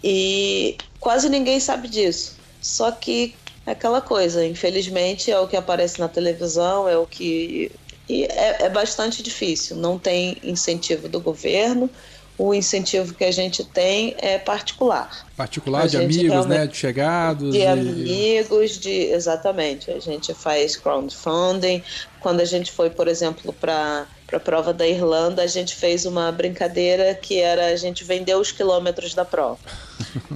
e 0.03 0.77
quase 1.01 1.29
ninguém 1.29 1.59
sabe 1.59 1.89
disso. 1.89 2.37
Só 2.61 2.91
que 2.93 3.35
é 3.67 3.73
aquela 3.73 4.01
coisa, 4.01 4.47
infelizmente 4.47 5.31
é 5.31 5.39
o 5.39 5.49
que 5.49 5.57
aparece 5.57 5.99
na 5.99 6.09
televisão, 6.09 6.89
é 6.89 6.97
o 6.97 7.07
que. 7.07 7.71
E 8.09 8.25
é, 8.25 8.65
é 8.65 8.71
bastante 8.71 9.23
difícil, 9.23 9.77
não 9.77 9.99
tem 9.99 10.39
incentivo 10.43 11.09
do 11.09 11.21
governo, 11.21 11.91
o 12.39 12.55
incentivo 12.55 13.15
que 13.15 13.25
a 13.25 13.33
gente 13.33 13.65
tem 13.65 14.15
é 14.19 14.39
particular. 14.39 15.27
Particular 15.37 15.83
A 15.83 15.87
de 15.89 15.97
amigos, 15.97 16.47
né? 16.47 16.69
De 16.69 16.77
chegados. 16.77 17.53
De 17.53 17.59
e- 17.59 17.67
amigos, 17.67 18.79
de 18.79 18.93
exatamente. 18.93 19.91
A 19.91 19.99
gente 19.99 20.33
faz 20.33 20.77
crowdfunding. 20.77 21.83
Quando 22.21 22.41
a 22.41 22.45
gente 22.45 22.71
foi, 22.71 22.91
por 22.91 23.09
exemplo, 23.09 23.53
para 23.53 24.07
a 24.33 24.39
prova 24.39 24.73
da 24.73 24.87
Irlanda, 24.87 25.43
a 25.43 25.49
gente 25.49 25.75
fez 25.75 26.07
uma 26.07 26.31
brincadeira 26.31 27.13
que 27.13 27.41
era 27.41 27.67
a 27.67 27.77
gente 27.77 28.05
vender 28.05 28.37
os 28.37 28.53
quilômetros 28.53 29.15
da 29.15 29.25
prova. 29.25 29.59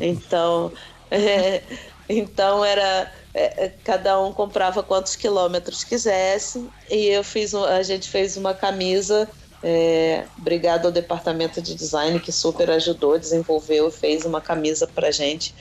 Então, 0.00 0.72
é, 1.10 1.62
então 2.08 2.64
era 2.64 3.10
é, 3.32 3.66
é, 3.66 3.72
cada 3.84 4.20
um 4.20 4.32
comprava 4.32 4.82
quantos 4.82 5.14
quilômetros 5.14 5.84
quisesse 5.84 6.68
e 6.90 7.06
eu 7.06 7.22
fiz 7.22 7.54
a 7.54 7.82
gente 7.82 8.08
fez 8.10 8.36
uma 8.36 8.52
camisa 8.52 9.28
é, 9.62 10.24
obrigado 10.38 10.86
ao 10.86 10.92
departamento 10.92 11.62
de 11.62 11.74
design 11.74 12.18
que 12.18 12.32
super 12.32 12.70
ajudou, 12.70 13.18
desenvolveu, 13.18 13.90
fez 13.90 14.24
uma 14.24 14.40
camisa 14.40 14.86
pra 14.86 15.10
gente 15.10 15.54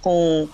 com 0.00 0.48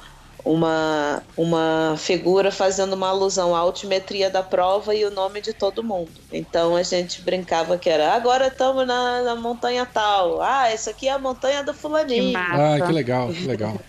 uma, 0.44 1.22
uma 1.36 1.94
figura 1.96 2.50
fazendo 2.50 2.92
uma 2.92 3.08
alusão 3.08 3.54
à 3.54 3.58
altimetria 3.58 4.28
da 4.28 4.42
prova 4.42 4.94
e 4.94 5.04
o 5.04 5.10
nome 5.10 5.40
de 5.40 5.54
todo 5.54 5.82
mundo. 5.82 6.10
Então 6.30 6.76
a 6.76 6.82
gente 6.82 7.22
brincava 7.22 7.78
que 7.78 7.88
era 7.88 8.12
agora 8.12 8.48
estamos 8.48 8.86
na, 8.86 9.22
na 9.22 9.34
montanha 9.34 9.86
tal. 9.86 10.42
Ah, 10.42 10.68
essa 10.70 10.90
aqui 10.90 11.08
é 11.08 11.12
a 11.12 11.18
montanha 11.18 11.62
do 11.62 11.72
Que 11.72 11.80
fulaninho. 11.80 12.32
massa. 12.32 12.74
Ah, 12.74 12.86
que 12.86 12.92
legal, 12.92 13.32
que 13.32 13.46
legal. 13.46 13.80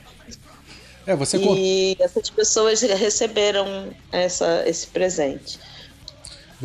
É, 1.05 1.15
você. 1.15 1.37
E 1.37 1.95
essas 1.99 2.29
pessoas 2.29 2.81
receberam 2.81 3.89
essa, 4.11 4.63
esse 4.65 4.87
presente. 4.87 5.59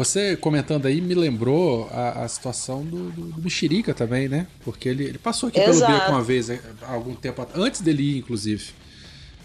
Você 0.00 0.34
comentando 0.34 0.86
aí 0.86 0.98
me 0.98 1.14
lembrou 1.14 1.86
a, 1.92 2.24
a 2.24 2.28
situação 2.28 2.82
do, 2.82 3.10
do, 3.10 3.22
do 3.32 3.42
Mexerica 3.42 3.92
também, 3.92 4.30
né? 4.30 4.46
Porque 4.64 4.88
ele, 4.88 5.04
ele 5.04 5.18
passou 5.18 5.50
aqui 5.50 5.60
pelo 5.60 5.74
Exato. 5.74 5.92
beco 5.92 6.10
uma 6.12 6.22
vez, 6.22 6.48
é, 6.48 6.58
há 6.80 6.92
algum 6.94 7.14
tempo 7.14 7.46
antes 7.54 7.82
dele 7.82 8.02
ir, 8.14 8.18
inclusive. 8.20 8.70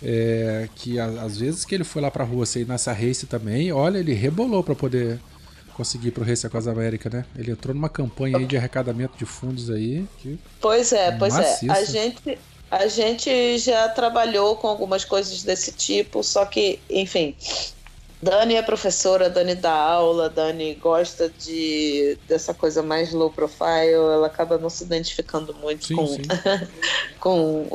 É, 0.02 0.70
que 0.74 0.98
a- 0.98 1.24
às 1.24 1.38
vezes 1.38 1.66
que 1.66 1.76
ele 1.76 1.84
foi 1.84 2.02
lá 2.02 2.10
pra 2.10 2.24
rua 2.24 2.44
assim, 2.44 2.64
nessa 2.64 2.94
race 2.94 3.26
também, 3.26 3.74
olha, 3.74 3.98
ele 3.98 4.14
rebolou 4.14 4.64
pra 4.64 4.74
poder 4.76 5.20
conseguir 5.74 6.08
ir 6.08 6.12
pro 6.12 6.24
Race 6.24 6.48
Across 6.48 6.68
América, 6.70 7.10
né? 7.10 7.26
Ele 7.38 7.52
entrou 7.52 7.76
numa 7.76 7.90
campanha 7.90 8.38
aí 8.38 8.46
de 8.46 8.56
arrecadamento 8.56 9.18
de 9.18 9.26
fundos 9.26 9.70
aí. 9.70 10.06
Pois 10.62 10.94
é, 10.94 11.12
pois 11.12 11.34
Maciça. 11.34 11.66
é. 11.66 11.70
A 11.78 11.84
gente, 11.84 12.38
a 12.72 12.88
gente 12.88 13.58
já 13.58 13.90
trabalhou 13.90 14.56
com 14.56 14.68
algumas 14.70 15.04
coisas 15.04 15.44
desse 15.44 15.74
tipo, 15.74 16.24
só 16.24 16.46
que, 16.46 16.80
enfim, 16.90 17.36
Dani 18.22 18.56
é 18.56 18.62
professora, 18.62 19.30
Dani 19.30 19.56
dá 19.56 19.74
aula, 19.74 20.30
Dani 20.30 20.76
gosta 20.76 21.30
de 21.30 22.18
dessa 22.28 22.54
coisa 22.54 22.82
mais 22.82 23.12
low 23.12 23.30
profile, 23.30 23.94
ela 23.94 24.28
acaba 24.28 24.58
não 24.58 24.70
se 24.70 24.84
identificando 24.84 25.54
muito 25.56 25.86
Sim, 25.86 25.96
com, 25.96 26.08
sim. 26.08 26.22
com 27.20 27.70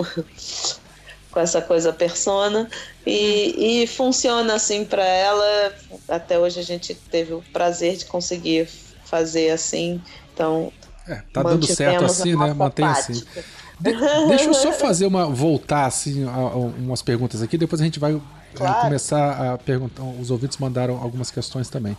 com 1.30 1.38
essa 1.38 1.62
coisa 1.62 1.93
persona 1.93 2.68
e, 3.07 3.82
e 3.82 3.86
funciona 3.86 4.55
assim 4.55 4.84
para 4.84 5.05
ela. 5.05 5.72
Até 6.09 6.38
hoje 6.38 6.59
a 6.59 6.64
gente 6.64 6.95
teve 6.95 7.32
o 7.32 7.43
prazer 7.53 7.97
de 7.97 8.05
conseguir 8.07 8.68
fazer 9.05 9.51
assim, 9.51 10.03
então 10.34 10.72
É, 11.07 11.22
tá 11.32 11.43
dando 11.43 11.66
certo 11.66 12.05
assim, 12.05 12.36
né? 12.36 12.53
Mantém 12.53 12.84
assim. 12.84 13.20
prática. 13.20 13.45
De- 13.78 13.95
deixa 14.28 14.45
eu 14.47 14.55
só 14.55 14.72
fazer 14.72 15.07
uma. 15.07 15.26
voltar 15.26 15.86
assim, 15.86 16.24
a- 16.26 16.30
a- 16.32 16.57
umas 16.57 17.01
perguntas 17.03 17.43
aqui, 17.43 17.57
depois 17.57 17.80
a 17.80 17.84
gente 17.84 17.99
vai 18.01 18.20
Claro. 18.55 18.80
começar 18.82 19.53
a 19.53 19.59
perguntar. 19.59 20.03
Os 20.03 20.30
ouvintes 20.30 20.59
mandaram 20.59 20.96
algumas 20.96 21.30
questões 21.30 21.68
também. 21.68 21.96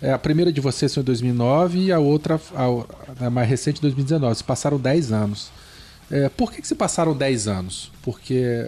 É, 0.00 0.12
a 0.12 0.18
primeira 0.18 0.52
de 0.52 0.60
vocês 0.60 0.94
foi 0.94 1.02
em 1.02 1.04
2009 1.04 1.78
e 1.78 1.92
a 1.92 1.98
outra, 1.98 2.40
a, 2.54 3.26
a 3.26 3.30
mais 3.30 3.48
recente, 3.48 3.78
em 3.78 3.82
2019. 3.82 4.36
Se 4.36 4.44
passaram 4.44 4.78
10 4.78 5.12
anos. 5.12 5.50
É, 6.10 6.28
por 6.28 6.52
que, 6.52 6.62
que 6.62 6.68
se 6.68 6.74
passaram 6.74 7.14
10 7.16 7.48
anos? 7.48 7.90
Porque. 8.02 8.64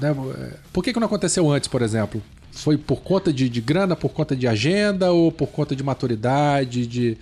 Né, 0.00 0.10
é, 0.10 0.54
por 0.72 0.82
que, 0.82 0.92
que 0.92 1.00
não 1.00 1.06
aconteceu 1.06 1.50
antes, 1.50 1.68
por 1.68 1.82
exemplo? 1.82 2.22
Foi 2.52 2.76
por 2.78 3.02
conta 3.02 3.32
de, 3.32 3.48
de 3.48 3.60
grana, 3.60 3.94
por 3.94 4.08
conta 4.10 4.34
de 4.34 4.46
agenda 4.48 5.12
ou 5.12 5.30
por 5.30 5.48
conta 5.48 5.76
de 5.76 5.82
maturidade, 5.82 6.86
de 6.86 7.18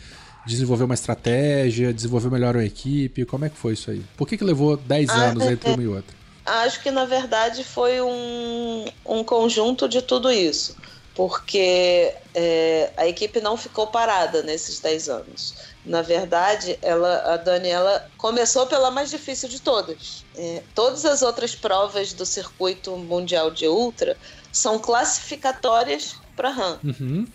desenvolver 0.47 0.85
uma 0.85 0.95
estratégia, 0.95 1.93
desenvolver 1.93 2.31
melhor 2.31 2.55
uma 2.57 2.65
equipe? 2.65 3.25
Como 3.25 3.45
é 3.45 3.49
que 3.49 3.57
foi 3.57 3.73
isso 3.73 3.91
aí? 3.91 4.03
Por 4.17 4.29
que, 4.29 4.37
que 4.37 4.45
levou 4.45 4.77
10 4.77 5.11
Ah, 5.11 5.15
anos 5.31 5.43
é, 5.45 5.53
entre 5.53 5.71
uma 5.71 5.83
e 5.83 5.87
outra? 5.89 6.15
Acho 6.47 6.81
que 6.83 6.91
na 6.91 7.05
verdade 7.05 7.65
foi 7.65 8.01
um, 8.01 8.85
um 9.05 9.25
conjunto 9.25 9.89
de 9.89 10.01
tudo 10.03 10.31
isso. 10.31 10.77
porque 11.15 12.15
é, 12.35 12.95
a 12.99 13.07
equipe 13.09 13.41
não 13.41 13.57
ficou 13.57 13.91
parada 13.91 14.43
nesses 14.43 14.81
10 14.81 15.09
anos. 15.09 15.55
Na 15.85 16.03
verdade, 16.03 16.79
ela, 16.83 17.35
a 17.35 17.37
Daniela 17.39 18.03
começou 18.19 18.67
pela 18.69 18.91
mais 18.91 19.11
difícil 19.11 19.49
de 19.49 19.61
todas. 19.63 20.27
É, 20.37 20.69
todas 20.75 21.05
as 21.07 21.23
outras 21.23 21.57
provas 21.57 22.13
do 22.13 22.27
circuito 22.27 22.97
mundial 22.99 23.51
de 23.51 23.67
ultra 23.69 24.19
são 24.53 24.79
classificatórias 24.79 26.26
para 26.37 26.51
RAM. 26.51 26.79
Uhum. 26.85 27.27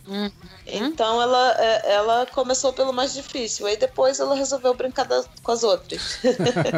Então 0.68 1.22
ela, 1.22 1.56
é, 1.60 1.94
ela 1.94 2.26
começou 2.28 2.72
pelo 2.72 2.94
mais 2.94 3.14
difícil, 3.14 3.66
aí 3.66 3.76
depois 3.76 4.20
ela 4.20 4.36
resolveu 4.36 4.74
brincar 4.74 5.06
da- 5.06 5.26
com 5.44 5.52
as 5.52 5.64
outras. 5.64 6.20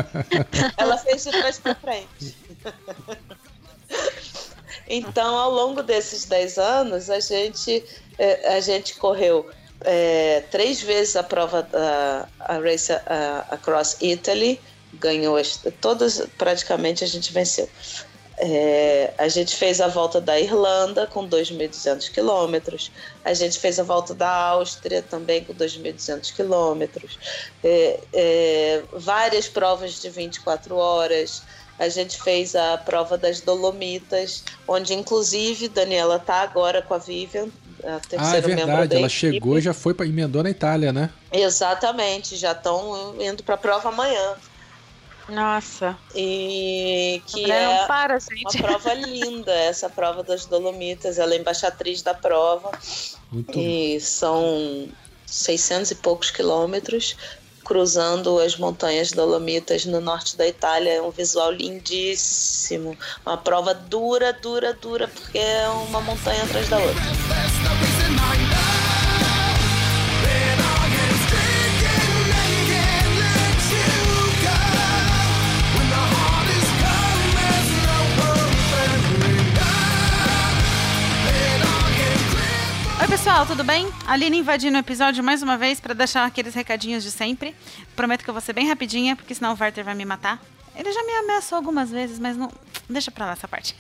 ela 0.77 0.97
fez 0.97 1.23
de 1.23 1.31
trás 1.31 1.59
para 1.59 1.75
frente. 1.75 2.35
Então, 4.87 5.35
ao 5.37 5.51
longo 5.51 5.81
desses 5.83 6.25
10 6.25 6.57
anos, 6.57 7.09
a 7.09 7.19
gente, 7.19 7.83
é, 8.17 8.55
a 8.55 8.59
gente 8.59 8.95
correu 8.95 9.49
é, 9.81 10.41
três 10.51 10.81
vezes 10.81 11.15
a 11.15 11.23
prova 11.23 11.61
da 11.63 12.27
a 12.39 12.57
Race 12.57 12.91
a- 12.91 13.45
Across 13.51 13.97
Italy, 14.01 14.59
ganhou 14.93 15.37
as, 15.37 15.59
todas, 15.81 16.21
praticamente 16.37 17.03
a 17.03 17.07
gente 17.07 17.31
venceu. 17.33 17.67
É, 18.45 19.13
a 19.17 19.29
gente 19.29 19.55
fez 19.55 19.79
a 19.79 19.87
volta 19.87 20.19
da 20.19 20.37
Irlanda 20.37 21.07
com 21.07 21.25
2.200 21.25 22.11
quilômetros. 22.11 22.91
A 23.23 23.33
gente 23.33 23.57
fez 23.57 23.79
a 23.79 23.83
volta 23.83 24.13
da 24.13 24.29
Áustria 24.29 25.01
também 25.01 25.45
com 25.45 25.53
2.200 25.53 26.35
quilômetros. 26.35 27.17
É, 27.63 28.01
é, 28.11 28.83
várias 28.91 29.47
provas 29.47 30.01
de 30.01 30.09
24 30.09 30.75
horas. 30.75 31.41
A 31.79 31.87
gente 31.87 32.21
fez 32.21 32.53
a 32.53 32.77
prova 32.77 33.17
das 33.17 33.39
Dolomitas, 33.39 34.43
onde 34.67 34.93
inclusive 34.93 35.69
Daniela 35.69 36.17
está 36.17 36.41
agora 36.41 36.81
com 36.81 36.93
a 36.95 36.97
Vivian, 36.97 37.47
a 37.81 38.01
Ah, 38.17 38.37
é 38.37 38.41
verdade. 38.41 38.95
Ela 38.95 39.09
chegou 39.09 39.57
e 39.57 39.61
já 39.61 39.73
foi 39.73 39.93
para 39.93 40.05
emendou 40.05 40.43
na 40.43 40.49
Itália, 40.49 40.91
né? 40.91 41.09
Exatamente, 41.31 42.35
já 42.35 42.51
estão 42.51 43.15
indo 43.21 43.41
para 43.41 43.55
a 43.55 43.57
prova 43.57 43.87
amanhã. 43.87 44.35
Nossa. 45.29 45.97
E 46.15 47.21
que 47.27 47.49
é 47.49 47.65
não 47.65 47.87
para, 47.87 48.15
uma 48.15 48.19
gente. 48.19 48.57
prova 48.61 48.93
linda, 48.95 49.53
essa 49.53 49.89
prova 49.89 50.23
das 50.23 50.45
Dolomitas. 50.45 51.17
Ela 51.17 51.33
é 51.33 51.37
embaixatriz 51.37 52.01
da 52.01 52.13
prova 52.13 52.71
Muito 53.31 53.57
e 53.57 53.99
são 53.99 54.89
600 55.25 55.91
e 55.91 55.95
poucos 55.95 56.29
quilômetros 56.29 57.15
cruzando 57.63 58.39
as 58.39 58.57
montanhas 58.57 59.11
Dolomitas 59.11 59.85
no 59.85 60.01
norte 60.01 60.35
da 60.35 60.47
Itália. 60.47 60.95
É 60.95 61.01
um 61.01 61.11
visual 61.11 61.51
lindíssimo. 61.51 62.97
Uma 63.25 63.37
prova 63.37 63.73
dura, 63.73 64.33
dura, 64.33 64.73
dura, 64.73 65.07
porque 65.07 65.37
é 65.39 65.67
uma 65.69 66.01
montanha 66.01 66.43
atrás 66.43 66.69
da 66.69 66.77
outra. 66.77 67.01
Pessoal, 83.33 83.47
tudo 83.47 83.63
bem? 83.63 83.91
Aline 84.05 84.37
invadindo 84.37 84.77
o 84.77 84.79
episódio 84.79 85.23
mais 85.23 85.41
uma 85.41 85.57
vez 85.57 85.79
para 85.79 85.95
deixar 85.95 86.23
aqueles 86.23 86.53
recadinhos 86.53 87.03
de 87.03 87.09
sempre. 87.09 87.55
Prometo 87.95 88.23
que 88.23 88.29
eu 88.29 88.33
vou 88.33 88.39
ser 88.39 88.53
bem 88.53 88.67
rapidinha, 88.67 89.15
porque 89.15 89.33
senão 89.33 89.53
o 89.53 89.55
Walter 89.55 89.83
vai 89.83 89.95
me 89.95 90.05
matar. 90.05 90.39
Ele 90.75 90.91
já 90.91 91.03
me 91.03 91.13
ameaçou 91.13 91.55
algumas 91.55 91.89
vezes, 91.89 92.19
mas 92.19 92.37
não. 92.37 92.51
Deixa 92.87 93.09
pra 93.09 93.25
lá 93.25 93.31
essa 93.31 93.47
parte. 93.47 93.75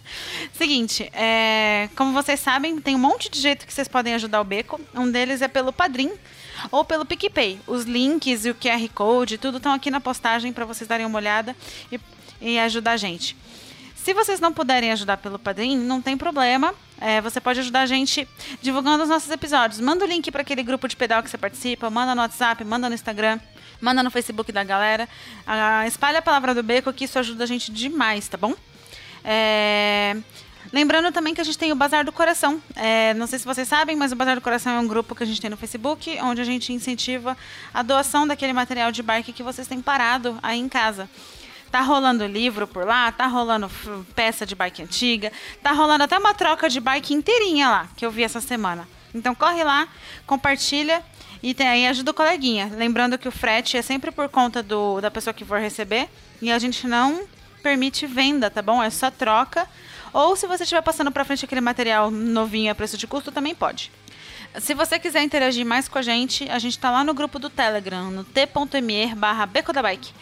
Seguinte, 0.56 1.10
é, 1.12 1.90
como 1.94 2.14
vocês 2.14 2.40
sabem, 2.40 2.80
tem 2.80 2.94
um 2.94 2.98
monte 2.98 3.28
de 3.28 3.38
jeito 3.38 3.66
que 3.66 3.74
vocês 3.74 3.88
podem 3.88 4.14
ajudar 4.14 4.40
o 4.40 4.44
Beco. 4.44 4.80
Um 4.94 5.10
deles 5.10 5.42
é 5.42 5.48
pelo 5.48 5.70
Padrim 5.70 6.10
ou 6.70 6.82
pelo 6.82 7.04
PicPay. 7.04 7.60
Os 7.66 7.84
links 7.84 8.46
e 8.46 8.50
o 8.50 8.54
QR 8.54 8.88
Code, 8.94 9.36
tudo 9.36 9.58
estão 9.58 9.74
aqui 9.74 9.90
na 9.90 10.00
postagem 10.00 10.50
para 10.50 10.64
vocês 10.64 10.88
darem 10.88 11.04
uma 11.04 11.18
olhada 11.18 11.54
e, 11.92 12.00
e 12.40 12.58
ajudar 12.58 12.92
a 12.92 12.96
gente. 12.96 13.36
Se 14.04 14.12
vocês 14.12 14.38
não 14.38 14.52
puderem 14.52 14.92
ajudar 14.92 15.16
pelo 15.16 15.38
Padrim, 15.38 15.78
não 15.78 15.98
tem 16.02 16.14
problema. 16.14 16.74
É, 17.00 17.22
você 17.22 17.40
pode 17.40 17.60
ajudar 17.60 17.80
a 17.80 17.86
gente 17.86 18.28
divulgando 18.60 19.02
os 19.02 19.08
nossos 19.08 19.30
episódios. 19.30 19.80
Manda 19.80 20.04
o 20.04 20.06
link 20.06 20.30
para 20.30 20.42
aquele 20.42 20.62
grupo 20.62 20.86
de 20.86 20.94
pedal 20.94 21.22
que 21.22 21.30
você 21.30 21.38
participa, 21.38 21.88
manda 21.88 22.14
no 22.14 22.20
WhatsApp, 22.20 22.62
manda 22.64 22.86
no 22.86 22.94
Instagram, 22.94 23.40
manda 23.80 24.02
no 24.02 24.10
Facebook 24.10 24.52
da 24.52 24.62
galera. 24.62 25.08
Ah, 25.46 25.86
espalha 25.86 26.18
a 26.18 26.22
palavra 26.22 26.54
do 26.54 26.62
Beco 26.62 26.92
que 26.92 27.06
isso 27.06 27.18
ajuda 27.18 27.44
a 27.44 27.46
gente 27.46 27.72
demais, 27.72 28.28
tá 28.28 28.36
bom? 28.36 28.54
É, 29.24 30.18
Lembrando 30.70 31.10
também 31.10 31.32
que 31.32 31.40
a 31.40 31.44
gente 31.44 31.56
tem 31.56 31.72
o 31.72 31.74
Bazar 31.74 32.04
do 32.04 32.12
Coração. 32.12 32.60
É, 32.76 33.14
não 33.14 33.26
sei 33.26 33.38
se 33.38 33.46
vocês 33.46 33.66
sabem, 33.66 33.96
mas 33.96 34.12
o 34.12 34.16
Bazar 34.16 34.34
do 34.34 34.42
Coração 34.42 34.74
é 34.74 34.80
um 34.80 34.86
grupo 34.86 35.14
que 35.14 35.22
a 35.22 35.26
gente 35.26 35.40
tem 35.40 35.48
no 35.48 35.56
Facebook, 35.56 36.18
onde 36.20 36.42
a 36.42 36.44
gente 36.44 36.74
incentiva 36.74 37.38
a 37.72 37.82
doação 37.82 38.26
daquele 38.26 38.52
material 38.52 38.92
de 38.92 39.02
bike 39.02 39.32
que 39.32 39.42
vocês 39.42 39.66
têm 39.66 39.80
parado 39.80 40.38
aí 40.42 40.58
em 40.58 40.68
casa. 40.68 41.08
Tá 41.74 41.80
rolando 41.80 42.24
livro 42.24 42.68
por 42.68 42.86
lá, 42.86 43.10
tá 43.10 43.26
rolando 43.26 43.68
peça 44.14 44.46
de 44.46 44.54
bike 44.54 44.80
antiga, 44.80 45.32
tá 45.60 45.72
rolando 45.72 46.04
até 46.04 46.16
uma 46.16 46.32
troca 46.32 46.68
de 46.68 46.78
bike 46.78 47.12
inteirinha 47.12 47.68
lá, 47.68 47.88
que 47.96 48.06
eu 48.06 48.12
vi 48.12 48.22
essa 48.22 48.40
semana. 48.40 48.86
Então 49.12 49.34
corre 49.34 49.64
lá, 49.64 49.88
compartilha 50.24 51.02
e 51.42 51.52
tem 51.52 51.66
aí 51.66 51.88
ajuda 51.88 52.12
o 52.12 52.14
coleguinha. 52.14 52.70
Lembrando 52.76 53.18
que 53.18 53.26
o 53.26 53.32
frete 53.32 53.76
é 53.76 53.82
sempre 53.82 54.12
por 54.12 54.28
conta 54.28 54.62
do, 54.62 55.00
da 55.00 55.10
pessoa 55.10 55.34
que 55.34 55.44
for 55.44 55.58
receber 55.58 56.08
e 56.40 56.52
a 56.52 56.60
gente 56.60 56.86
não 56.86 57.24
permite 57.60 58.06
venda, 58.06 58.48
tá 58.48 58.62
bom? 58.62 58.80
É 58.80 58.88
só 58.88 59.10
troca. 59.10 59.68
Ou 60.12 60.36
se 60.36 60.46
você 60.46 60.62
estiver 60.62 60.80
passando 60.80 61.10
para 61.10 61.24
frente 61.24 61.44
aquele 61.44 61.60
material 61.60 62.08
novinho 62.08 62.70
a 62.70 62.74
preço 62.76 62.96
de 62.96 63.08
custo, 63.08 63.32
também 63.32 63.52
pode. 63.52 63.90
Se 64.60 64.74
você 64.74 64.96
quiser 64.96 65.24
interagir 65.24 65.66
mais 65.66 65.88
com 65.88 65.98
a 65.98 66.02
gente, 66.02 66.48
a 66.48 66.60
gente 66.60 66.78
tá 66.78 66.88
lá 66.92 67.02
no 67.02 67.12
grupo 67.12 67.40
do 67.40 67.50
Telegram, 67.50 68.12
no 68.12 68.22
t.me 68.22 69.12
barra 69.16 69.44
Beco 69.44 69.72
da 69.72 69.82
Bike. 69.82 70.12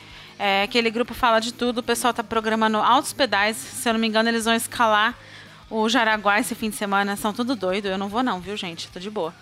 É, 0.45 0.64
aquele 0.64 0.90
grupo 0.90 1.14
fala 1.14 1.38
de 1.38 1.55
tudo, 1.55 1.78
o 1.78 1.82
pessoal 1.84 2.12
tá 2.12 2.24
programando 2.24 2.76
altos 2.78 3.12
pedais. 3.12 3.57
Se 3.57 3.88
eu 3.88 3.93
não 3.93 4.01
me 4.01 4.09
engano, 4.09 4.28
eles 4.28 4.45
vão 4.45 4.53
escalar 4.53 5.16
o 5.70 5.88
Jaraguá 5.88 6.40
esse 6.40 6.53
fim 6.57 6.68
de 6.68 6.74
semana. 6.74 7.14
São 7.14 7.32
tudo 7.32 7.55
doido. 7.55 7.86
Eu 7.86 7.97
não 7.97 8.09
vou 8.09 8.24
não, 8.24 8.40
viu, 8.40 8.57
gente? 8.57 8.88
Tô 8.88 8.99
de 8.99 9.09
boa. 9.09 9.32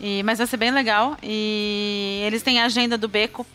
E, 0.00 0.22
mas 0.22 0.38
vai 0.38 0.46
ser 0.46 0.56
bem 0.56 0.70
legal. 0.70 1.14
E 1.22 2.22
eles 2.24 2.42
têm 2.42 2.58
a 2.58 2.64
agenda 2.64 2.96
do 2.96 3.06
Beco, 3.06 3.46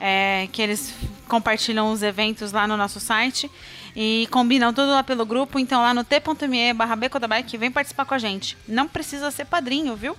é, 0.00 0.48
que 0.50 0.62
eles 0.62 0.94
compartilham 1.28 1.92
os 1.92 2.02
eventos 2.02 2.50
lá 2.50 2.66
no 2.66 2.78
nosso 2.78 2.98
site 2.98 3.50
e 3.94 4.26
combinam 4.30 4.72
tudo 4.72 4.90
lá 4.90 5.04
pelo 5.04 5.26
grupo. 5.26 5.58
Então 5.58 5.82
lá 5.82 5.92
no 5.92 6.02
t.me 6.02 6.72
barra 6.72 6.96
Beco 6.96 7.18
da 7.20 7.28
Bike, 7.28 7.58
vem 7.58 7.70
participar 7.70 8.06
com 8.06 8.14
a 8.14 8.18
gente. 8.18 8.56
Não 8.66 8.88
precisa 8.88 9.30
ser 9.30 9.44
padrinho, 9.44 9.94
viu? 9.94 10.16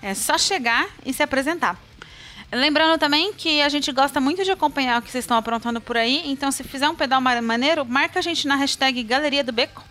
É 0.00 0.14
só 0.14 0.38
chegar 0.38 0.86
e 1.04 1.12
se 1.12 1.24
apresentar. 1.24 1.76
Lembrando 2.52 2.98
também 2.98 3.32
que 3.32 3.62
a 3.62 3.68
gente 3.68 3.92
gosta 3.92 4.20
muito 4.20 4.42
de 4.42 4.50
acompanhar 4.50 4.98
o 4.98 5.02
que 5.02 5.10
vocês 5.10 5.22
estão 5.22 5.36
aprontando 5.36 5.80
por 5.80 5.96
aí. 5.96 6.22
Então, 6.26 6.50
se 6.50 6.64
fizer 6.64 6.88
um 6.88 6.94
pedal 6.96 7.20
ma- 7.20 7.40
maneiro, 7.40 7.84
marca 7.84 8.18
a 8.18 8.22
gente 8.22 8.48
na 8.48 8.56
hashtag 8.56 9.02
Galeria 9.04 9.44
do 9.44 9.52
Beco. 9.52 9.84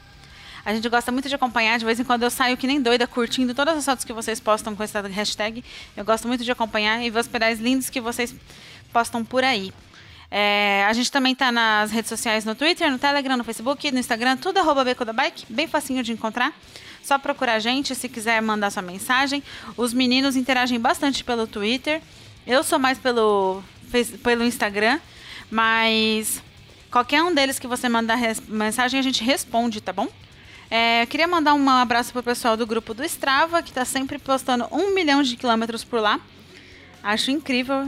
A 0.66 0.74
gente 0.74 0.88
gosta 0.90 1.10
muito 1.10 1.30
de 1.30 1.36
acompanhar. 1.36 1.80
De 1.80 1.86
vez 1.86 2.00
em 2.02 2.04
quando 2.04 2.24
eu 2.24 2.30
saio 2.30 2.58
que 2.58 2.68
nem 2.68 2.82
doida, 2.82 3.08
curtindo 3.08 3.54
todas 3.56 3.78
as 3.78 3.86
fotos 3.86 4.04
que 4.04 4.12
vocês 4.12 4.42
postam 4.42 4.76
com 4.76 4.84
essa 4.84 5.02
hashtag. 5.02 5.64
Eu 5.96 6.04
gosto 6.04 6.28
muito 6.28 6.44
de 6.44 6.52
acompanhar 6.52 7.02
e 7.02 7.10
ver 7.10 7.20
os 7.20 7.28
pedais 7.28 7.62
lindos 7.62 7.90
que 7.90 8.02
vocês 8.02 8.36
postam 8.92 9.24
por 9.24 9.42
aí. 9.42 9.72
É, 10.30 10.86
a 10.86 10.92
gente 10.92 11.10
também 11.12 11.34
tá 11.34 11.52
nas 11.54 11.92
redes 11.92 12.10
sociais, 12.10 12.44
no 12.44 12.54
Twitter, 12.56 12.92
no 12.92 13.00
Telegram, 13.00 13.38
no 13.38 13.44
Facebook, 13.44 13.90
no 13.90 13.98
Instagram, 14.00 14.38
tudo 14.38 14.60
arroba 14.60 14.84
Beco 14.84 15.04
da 15.04 15.14
Bike, 15.14 15.46
bem 15.50 15.66
facinho 15.66 16.04
de 16.04 16.12
encontrar. 16.12 16.54
Só 17.02 17.18
procurar 17.18 17.54
a 17.54 17.60
gente 17.60 17.96
se 17.96 18.08
quiser 18.10 18.40
mandar 18.42 18.70
sua 18.70 18.84
mensagem. 18.84 19.42
Os 19.78 19.94
meninos 19.94 20.36
interagem 20.36 20.78
bastante 20.80 21.24
pelo 21.24 21.48
Twitter. 21.48 22.02
Eu 22.50 22.64
sou 22.64 22.80
mais 22.80 22.98
pelo, 22.98 23.62
pelo 24.24 24.44
Instagram, 24.44 25.00
mas 25.52 26.42
qualquer 26.90 27.22
um 27.22 27.32
deles 27.32 27.60
que 27.60 27.68
você 27.68 27.88
mandar 27.88 28.18
mensagem, 28.48 29.00
a 29.00 29.04
gente 29.04 29.24
responde, 29.24 29.80
tá 29.80 29.94
bom? 29.94 30.08
É, 30.68 31.06
queria 31.06 31.28
mandar 31.28 31.54
um 31.54 31.70
abraço 31.70 32.12
pro 32.12 32.24
pessoal 32.24 32.58
do 32.58 32.66
grupo 32.66 32.92
do 32.96 33.04
Strava, 33.04 33.62
que 33.62 33.72
tá 33.72 33.86
sempre 33.86 34.18
postando 34.18 34.68
um 34.72 34.96
milhão 34.96 35.22
de 35.22 35.38
quilômetros 35.38 35.84
por 35.84 36.02
lá. 36.02 36.20
Acho 37.04 37.30
incrível. 37.30 37.84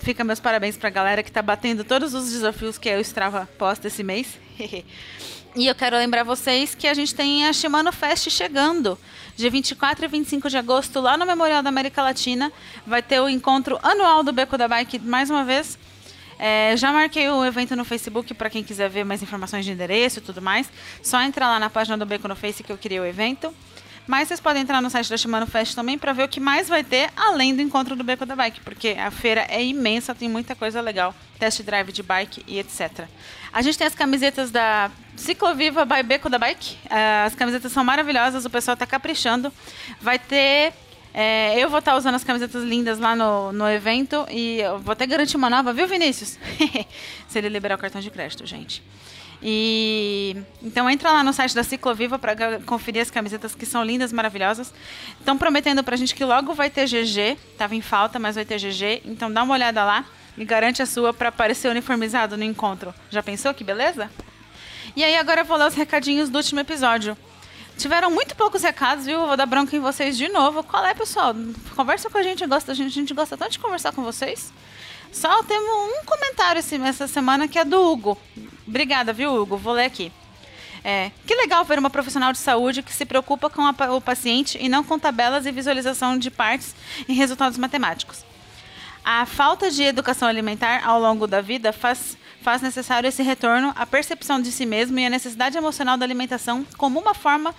Fica 0.00 0.24
meus 0.24 0.40
parabéns 0.40 0.78
pra 0.78 0.88
galera 0.88 1.22
que 1.22 1.30
tá 1.30 1.42
batendo 1.42 1.84
todos 1.84 2.14
os 2.14 2.30
desafios 2.32 2.78
que 2.78 2.96
o 2.96 3.00
Strava 3.00 3.46
posta 3.58 3.88
esse 3.88 4.02
mês. 4.02 4.38
e 5.54 5.66
eu 5.66 5.74
quero 5.74 5.94
lembrar 5.94 6.22
vocês 6.22 6.74
que 6.74 6.88
a 6.88 6.94
gente 6.94 7.14
tem 7.14 7.46
a 7.46 7.52
Shimano 7.52 7.92
Fest 7.92 8.30
chegando. 8.30 8.98
Dia 9.36 9.50
24 9.50 10.02
e 10.02 10.08
25 10.08 10.48
de 10.48 10.56
agosto, 10.56 10.98
lá 10.98 11.14
no 11.18 11.26
Memorial 11.26 11.62
da 11.62 11.68
América 11.68 12.02
Latina. 12.02 12.50
Vai 12.86 13.02
ter 13.02 13.20
o 13.20 13.28
encontro 13.28 13.78
anual 13.82 14.22
do 14.22 14.32
Beco 14.32 14.56
da 14.56 14.66
Bike 14.66 14.98
mais 14.98 15.28
uma 15.28 15.44
vez. 15.44 15.78
É, 16.38 16.74
já 16.74 16.90
marquei 16.90 17.28
o 17.28 17.44
evento 17.44 17.76
no 17.76 17.84
Facebook 17.84 18.32
para 18.32 18.48
quem 18.48 18.64
quiser 18.64 18.88
ver 18.88 19.04
mais 19.04 19.22
informações 19.22 19.66
de 19.66 19.72
endereço 19.72 20.20
e 20.20 20.22
tudo 20.22 20.40
mais. 20.40 20.70
Só 21.02 21.20
entra 21.20 21.48
lá 21.48 21.60
na 21.60 21.68
página 21.68 21.98
do 21.98 22.06
Beco 22.06 22.26
no 22.26 22.34
Face 22.34 22.62
que 22.62 22.72
eu 22.72 22.78
criei 22.78 22.98
o 22.98 23.04
evento. 23.04 23.52
Mas 24.06 24.28
vocês 24.28 24.40
podem 24.40 24.62
entrar 24.62 24.80
no 24.80 24.88
site 24.88 25.10
da 25.10 25.18
Shimano 25.18 25.46
Fest 25.46 25.74
também 25.74 25.98
para 25.98 26.14
ver 26.14 26.22
o 26.22 26.28
que 26.28 26.40
mais 26.40 26.66
vai 26.66 26.82
ter 26.82 27.10
além 27.14 27.54
do 27.54 27.60
encontro 27.60 27.94
do 27.94 28.04
Beco 28.04 28.24
da 28.24 28.36
Bike, 28.36 28.60
porque 28.60 28.90
a 28.90 29.10
feira 29.10 29.44
é 29.50 29.62
imensa, 29.62 30.14
tem 30.14 30.28
muita 30.28 30.54
coisa 30.54 30.80
legal, 30.80 31.12
test 31.40 31.60
drive 31.62 31.90
de 31.90 32.04
bike 32.04 32.44
e 32.46 32.60
etc. 32.60 33.08
A 33.56 33.62
gente 33.62 33.78
tem 33.78 33.86
as 33.86 33.94
camisetas 33.94 34.50
da 34.50 34.90
Cicloviva 35.16 35.86
by 35.86 36.02
Beco 36.02 36.28
da 36.28 36.36
Bike. 36.36 36.76
Eh, 36.90 37.24
as 37.24 37.34
camisetas 37.34 37.72
são 37.72 37.82
maravilhosas, 37.82 38.44
o 38.44 38.50
pessoal 38.50 38.74
está 38.74 38.84
caprichando. 38.84 39.50
Vai 39.98 40.18
ter 40.18 40.74
é, 41.14 41.58
eu 41.58 41.70
vou 41.70 41.78
estar 41.78 41.92
tá 41.92 41.96
usando 41.96 42.16
as 42.16 42.22
camisetas 42.22 42.62
lindas 42.62 42.98
lá 42.98 43.16
no, 43.16 43.52
no 43.52 43.66
evento 43.66 44.26
e 44.30 44.60
vou 44.82 44.92
até 44.92 45.06
garantir 45.06 45.38
uma 45.38 45.48
nova, 45.48 45.72
viu, 45.72 45.88
Vinícius? 45.88 46.38
Se 47.26 47.38
ele 47.38 47.48
liberar 47.48 47.76
o 47.76 47.78
cartão 47.78 47.98
de 47.98 48.10
crédito, 48.10 48.44
gente. 48.44 48.82
E 49.42 50.36
então 50.62 50.90
entra 50.90 51.10
lá 51.10 51.24
no 51.24 51.32
site 51.32 51.54
da 51.54 51.64
Cicloviva 51.64 52.18
para 52.18 52.60
conferir 52.66 53.00
as 53.00 53.10
camisetas 53.10 53.54
que 53.54 53.64
são 53.64 53.82
lindas, 53.82 54.12
maravilhosas. 54.12 54.70
Estão 55.18 55.38
prometendo 55.38 55.82
pra 55.82 55.96
gente 55.96 56.14
que 56.14 56.26
logo 56.26 56.52
vai 56.52 56.68
ter 56.68 56.84
GG, 56.86 57.38
tava 57.56 57.74
em 57.74 57.80
falta, 57.80 58.18
mas 58.18 58.34
vai 58.34 58.44
ter 58.44 58.58
GG, 58.58 59.00
então 59.06 59.32
dá 59.32 59.42
uma 59.42 59.54
olhada 59.54 59.82
lá 59.82 60.04
e 60.36 60.44
garante 60.44 60.82
a 60.82 60.86
sua 60.86 61.12
para 61.12 61.28
aparecer 61.28 61.70
uniformizado 61.70 62.36
no 62.36 62.44
encontro. 62.44 62.94
Já 63.10 63.22
pensou 63.22 63.54
que 63.54 63.64
beleza? 63.64 64.10
E 64.94 65.04
aí 65.04 65.16
agora 65.16 65.42
eu 65.42 65.44
vou 65.44 65.56
ler 65.56 65.68
os 65.68 65.74
recadinhos 65.74 66.28
do 66.28 66.36
último 66.36 66.60
episódio. 66.60 67.16
Tiveram 67.76 68.10
muito 68.10 68.34
poucos 68.34 68.62
recados, 68.62 69.04
viu? 69.04 69.26
Vou 69.26 69.36
dar 69.36 69.44
bronca 69.44 69.76
em 69.76 69.80
vocês 69.80 70.16
de 70.16 70.28
novo. 70.28 70.62
Qual 70.62 70.84
é, 70.84 70.94
pessoal? 70.94 71.34
Conversa 71.74 72.08
com 72.08 72.16
a 72.16 72.22
gente, 72.22 72.46
gosta, 72.46 72.72
a 72.72 72.74
gente, 72.74 73.12
gosta 73.12 73.36
tanto 73.36 73.52
de 73.52 73.58
conversar 73.58 73.92
com 73.92 74.02
vocês. 74.02 74.52
Só 75.12 75.42
temos 75.42 75.68
um 75.68 76.04
comentário 76.04 76.62
essa 76.84 77.06
semana 77.06 77.46
que 77.46 77.58
é 77.58 77.64
do 77.64 77.80
Hugo. 77.80 78.18
Obrigada, 78.66 79.12
viu, 79.12 79.34
Hugo? 79.34 79.56
Vou 79.56 79.74
ler 79.74 79.84
aqui. 79.84 80.10
É, 80.82 81.10
que 81.26 81.34
legal 81.34 81.64
ver 81.64 81.78
uma 81.78 81.90
profissional 81.90 82.32
de 82.32 82.38
saúde 82.38 82.82
que 82.82 82.92
se 82.92 83.04
preocupa 83.04 83.50
com 83.50 83.62
a, 83.62 83.74
o 83.92 84.00
paciente 84.00 84.56
e 84.60 84.68
não 84.68 84.84
com 84.84 84.98
tabelas 84.98 85.44
e 85.44 85.52
visualização 85.52 86.16
de 86.16 86.30
partes 86.30 86.74
em 87.08 87.12
resultados 87.12 87.58
matemáticos. 87.58 88.25
A 89.08 89.24
falta 89.24 89.70
de 89.70 89.84
educação 89.84 90.26
alimentar 90.26 90.84
ao 90.84 91.00
longo 91.00 91.28
da 91.28 91.40
vida 91.40 91.72
faz, 91.72 92.18
faz 92.42 92.60
necessário 92.60 93.06
esse 93.06 93.22
retorno 93.22 93.72
à 93.76 93.86
percepção 93.86 94.42
de 94.42 94.50
si 94.50 94.66
mesmo 94.66 94.98
e 94.98 95.06
à 95.06 95.08
necessidade 95.08 95.56
emocional 95.56 95.96
da 95.96 96.04
alimentação 96.04 96.66
como 96.76 96.98
uma 96.98 97.14
forma 97.14 97.54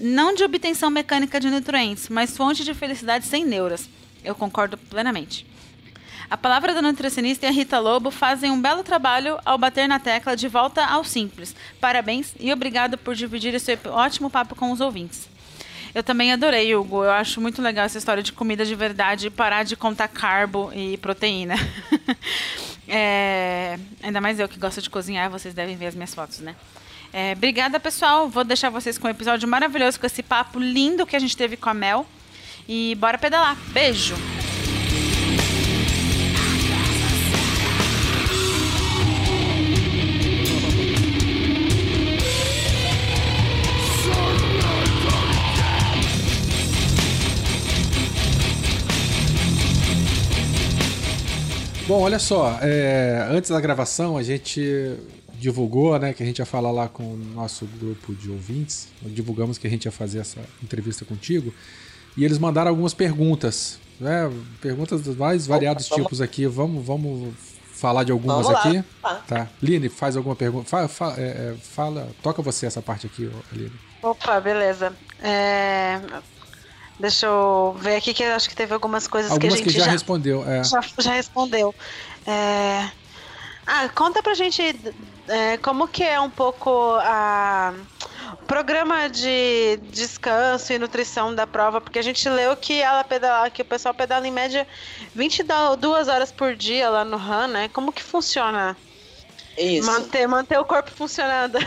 não 0.00 0.34
de 0.34 0.42
obtenção 0.42 0.90
mecânica 0.90 1.38
de 1.38 1.48
nutrientes, 1.48 2.08
mas 2.08 2.36
fonte 2.36 2.64
de 2.64 2.74
felicidade 2.74 3.24
sem 3.24 3.44
neuras. 3.44 3.88
Eu 4.24 4.34
concordo 4.34 4.76
plenamente. 4.76 5.46
A 6.28 6.36
palavra 6.36 6.74
da 6.74 6.82
nutricionista 6.82 7.46
e 7.46 7.48
a 7.48 7.52
Rita 7.52 7.78
Lobo 7.78 8.10
fazem 8.10 8.50
um 8.50 8.60
belo 8.60 8.82
trabalho 8.82 9.38
ao 9.44 9.56
bater 9.56 9.86
na 9.86 10.00
tecla 10.00 10.34
de 10.34 10.48
volta 10.48 10.84
ao 10.84 11.04
simples. 11.04 11.54
Parabéns 11.80 12.34
e 12.40 12.52
obrigado 12.52 12.98
por 12.98 13.14
dividir 13.14 13.54
esse 13.54 13.78
ótimo 13.92 14.28
papo 14.28 14.56
com 14.56 14.72
os 14.72 14.80
ouvintes. 14.80 15.28
Eu 15.94 16.02
também 16.02 16.32
adorei, 16.32 16.74
Hugo. 16.74 17.04
Eu 17.04 17.12
acho 17.12 17.40
muito 17.40 17.62
legal 17.62 17.84
essa 17.84 17.98
história 17.98 18.22
de 18.22 18.32
comida 18.32 18.64
de 18.64 18.74
verdade 18.74 19.30
parar 19.30 19.62
de 19.62 19.76
contar 19.76 20.08
carbo 20.08 20.72
e 20.74 20.96
proteína. 20.96 21.54
é, 22.88 23.78
ainda 24.02 24.20
mais 24.20 24.40
eu 24.40 24.48
que 24.48 24.58
gosto 24.58 24.82
de 24.82 24.90
cozinhar, 24.90 25.30
vocês 25.30 25.54
devem 25.54 25.76
ver 25.76 25.86
as 25.86 25.94
minhas 25.94 26.12
fotos, 26.12 26.40
né? 26.40 26.56
É, 27.12 27.32
obrigada, 27.32 27.78
pessoal. 27.78 28.28
Vou 28.28 28.42
deixar 28.42 28.70
vocês 28.70 28.98
com 28.98 29.06
um 29.06 29.10
episódio 29.10 29.48
maravilhoso, 29.48 30.00
com 30.00 30.06
esse 30.06 30.20
papo 30.20 30.58
lindo 30.58 31.06
que 31.06 31.14
a 31.14 31.20
gente 31.20 31.36
teve 31.36 31.56
com 31.56 31.70
a 31.70 31.74
Mel. 31.74 32.04
E 32.68 32.96
bora 32.96 33.16
pedalar. 33.16 33.56
Beijo! 33.68 34.16
Bom, 51.94 52.02
olha 52.02 52.18
só, 52.18 52.58
é, 52.60 53.24
antes 53.30 53.50
da 53.50 53.60
gravação 53.60 54.16
a 54.16 54.22
gente 54.24 54.98
divulgou, 55.34 55.96
né, 55.96 56.12
que 56.12 56.24
a 56.24 56.26
gente 56.26 56.40
ia 56.40 56.44
falar 56.44 56.72
lá 56.72 56.88
com 56.88 57.04
o 57.04 57.16
nosso 57.16 57.66
grupo 57.66 58.12
de 58.12 58.28
ouvintes, 58.28 58.88
divulgamos 59.00 59.58
que 59.58 59.68
a 59.68 59.70
gente 59.70 59.84
ia 59.84 59.92
fazer 59.92 60.18
essa 60.18 60.40
entrevista 60.60 61.04
contigo, 61.04 61.54
e 62.16 62.24
eles 62.24 62.36
mandaram 62.36 62.70
algumas 62.70 62.92
perguntas, 62.92 63.78
né, 64.00 64.28
perguntas 64.60 65.02
dos 65.02 65.14
mais 65.16 65.46
variados 65.46 65.86
Opa, 65.86 66.02
tipos 66.02 66.20
aqui, 66.20 66.46
vamos, 66.46 66.84
vamos 66.84 67.32
falar 67.72 68.02
de 68.02 68.10
algumas 68.10 68.48
aqui? 68.48 68.82
Tá. 69.00 69.14
tá. 69.28 69.48
Line, 69.62 69.88
faz 69.88 70.16
alguma 70.16 70.34
pergunta, 70.34 70.68
fala, 70.68 70.88
fala, 70.88 71.14
é, 71.16 71.22
é, 71.22 71.54
fala, 71.62 72.08
toca 72.24 72.42
você 72.42 72.66
essa 72.66 72.82
parte 72.82 73.06
aqui, 73.06 73.30
Aline. 73.52 73.70
Opa, 74.02 74.40
beleza. 74.40 74.92
É, 75.22 76.00
Deixa 76.98 77.26
eu 77.26 77.74
ver 77.78 77.96
aqui 77.96 78.14
que 78.14 78.22
eu 78.22 78.34
acho 78.34 78.48
que 78.48 78.54
teve 78.54 78.72
algumas 78.72 79.06
coisas 79.06 79.30
algumas 79.30 79.54
que 79.54 79.62
a 79.62 79.64
gente 79.64 79.72
que 79.72 79.78
já, 79.78 79.86
já 79.86 79.90
respondeu. 79.90 80.48
É. 80.48 80.62
Já, 80.62 80.80
já 80.98 81.12
respondeu. 81.12 81.74
É... 82.26 82.90
Ah, 83.66 83.88
conta 83.88 84.22
pra 84.22 84.34
gente 84.34 84.62
é, 85.26 85.56
como 85.58 85.88
que 85.88 86.02
é 86.02 86.20
um 86.20 86.30
pouco 86.30 86.70
a 87.00 87.72
programa 88.46 89.08
de 89.08 89.78
descanso 89.90 90.72
e 90.72 90.78
nutrição 90.78 91.34
da 91.34 91.46
prova, 91.46 91.80
porque 91.80 91.98
a 91.98 92.02
gente 92.02 92.28
leu 92.28 92.54
que 92.56 92.82
ela 92.82 93.02
pedala, 93.02 93.50
que 93.50 93.62
o 93.62 93.64
pessoal 93.64 93.94
pedala 93.94 94.28
em 94.28 94.30
média 94.30 94.66
22 95.14 96.08
horas 96.08 96.30
por 96.30 96.54
dia 96.54 96.90
lá 96.90 97.04
no 97.04 97.16
RAN, 97.16 97.48
né? 97.48 97.68
Como 97.68 97.90
que 97.90 98.02
funciona? 98.02 98.76
Isso. 99.56 99.86
Manter, 99.86 100.26
manter 100.26 100.58
o 100.58 100.64
corpo 100.64 100.90
funcionando. 100.90 101.58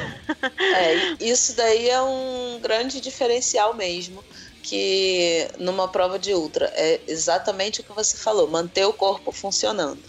É, 0.60 1.24
isso 1.24 1.56
daí 1.56 1.90
é 1.90 2.02
um 2.02 2.60
grande 2.62 3.02
diferencial 3.02 3.74
mesmo 3.74 4.24
que 4.68 5.50
numa 5.58 5.88
prova 5.88 6.20
de 6.20 6.34
ultra 6.34 6.70
é 6.76 7.00
exatamente 7.08 7.80
o 7.80 7.84
que 7.86 7.94
você 7.94 8.18
falou, 8.18 8.50
manter 8.50 8.86
o 8.86 8.92
corpo 8.92 9.32
funcionando. 9.32 10.04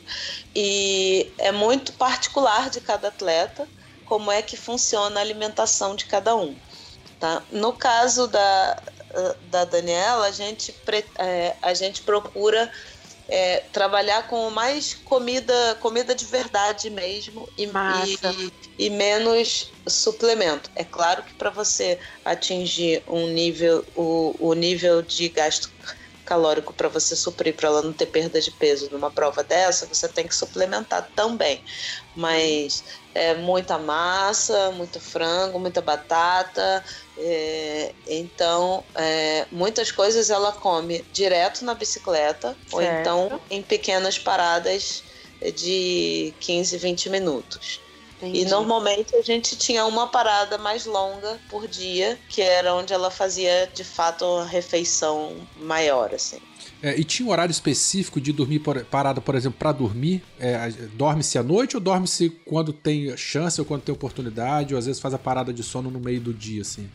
E 0.53 1.33
é 1.39 1.53
muito 1.53 1.93
particular 1.93 2.69
de 2.69 2.81
cada 2.81 3.07
atleta 3.07 3.69
como 4.05 4.33
é 4.33 4.43
que 4.43 4.57
funciona 4.57 5.21
a 5.21 5.23
alimentação 5.23 5.95
de 5.95 6.07
cada 6.07 6.35
um. 6.35 6.57
Tá? 7.21 7.41
No 7.53 7.73
caso 7.73 8.27
da, 8.27 8.83
da 9.49 9.65
Daniela, 9.65 10.27
a 10.27 10.33
gente, 10.33 10.75
é, 11.19 11.55
a 11.63 11.73
gente 11.73 12.03
procura 12.03 12.69
é, 13.29 13.59
trabalhar 13.72 14.26
com 14.26 14.49
mais 14.51 14.95
comida, 14.95 15.76
comida 15.81 16.14
de 16.14 16.24
verdade 16.24 16.89
mesmo 16.89 17.47
e, 17.59 17.64
e, 17.66 18.53
e, 18.87 18.91
menos 18.91 19.70
suplemento. 19.87 20.70
É 20.74 20.83
claro 20.85 21.22
que 21.22 21.35
para 21.35 21.51
você 21.51 22.01
atingir 22.24 23.03
um 23.07 23.29
nível, 23.29 23.85
o, 23.95 24.35
o 24.39 24.55
nível 24.55 25.03
de 25.03 25.29
gasto 25.29 25.70
calórico 26.29 26.74
para 26.74 26.89
você 26.89 27.16
suprir, 27.16 27.57
para 27.57 27.68
ela 27.68 27.83
não 27.83 27.93
ter 27.93 28.05
perda 28.05 28.39
de 28.39 28.51
peso 28.51 28.91
numa 28.93 29.11
prova 29.11 29.43
dessa, 29.43 29.87
você 29.87 30.07
tem 30.07 30.26
que 30.26 30.35
suplementar 30.35 31.11
também. 31.14 31.64
Mas 32.14 32.85
é 33.14 33.35
muita 33.35 33.79
massa, 33.79 34.70
muito 34.72 35.01
frango, 35.01 35.59
muita 35.59 35.81
batata. 35.81 36.85
É, 37.21 37.93
então, 38.07 38.85
é, 38.95 39.47
muitas 39.51 39.91
coisas 39.91 40.31
ela 40.31 40.53
come 40.53 41.05
direto 41.12 41.64
na 41.64 41.75
bicicleta 41.75 42.57
certo. 42.69 42.75
ou 42.75 42.83
então 42.83 43.41
em 43.51 43.61
pequenas 43.61 44.19
paradas 44.19 45.03
de 45.57 46.33
15, 46.41 46.79
20 46.79 47.11
minutos. 47.11 47.81
Entendi. 48.19 48.41
E 48.41 48.45
normalmente 48.47 49.14
a 49.14 49.23
gente 49.23 49.57
tinha 49.57 49.85
uma 49.87 50.09
parada 50.09 50.59
mais 50.59 50.85
longa 50.85 51.39
por 51.49 51.69
dia, 51.69 52.19
que 52.29 52.43
era 52.43 52.75
onde 52.75 52.93
ela 52.93 53.11
fazia 53.11 53.71
de 53.73 53.85
fato 53.85 54.25
uma 54.25 54.45
refeição 54.45 55.37
maior, 55.57 56.12
assim. 56.12 56.41
É, 56.83 56.99
e 56.99 57.05
tinha 57.05 57.29
um 57.29 57.33
horário 57.33 57.51
específico 57.51 58.21
de 58.21 58.33
dormir 58.33 58.61
por, 58.61 58.85
parada, 58.85 59.21
por 59.21 59.35
exemplo, 59.35 59.59
para 59.59 59.73
dormir? 59.73 60.23
É, 60.39 60.69
dorme-se 60.95 61.39
à 61.39 61.43
noite 61.43 61.77
ou 61.77 61.81
dorme-se 61.81 62.31
quando 62.45 62.73
tem 62.73 63.16
chance 63.16 63.61
ou 63.61 63.64
quando 63.64 63.83
tem 63.83 63.93
oportunidade? 63.93 64.75
Ou 64.75 64.79
às 64.79 64.87
vezes 64.87 65.01
faz 65.01 65.14
a 65.14 65.19
parada 65.19 65.53
de 65.53 65.62
sono 65.62 65.91
no 65.91 66.01
meio 66.01 66.21
do 66.21 66.33
dia, 66.33 66.62
assim? 66.62 66.89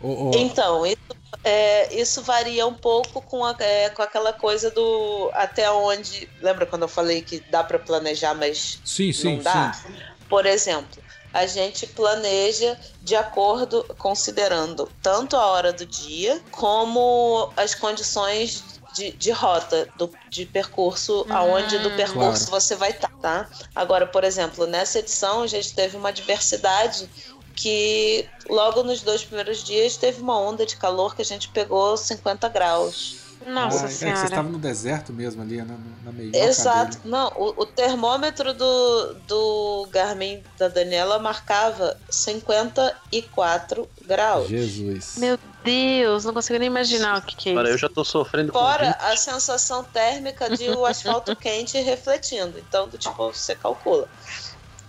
Ou, 0.00 0.26
ou... 0.26 0.34
Então, 0.34 0.84
isso, 0.84 0.98
é, 1.42 1.94
isso, 1.94 2.22
varia 2.22 2.66
um 2.66 2.74
pouco 2.74 3.20
com, 3.22 3.44
a, 3.44 3.54
é, 3.58 3.90
com 3.90 4.02
aquela 4.02 4.32
coisa 4.32 4.70
do 4.70 5.30
até 5.34 5.70
onde. 5.70 6.28
Lembra 6.40 6.66
quando 6.66 6.82
eu 6.82 6.88
falei 6.88 7.22
que 7.22 7.40
dá 7.50 7.64
para 7.64 7.78
planejar, 7.78 8.34
mas 8.34 8.80
sim, 8.84 9.12
sim, 9.12 9.36
não 9.36 9.42
dá? 9.42 9.72
Sim. 9.72 9.94
Por 10.28 10.44
exemplo, 10.44 11.02
a 11.32 11.46
gente 11.46 11.86
planeja 11.86 12.78
de 13.02 13.14
acordo, 13.14 13.84
considerando 13.98 14.90
tanto 15.02 15.36
a 15.36 15.46
hora 15.46 15.72
do 15.72 15.86
dia 15.86 16.40
como 16.50 17.52
as 17.56 17.74
condições 17.74 18.64
de, 18.96 19.12
de 19.12 19.30
rota, 19.30 19.86
do, 19.96 20.10
de 20.30 20.46
percurso, 20.46 21.26
hum, 21.28 21.32
aonde 21.32 21.78
do 21.78 21.90
percurso 21.90 22.46
claro. 22.46 22.62
você 22.62 22.74
vai 22.74 22.90
estar, 22.90 23.10
tá? 23.20 23.46
Agora, 23.74 24.06
por 24.06 24.24
exemplo, 24.24 24.66
nessa 24.66 25.00
edição 25.00 25.42
a 25.42 25.46
gente 25.46 25.74
teve 25.74 25.96
uma 25.96 26.10
diversidade 26.10 27.08
que 27.56 28.28
logo 28.48 28.82
nos 28.84 29.00
dois 29.02 29.24
primeiros 29.24 29.64
dias 29.64 29.96
teve 29.96 30.20
uma 30.20 30.38
onda 30.38 30.64
de 30.66 30.76
calor 30.76 31.16
que 31.16 31.22
a 31.22 31.24
gente 31.24 31.48
pegou 31.48 31.96
50 31.96 32.48
graus. 32.50 33.16
Nossa 33.46 33.82
Ah, 33.82 33.84
é 33.84 33.88
que 33.88 33.94
senhora. 33.94 34.16
vocês 34.16 34.30
estavam 34.30 34.50
no 34.50 34.58
deserto 34.58 35.12
mesmo 35.12 35.40
ali, 35.42 35.62
né? 35.62 35.76
Na 36.04 36.10
meio 36.10 36.34
Exato. 36.34 36.98
Não, 37.04 37.28
o, 37.36 37.62
o 37.62 37.66
termômetro 37.66 38.52
do, 38.52 39.14
do 39.26 39.88
Garmin 39.92 40.42
da 40.58 40.66
Daniela 40.68 41.18
marcava 41.20 41.96
54 42.10 43.88
graus. 44.06 44.48
Jesus. 44.48 45.14
Meu 45.18 45.38
Deus, 45.64 46.24
não 46.24 46.32
consigo 46.34 46.58
nem 46.58 46.66
imaginar 46.66 47.18
o 47.18 47.22
que, 47.22 47.36
que 47.36 47.48
é 47.50 47.52
Agora 47.52 47.68
eu 47.68 47.72
isso. 47.76 47.82
já 47.82 47.88
tô 47.88 48.04
sofrendo 48.04 48.52
com 48.52 48.58
Fora 48.58 48.86
vinte. 48.86 48.96
a 49.00 49.16
sensação 49.16 49.84
térmica 49.84 50.48
de 50.50 50.68
o 50.70 50.84
asfalto 50.84 51.34
quente 51.36 51.78
refletindo. 51.80 52.58
Então, 52.58 52.88
do 52.88 52.98
tipo, 52.98 53.32
você 53.32 53.54
calcula. 53.54 54.08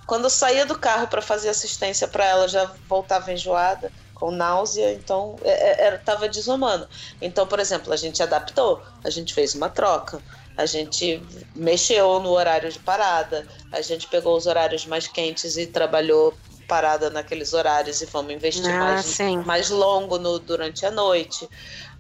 Quando 0.08 0.26
eu 0.26 0.30
saía 0.30 0.66
do 0.66 0.80
carro 0.80 1.08
para 1.10 1.22
fazer 1.22 1.50
assistência 1.50 2.08
para 2.08 2.26
ela, 2.26 2.48
já 2.48 2.66
voltava 2.88 3.32
enjoada, 3.32 3.94
com 4.14 4.32
náusea, 4.32 4.94
então 4.94 5.40
é, 5.44 5.52
é, 5.52 5.86
era, 5.88 6.00
tava 6.00 6.30
desumano. 6.30 6.88
Então, 7.22 7.46
por 7.48 7.60
exemplo, 7.60 7.94
a 7.94 7.98
gente 7.98 8.24
adaptou, 8.24 8.84
a 9.04 9.10
gente 9.12 9.34
fez 9.34 9.54
uma 9.54 9.70
troca, 9.70 10.24
a 10.56 10.66
gente 10.66 11.28
mexeu 11.56 12.20
no 12.20 12.32
horário 12.32 12.72
de 12.72 12.80
parada, 12.80 13.46
a 13.72 13.82
gente 13.82 14.08
pegou 14.08 14.36
os 14.38 14.48
horários 14.48 14.86
mais 14.86 15.08
quentes 15.08 15.58
e 15.58 15.68
trabalhou 15.68 16.42
parada 16.68 17.10
naqueles 17.10 17.54
horários 17.54 18.02
e 18.02 18.06
vamos 18.08 18.34
investir 18.34 18.76
Ah, 18.76 18.78
mais, 18.78 19.06
sim. 19.06 19.38
mais 19.44 19.70
longo 19.70 20.18
no, 20.18 20.40
durante 20.40 20.86
a 20.86 20.92
noite. 20.92 21.48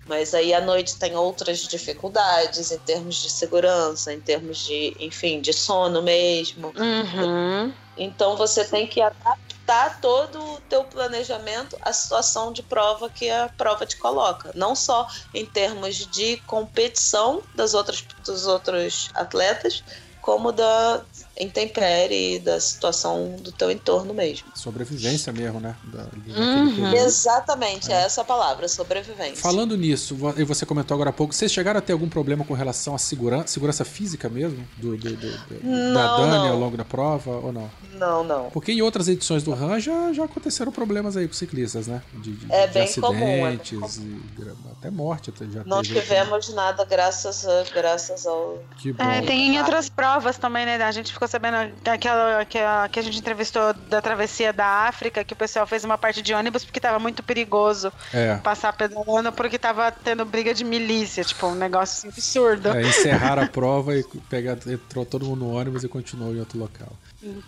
Mas 0.08 0.34
aí 0.34 0.54
à 0.54 0.62
noite 0.62 0.98
tem 0.98 1.16
outras 1.16 1.60
dificuldades 1.60 2.72
em 2.72 2.80
termos 2.80 3.16
de 3.16 3.30
segurança, 3.30 4.14
em 4.14 4.22
termos 4.22 4.58
de, 4.60 4.96
enfim, 5.00 5.42
de 5.42 5.54
sono 5.54 6.02
mesmo. 6.02 6.68
Uhum. 6.78 7.74
Então 7.98 8.38
você 8.38 8.64
tem 8.64 8.88
que 8.88 9.02
adaptar 9.02 10.00
todo 10.00 10.40
o 10.40 10.62
teu 10.62 10.84
planejamento 10.86 11.78
à 11.82 11.92
situação 11.92 12.54
de 12.54 12.62
prova 12.64 13.10
que 13.10 13.30
a 13.30 13.50
prova 13.58 13.86
te 13.86 13.98
coloca. 13.98 14.52
Não 14.56 14.76
só 14.76 15.08
em 15.34 15.46
termos 15.46 15.96
de 15.96 16.38
competição 16.46 17.42
das 17.56 17.74
outras, 17.74 18.06
dos 18.24 18.46
outros 18.46 19.10
atletas, 19.14 19.84
como 20.22 20.52
da 20.52 21.04
intempérie, 21.40 22.40
da 22.40 22.60
situação 22.60 23.36
do 23.40 23.52
teu 23.52 23.70
entorno 23.72 24.14
mesmo. 24.14 24.48
Sobrevivência 24.56 25.32
mesmo, 25.34 25.60
né? 25.60 25.76
Da, 25.86 26.08
Uhum. 26.38 26.94
Exatamente, 26.94 27.92
é 27.92 27.96
essa 28.04 28.22
a 28.22 28.24
palavra, 28.24 28.68
sobrevivência. 28.68 29.38
Falando 29.38 29.76
nisso, 29.78 30.16
e 30.38 30.44
você 30.44 30.66
comentou 30.66 30.96
agora 30.96 31.10
há 31.10 31.14
pouco, 31.14 31.34
vocês 31.34 31.52
chegaram 31.52 31.78
a 31.80 31.82
ter 31.82 31.94
algum 31.94 32.10
problema 32.10 32.44
com 32.46 32.54
relação 32.54 32.94
à 32.96 32.98
segurança, 32.98 33.48
segurança 33.48 33.84
física 33.86 34.30
mesmo? 34.30 34.66
Do, 34.78 34.98
do- 34.98 35.16
do- 35.16 35.16
do- 35.16 35.60
da 35.60 35.64
Não, 35.64 36.18
Dani 36.22 36.32
não. 36.32 36.50
ao 36.52 36.60
longo 36.60 36.78
da 36.78 36.86
prova 36.86 37.32
ou 37.32 37.52
não? 37.52 37.70
Não, 37.94 38.24
não. 38.24 38.50
Porque 38.52 38.72
em 38.72 38.82
outras 38.82 39.08
edições 39.08 39.44
do 39.44 39.52
RAM 39.54 39.80
já, 39.80 40.14
já 40.14 40.26
aconteceram 40.26 40.72
problemas 40.72 41.18
aí 41.18 41.28
com 41.28 41.34
ciclistas, 41.34 41.88
né? 41.88 42.02
De, 42.14 42.32
de- 42.32 42.52
É 42.52 42.68
de 42.68 42.74
bem 42.74 42.94
comum, 42.94 43.18
é 43.18 43.42
bem 43.42 43.56
acidentes 43.58 43.98
e 43.98 44.22
gra- 44.40 44.54
até 44.78 44.90
morte 44.92 45.30
até 45.32 45.46
já 45.46 45.64
Não 45.66 45.82
teve. 45.82 46.00
tivemos 46.02 46.54
nada 46.54 46.86
graças, 46.86 47.48
a, 47.48 47.64
graças 47.74 48.26
ao. 48.26 48.60
Que 48.78 48.94
bom. 48.94 49.04
É, 49.04 49.22
tem 49.22 49.56
em 49.56 49.60
outras 49.60 49.90
provas 49.90 50.38
também, 50.38 50.66
né? 50.66 50.76
A 50.84 50.92
gente 50.92 51.12
ficou 51.12 51.27
sabendo 51.28 51.74
daquela 51.84 52.46
que 52.46 52.58
a, 52.58 52.88
que 52.90 53.00
a 53.00 53.04
gente 53.04 53.20
entrevistou 53.20 53.74
da 53.74 54.02
travessia 54.02 54.52
da 54.54 54.66
África, 54.88 55.24
que 55.24 55.34
o 55.34 55.38
pessoal 55.38 55.66
fez 55.68 55.84
uma 55.84 55.98
parte 55.98 56.22
de 56.22 56.34
ônibus 56.34 56.64
porque 56.64 56.80
tava 56.80 57.00
muito 57.00 57.24
perigoso 57.24 57.92
É. 58.14 58.38
passar 58.38 58.74
pedalando 58.74 59.32
porque 59.32 59.58
tava 59.60 59.92
tendo 59.92 60.26
briga 60.26 60.54
de 60.54 60.64
milícia, 60.64 61.24
tipo, 61.24 61.48
um 61.48 61.56
negócio 61.56 61.98
assim, 61.98 62.08
absurdo. 62.10 62.70
É, 62.70 62.82
encerraram 62.82 63.44
a 63.44 63.48
prova 63.48 63.96
e 63.96 64.04
pegar, 64.30 64.58
entrou 64.68 65.06
todo 65.06 65.26
mundo 65.26 65.46
no 65.46 65.54
ônibus 65.56 65.84
e 65.84 65.88
continuou 65.88 66.34
em 66.34 66.40
outro 66.40 66.58
local. 66.60 66.90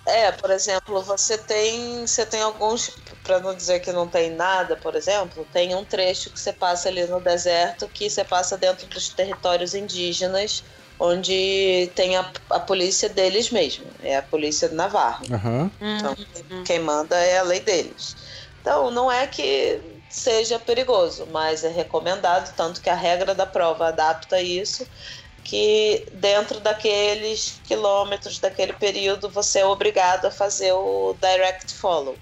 É, 0.06 0.32
por 0.32 0.50
exemplo, 0.50 1.02
você 1.04 1.38
tem, 1.38 2.06
você 2.06 2.26
tem 2.26 2.42
alguns, 2.42 2.90
para 3.24 3.40
não 3.40 3.54
dizer 3.54 3.80
que 3.80 3.92
não 3.92 4.08
tem 4.08 4.32
nada, 4.32 4.76
por 4.76 4.96
exemplo, 4.96 5.48
tem 5.54 5.76
um 5.76 5.86
trecho 5.86 6.32
que 6.32 6.40
você 6.40 6.52
passa 6.52 6.90
ali 6.90 7.06
no 7.06 7.20
deserto 7.20 7.88
que 7.88 8.10
você 8.10 8.24
passa 8.24 8.58
dentro 8.58 8.88
dos 8.88 9.10
territórios 9.10 9.74
indígenas, 9.74 10.64
onde 11.00 11.92
tem 11.96 12.18
a, 12.18 12.32
a 12.50 12.60
polícia 12.60 13.08
deles 13.08 13.50
mesmo, 13.50 13.86
é 14.02 14.18
a 14.18 14.22
polícia 14.22 14.68
navarro. 14.70 15.26
Aham. 15.32 15.72
Então, 15.80 16.16
quem 16.66 16.80
manda 16.80 17.16
é 17.16 17.40
a 17.40 17.44
lei 17.44 17.62
deles. 17.62 18.16
Então, 18.60 18.92
não 18.92 19.10
é 19.10 19.26
que 19.26 19.82
seja 20.10 20.60
perigoso, 20.60 21.28
mas 21.32 21.64
é 21.64 21.70
recomendado, 21.70 22.54
tanto 22.56 22.82
que 22.82 22.90
a 22.90 22.96
regra 22.96 23.34
da 23.34 23.46
prova 23.46 23.88
adapta 23.88 24.42
isso, 24.42 24.86
que 25.44 26.06
dentro 26.14 26.60
daqueles 26.60 27.62
quilômetros, 27.64 28.40
daquele 28.40 28.74
período, 28.74 29.30
você 29.30 29.60
é 29.60 29.66
obrigado 29.66 30.26
a 30.26 30.32
fazer 30.32 30.74
o 30.74 31.18
direct 31.22 31.74
follow, 31.76 32.20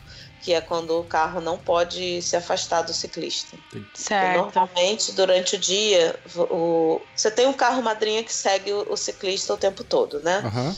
que 0.47 0.53
é 0.53 0.61
quando 0.61 0.91
o 0.91 1.03
carro 1.03 1.41
não 1.41 1.57
pode 1.57 2.21
se 2.21 2.33
afastar 2.37 2.81
do 2.81 2.93
ciclista. 2.93 3.59
Certo. 3.93 4.55
Normalmente, 4.55 5.11
durante 5.13 5.57
o 5.57 5.59
dia, 5.59 6.17
o... 6.49 7.05
você 7.13 7.29
tem 7.29 7.47
um 7.47 7.53
carro 7.53 7.81
madrinha 7.81 8.23
que 8.23 8.33
segue 8.33 8.71
o 8.71 8.95
ciclista 8.95 9.53
o 9.53 9.57
tempo 9.57 9.83
todo, 9.83 10.21
né? 10.23 10.37
Aham. 10.45 10.73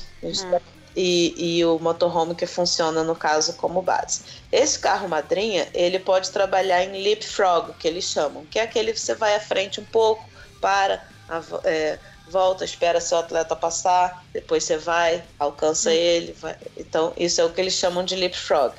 E, 0.96 1.60
e 1.60 1.66
o 1.66 1.78
motorhome 1.78 2.36
que 2.36 2.48
funciona, 2.48 3.04
no 3.04 3.16
caso, 3.16 3.56
como 3.58 3.80
base. 3.84 4.24
Esse 4.52 4.80
carro 4.80 5.08
madrinha, 5.08 5.70
ele 5.72 6.00
pode 6.00 6.32
trabalhar 6.32 6.84
em 6.84 7.04
leapfrog, 7.04 7.76
que 7.78 7.88
eles 7.88 8.06
chamam, 8.06 8.48
que 8.48 8.58
é 8.58 8.64
aquele 8.64 8.92
que 8.92 9.00
você 9.00 9.14
vai 9.14 9.36
à 9.36 9.40
frente 9.40 9.80
um 9.80 9.86
pouco, 9.86 10.32
para, 10.60 11.08
av- 11.28 11.62
é, 11.64 12.00
volta, 12.26 12.66
espera 12.66 13.00
seu 13.00 13.20
atleta 13.20 13.56
passar, 13.56 14.28
depois 14.34 14.64
você 14.64 14.78
vai, 14.78 15.24
alcança 15.38 15.94
ele. 15.94 16.34
vai- 16.34 16.58
Então, 16.76 17.14
isso 17.16 17.40
é 17.40 17.46
o 17.46 17.54
que 17.54 17.62
eles 17.62 17.74
chamam 17.76 18.04
de 18.04 18.16
leapfrog. 18.16 18.76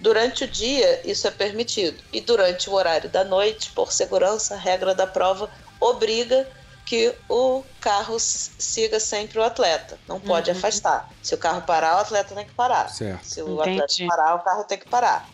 Durante 0.00 0.44
o 0.44 0.48
dia, 0.48 1.00
isso 1.04 1.26
é 1.26 1.30
permitido. 1.30 2.02
E 2.12 2.20
durante 2.20 2.70
o 2.70 2.74
horário 2.74 3.10
da 3.10 3.24
noite, 3.24 3.70
por 3.72 3.92
segurança, 3.92 4.54
a 4.54 4.58
regra 4.58 4.94
da 4.94 5.06
prova 5.06 5.50
obriga 5.80 6.48
que 6.86 7.14
o 7.28 7.62
carro 7.80 8.16
siga 8.18 8.98
sempre 8.98 9.38
o 9.38 9.42
atleta. 9.42 9.98
Não 10.08 10.18
pode 10.18 10.50
afastar. 10.50 11.10
Se 11.22 11.34
o 11.34 11.38
carro 11.38 11.62
parar, 11.62 11.96
o 11.96 12.00
atleta 12.00 12.34
tem 12.34 12.46
que 12.46 12.54
parar. 12.54 12.88
Certo. 12.88 13.24
Se 13.24 13.42
o 13.42 13.60
Entendi. 13.60 13.82
atleta 13.82 14.16
parar, 14.16 14.34
o 14.36 14.42
carro 14.42 14.64
tem 14.64 14.78
que 14.78 14.86
parar. 14.86 15.28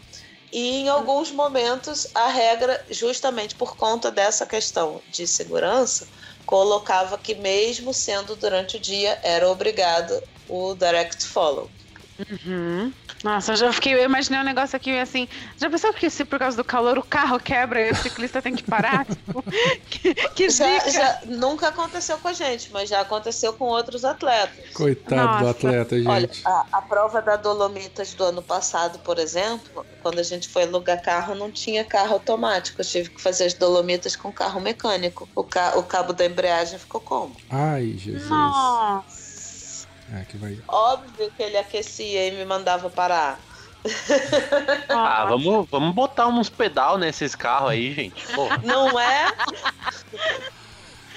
E 0.50 0.82
em 0.82 0.88
alguns 0.88 1.30
momentos, 1.30 2.08
a 2.14 2.28
regra, 2.28 2.84
justamente 2.90 3.54
por 3.54 3.76
conta 3.76 4.10
dessa 4.10 4.46
questão 4.46 5.00
de 5.10 5.26
segurança, 5.26 6.08
colocava 6.46 7.18
que, 7.18 7.34
mesmo 7.34 7.92
sendo 7.92 8.34
durante 8.36 8.76
o 8.76 8.80
dia, 8.80 9.18
era 9.22 9.48
obrigado 9.48 10.20
o 10.48 10.74
direct 10.74 11.24
follow. 11.24 11.70
Uhum. 12.18 12.92
Nossa, 13.24 13.52
eu 13.52 13.56
já 13.56 13.72
fiquei, 13.72 13.94
eu 13.94 14.04
imaginei 14.04 14.38
um 14.38 14.44
negócio 14.44 14.76
aqui 14.76 14.98
assim. 14.98 15.26
Já 15.56 15.70
pensou 15.70 15.94
que 15.94 16.10
se 16.10 16.26
por 16.26 16.38
causa 16.38 16.58
do 16.58 16.62
calor 16.62 16.98
o 16.98 17.02
carro 17.02 17.40
quebra 17.40 17.80
e 17.80 17.90
o 17.90 17.94
ciclista 17.96 18.42
tem 18.42 18.54
que 18.54 18.62
parar? 18.62 19.06
tipo, 19.08 19.42
que, 19.88 20.14
que 20.14 20.50
Já, 20.50 20.78
zica. 20.78 20.90
já 20.90 21.20
nunca 21.24 21.68
aconteceu 21.68 22.18
com 22.18 22.28
a 22.28 22.34
gente, 22.34 22.70
mas 22.70 22.90
já 22.90 23.00
aconteceu 23.00 23.54
com 23.54 23.64
outros 23.64 24.04
atletas. 24.04 24.68
Coitado 24.74 25.38
do 25.38 25.44
Nossa. 25.46 25.50
atleta, 25.52 25.96
gente. 25.96 26.10
Olha, 26.10 26.30
a, 26.44 26.78
a 26.78 26.82
prova 26.82 27.22
da 27.22 27.36
Dolomitas 27.36 28.12
do 28.12 28.24
ano 28.24 28.42
passado, 28.42 28.98
por 28.98 29.18
exemplo, 29.18 29.86
quando 29.98 30.18
a 30.18 30.22
gente 30.22 30.46
foi 30.50 30.64
alugar 30.64 31.00
carro, 31.02 31.34
não 31.34 31.50
tinha 31.50 31.82
carro 31.82 32.12
automático. 32.12 32.82
Eu 32.82 32.84
tive 32.86 33.08
que 33.08 33.22
fazer 33.22 33.46
as 33.46 33.54
Dolomitas 33.54 34.16
com 34.16 34.30
carro 34.30 34.60
mecânico. 34.60 35.30
O, 35.34 35.44
ca- 35.44 35.78
o 35.78 35.84
cabo 35.84 36.12
da 36.12 36.26
embreagem 36.26 36.78
ficou 36.78 37.00
como? 37.00 37.34
Ai, 37.48 37.96
Jesus. 37.96 38.28
Nossa. 38.28 39.23
É, 40.12 40.24
que 40.24 40.36
vai. 40.36 40.58
Óbvio 40.68 41.30
que 41.36 41.42
ele 41.42 41.56
aquecia 41.56 42.28
e 42.28 42.32
me 42.32 42.44
mandava 42.44 42.90
parar. 42.90 43.40
Ah, 44.88 45.26
vamos, 45.28 45.68
vamos 45.70 45.94
botar 45.94 46.26
uns 46.26 46.48
pedal 46.48 46.96
nesses 46.98 47.34
carros 47.34 47.70
aí, 47.70 47.92
gente. 47.92 48.26
Pô, 48.34 48.48
Não 48.62 48.98
é? 48.98 49.30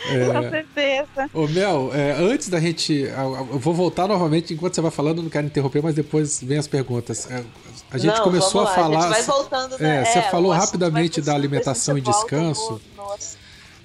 Com 0.08 0.50
certeza. 0.50 1.30
Ô, 1.34 1.48
Mel, 1.48 1.92
é, 1.94 2.12
antes 2.14 2.50
da 2.50 2.60
gente. 2.60 2.94
Eu 2.94 3.60
vou 3.60 3.74
voltar 3.74 4.08
novamente 4.08 4.54
enquanto 4.54 4.76
você 4.76 4.82
vai 4.82 4.92
falando, 4.92 5.22
não 5.24 5.30
quero 5.30 5.48
interromper, 5.48 5.82
mas 5.82 5.96
depois 5.96 6.42
vem 6.42 6.58
as 6.58 6.68
perguntas. 6.68 7.30
É, 7.32 7.44
A 7.92 7.98
gente 7.98 8.16
Não, 8.16 8.24
começou 8.24 8.64
vamos 8.64 8.78
a 8.78 8.82
lá, 8.82 8.84
falar. 8.84 8.98
A 8.98 9.02
gente 9.02 9.12
vai 9.12 9.24
voltando, 9.24 9.78
né? 9.80 10.02
É, 10.02 10.06
você 10.06 10.22
falou 10.24 10.52
o 10.52 10.54
assunto 10.54 10.66
rapidamente 10.66 11.22
da 11.22 11.34
alimentação 11.34 11.98
e 11.98 12.02
descanso. 12.02 12.82
no-. 12.96 13.18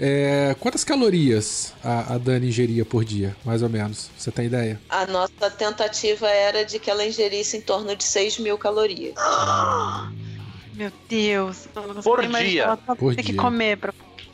É, 0.04 0.54
quantas 0.58 0.82
calorias 0.82 1.74
a, 1.82 2.14
a 2.14 2.18
Dani 2.18 2.48
ingeria 2.48 2.84
por 2.84 3.04
dia, 3.04 3.36
mais 3.44 3.62
ou 3.62 3.68
menos? 3.68 4.10
Você 4.16 4.32
tem 4.32 4.46
ideia? 4.46 4.80
A 4.88 5.06
nossa 5.08 5.50
tentativa 5.50 6.28
era 6.28 6.64
de 6.64 6.78
que 6.78 6.88
ela 6.88 7.04
ingerisse 7.04 7.56
em 7.56 7.60
torno 7.60 7.96
de 7.96 8.04
6 8.04 8.38
mil 8.38 8.56
calorias. 8.56 9.14
Meu 10.72 10.92
Deus. 11.08 11.68
Por 12.02 12.26
dia. 12.26 12.64
ela 12.64 12.76
Tem 12.86 12.96
Por 12.96 13.14
que 13.24 13.32
dia. 13.32 13.32
comer. 13.32 13.78
Pra... 13.78 13.92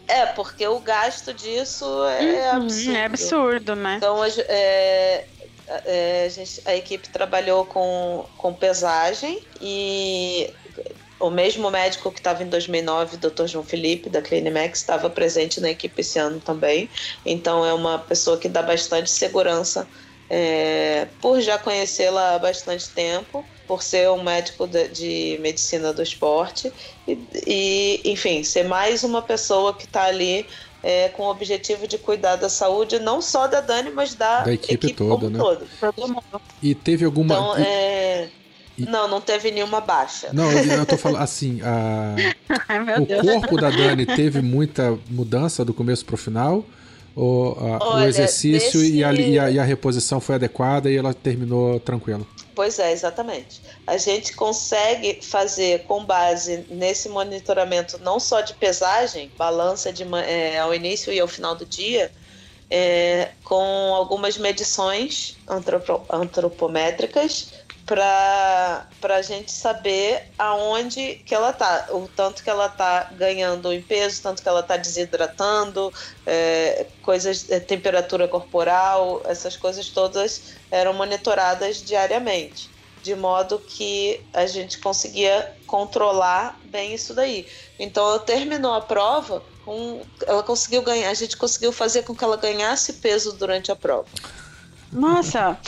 É, 0.08 0.26
porque 0.26 0.66
o 0.68 0.80
gasto 0.80 1.34
disso 1.34 1.84
é 2.06 2.50
Uhum, 2.50 2.90
absurdo. 2.90 2.94
É 2.94 3.04
absurdo, 3.04 3.74
né? 3.76 3.98
Então, 3.98 4.24
é, 4.24 5.28
é, 5.86 6.24
a, 6.26 6.28
gente- 6.28 6.62
a 6.66 6.74
equipe 6.76 7.08
trabalhou 7.10 7.66
com, 7.66 8.28
com 8.36 8.54
pesagem 8.54 9.48
e 9.60 10.54
o 11.20 11.30
mesmo 11.30 11.70
médico 11.70 12.10
que 12.10 12.20
estava 12.20 12.42
em 12.42 12.48
2009, 12.48 13.16
o 13.16 13.18
Dr. 13.18 13.46
João 13.46 13.64
Felipe, 13.64 14.08
da 14.08 14.22
Clinimex, 14.22 14.80
estava 14.80 15.10
presente 15.10 15.60
na 15.60 15.70
equipe 15.70 16.00
esse 16.00 16.18
ano 16.18 16.40
também. 16.40 16.88
Então, 17.24 17.64
é 17.64 17.72
uma 17.72 17.98
pessoa 17.98 18.38
que 18.38 18.48
dá 18.48 18.62
bastante 18.62 19.10
segurança 19.10 19.86
é, 20.30 21.08
por 21.20 21.40
já 21.40 21.58
conhecê-la 21.58 22.34
há 22.34 22.38
bastante 22.38 22.90
tempo 22.90 23.44
por 23.66 23.82
ser 23.82 24.10
um 24.10 24.22
médico 24.22 24.66
de, 24.66 24.88
de 24.88 25.38
medicina 25.40 25.92
do 25.92 26.02
esporte 26.02 26.72
e, 27.06 27.18
e, 27.46 28.00
enfim, 28.04 28.42
ser 28.42 28.64
mais 28.64 29.04
uma 29.04 29.22
pessoa 29.22 29.74
que 29.74 29.84
está 29.84 30.04
ali 30.04 30.46
é, 30.82 31.08
com 31.08 31.24
o 31.24 31.30
objetivo 31.30 31.86
de 31.86 31.98
cuidar 31.98 32.36
da 32.36 32.48
saúde 32.48 32.98
não 32.98 33.20
só 33.20 33.46
da 33.46 33.60
Dani, 33.60 33.90
mas 33.90 34.14
da, 34.14 34.40
da 34.40 34.52
equipe, 34.52 34.86
equipe 34.86 34.94
toda, 34.94 35.28
né? 35.28 35.38
todo. 35.38 35.66
E 36.62 36.74
teve 36.74 37.04
alguma. 37.04 37.34
Então, 37.34 37.56
é... 37.56 38.28
E... 38.78 38.86
Não, 38.86 39.08
não 39.08 39.20
teve 39.20 39.50
nenhuma 39.50 39.80
baixa. 39.80 40.28
Não, 40.32 40.50
eu, 40.52 40.64
eu 40.64 40.86
tô 40.86 40.96
falando 40.96 41.22
assim, 41.22 41.60
a... 41.62 42.14
Ai, 42.68 43.02
o 43.02 43.06
Deus. 43.06 43.26
corpo 43.26 43.56
da 43.56 43.70
Dani 43.70 44.06
teve 44.06 44.40
muita 44.40 44.96
mudança 45.10 45.64
do 45.64 45.74
começo 45.74 46.04
pro 46.04 46.16
final? 46.16 46.64
Ou 47.16 47.58
a, 47.58 47.84
Olha, 47.84 48.04
o 48.04 48.08
exercício 48.08 48.80
desse... 48.80 48.96
e, 48.96 49.02
a, 49.02 49.12
e, 49.12 49.38
a, 49.38 49.50
e 49.50 49.58
a 49.58 49.64
reposição 49.64 50.20
foi 50.20 50.36
adequada 50.36 50.88
e 50.88 50.96
ela 50.96 51.12
terminou 51.12 51.80
tranquila? 51.80 52.24
Pois 52.54 52.78
é, 52.78 52.92
exatamente. 52.92 53.60
A 53.86 53.96
gente 53.96 54.34
consegue 54.34 55.20
fazer 55.22 55.84
com 55.84 56.04
base 56.04 56.64
nesse 56.70 57.08
monitoramento 57.08 57.98
não 58.02 58.20
só 58.20 58.40
de 58.40 58.54
pesagem, 58.54 59.30
balança 59.36 59.92
de, 59.92 60.04
é, 60.26 60.58
ao 60.58 60.72
início 60.72 61.12
e 61.12 61.18
ao 61.18 61.26
final 61.26 61.56
do 61.56 61.66
dia, 61.66 62.12
é, 62.70 63.30
com 63.44 63.94
algumas 63.94 64.36
medições 64.36 65.36
antropo, 65.48 66.04
antropométricas 66.10 67.52
para 67.88 68.86
a 69.02 69.22
gente 69.22 69.50
saber 69.50 70.30
aonde 70.38 71.22
que 71.24 71.34
ela 71.34 71.54
tá, 71.54 71.86
o 71.90 72.06
tanto 72.14 72.44
que 72.44 72.50
ela 72.50 72.68
tá 72.68 73.10
ganhando 73.16 73.72
em 73.72 73.80
peso, 73.80 74.22
tanto 74.22 74.42
que 74.42 74.48
ela 74.48 74.62
tá 74.62 74.76
desidratando, 74.76 75.90
é, 76.26 76.86
coisas, 77.00 77.50
é, 77.50 77.58
temperatura 77.58 78.28
corporal, 78.28 79.22
essas 79.24 79.56
coisas 79.56 79.88
todas 79.88 80.54
eram 80.70 80.92
monitoradas 80.92 81.82
diariamente, 81.82 82.68
de 83.02 83.14
modo 83.14 83.58
que 83.58 84.20
a 84.34 84.44
gente 84.46 84.78
conseguia 84.78 85.56
controlar 85.66 86.60
bem 86.64 86.92
isso 86.92 87.14
daí. 87.14 87.46
Então, 87.78 88.06
ela 88.06 88.18
terminou 88.18 88.74
a 88.74 88.82
prova, 88.82 89.42
com, 89.68 90.00
ela 90.26 90.42
conseguiu 90.42 90.80
ganhar, 90.80 91.10
a 91.10 91.14
gente 91.14 91.36
conseguiu 91.36 91.70
fazer 91.70 92.02
com 92.02 92.14
que 92.14 92.24
ela 92.24 92.38
ganhasse 92.38 92.94
peso 92.94 93.34
durante 93.34 93.70
a 93.70 93.76
prova. 93.76 94.06
Nossa, 94.90 95.58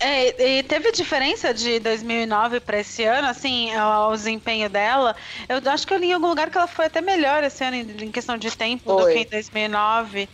é, 0.00 0.58
e 0.58 0.62
teve 0.62 0.90
diferença 0.90 1.52
de 1.52 1.78
2009 1.80 2.60
para 2.60 2.80
esse 2.80 3.04
ano, 3.04 3.28
assim, 3.28 3.68
o, 3.76 4.16
desempenho 4.16 4.70
dela. 4.70 5.14
Eu 5.46 5.60
acho 5.70 5.86
que 5.86 5.92
eu 5.92 5.98
li 5.98 6.06
em 6.06 6.12
algum 6.14 6.28
lugar 6.28 6.48
que 6.48 6.56
ela 6.56 6.66
foi 6.66 6.86
até 6.86 7.02
melhor 7.02 7.44
esse 7.44 7.62
ano 7.62 7.76
em, 7.76 8.10
questão 8.10 8.38
de 8.38 8.50
tempo 8.56 8.94
foi. 8.94 9.02
do 9.02 9.12
que 9.12 9.26
em 9.26 9.30
2009. 9.30 10.28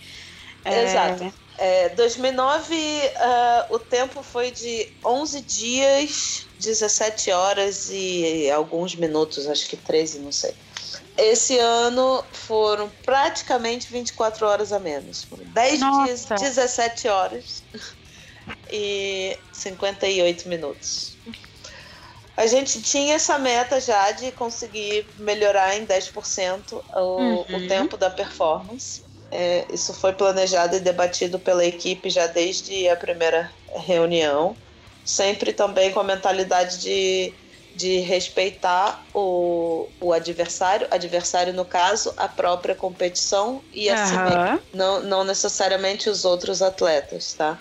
É... 0.65 0.85
Exato. 0.85 1.35
É, 1.59 1.89
2009, 1.89 2.77
uh, 2.77 3.75
o 3.75 3.79
tempo 3.79 4.23
foi 4.23 4.53
de 4.53 4.93
11 5.05 5.41
dias, 5.41 6.47
17 6.61 7.31
horas 7.33 7.89
e 7.91 8.49
alguns 8.51 8.95
minutos, 8.95 9.49
acho 9.49 9.67
que 9.67 9.77
13, 9.77 10.19
não 10.19 10.31
sei. 10.31 10.55
Esse 11.17 11.59
ano 11.59 12.23
foram 12.33 12.91
praticamente 13.05 13.91
24 13.91 14.47
horas 14.47 14.73
a 14.73 14.79
menos. 14.79 15.25
Foram 15.25 15.45
10 15.45 15.81
Nossa. 15.81 16.05
dias, 16.05 16.25
17 16.27 17.09
horas 17.09 17.63
e 18.71 19.39
58 19.53 20.49
minutos. 20.49 21.17
A 22.37 22.47
gente 22.47 22.83
tinha 22.83 23.15
essa 23.15 23.39
meta 23.39 23.81
já 23.81 24.11
de 24.13 24.31
conseguir 24.33 25.07
melhorar 25.19 25.75
em 25.77 25.87
10% 25.87 26.73
o, 26.73 27.01
uhum. 27.01 27.41
o 27.41 27.67
tempo 27.67 27.97
da 27.97 28.11
performance. 28.11 29.03
É, 29.31 29.65
isso 29.73 29.95
foi 29.95 30.13
planejado 30.13 30.77
e 30.77 30.81
debatido 30.81 31.39
pela 31.39 31.65
equipe 31.65 32.11
já 32.11 32.27
desde 32.27 32.89
a 32.89 32.95
primeira 32.95 33.51
reunião, 33.75 34.55
sempre 35.05 35.53
também 35.53 35.91
com 35.93 36.01
a 36.01 36.05
mentalidade 36.05 36.79
de, 36.79 37.35
de 37.77 37.99
respeitar 38.01 39.05
o, 39.13 39.87
o 40.01 40.13
adversário, 40.13 40.89
adversário 40.91 41.53
no 41.53 41.65
caso, 41.65 42.13
a 42.17 42.27
própria 42.27 42.75
competição 42.75 43.61
e 43.71 43.91
assim 43.91 44.17
uhum. 44.17 44.59
não, 44.73 45.03
não 45.03 45.25
necessariamente 45.25 46.09
os 46.09 46.25
outros 46.25 46.63
atletas, 46.63 47.35
tá? 47.35 47.59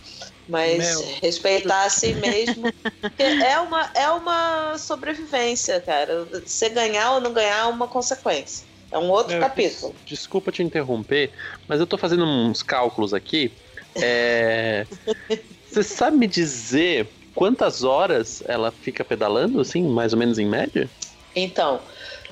Mas 0.47 0.77
Meu. 0.77 1.17
respeitar 1.21 1.83
a 1.83 1.89
si 1.89 2.13
mesmo. 2.13 2.71
é 3.19 3.59
uma, 3.59 3.91
é 3.93 4.09
uma 4.09 4.77
sobrevivência, 4.77 5.81
cara. 5.81 6.25
Você 6.45 6.69
ganhar 6.69 7.13
ou 7.13 7.19
não 7.19 7.33
ganhar 7.33 7.65
é 7.65 7.65
uma 7.65 7.87
consequência. 7.87 8.65
É 8.91 8.97
um 8.97 9.09
outro 9.09 9.37
capítulo. 9.39 9.93
Desculpa 10.05 10.51
te 10.51 10.63
interromper, 10.63 11.31
mas 11.67 11.79
eu 11.81 11.87
tô 11.87 11.97
fazendo 11.97 12.23
uns 12.23 12.63
cálculos 12.63 13.13
aqui. 13.13 13.51
É... 13.95 14.85
Você 15.69 15.83
sabe 15.83 16.15
me 16.15 16.27
dizer 16.27 17.09
quantas 17.35 17.83
horas 17.83 18.41
ela 18.47 18.71
fica 18.71 19.03
pedalando, 19.03 19.59
assim, 19.59 19.83
mais 19.83 20.13
ou 20.13 20.19
menos 20.19 20.39
em 20.39 20.45
média? 20.45 20.89
Então, 21.35 21.81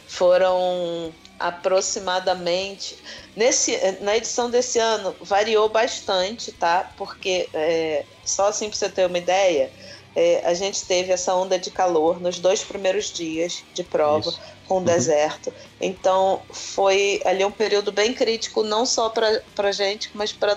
foram 0.07 1.13
aproximadamente. 1.39 2.97
Nesse, 3.35 3.77
na 3.99 4.15
edição 4.15 4.49
desse 4.49 4.79
ano 4.79 5.13
variou 5.21 5.67
bastante, 5.67 6.51
tá? 6.53 6.89
Porque, 6.97 7.49
é, 7.53 8.05
só 8.23 8.47
assim 8.47 8.69
para 8.69 8.77
você 8.77 8.89
ter 8.89 9.05
uma 9.05 9.17
ideia, 9.17 9.69
é, 10.15 10.41
a 10.45 10.53
gente 10.53 10.85
teve 10.85 11.11
essa 11.11 11.35
onda 11.35 11.57
de 11.57 11.71
calor 11.71 12.21
nos 12.21 12.39
dois 12.39 12.63
primeiros 12.63 13.11
dias 13.11 13.63
de 13.73 13.83
prova 13.83 14.29
Isso. 14.29 14.39
com 14.67 14.75
o 14.75 14.77
uhum. 14.77 14.83
deserto. 14.85 15.53
Então 15.81 16.41
foi 16.51 17.21
ali 17.25 17.43
um 17.43 17.51
período 17.51 17.91
bem 17.91 18.13
crítico, 18.13 18.63
não 18.63 18.85
só 18.85 19.09
para 19.09 19.41
a 19.57 19.71
gente, 19.71 20.11
mas 20.13 20.31
para 20.31 20.55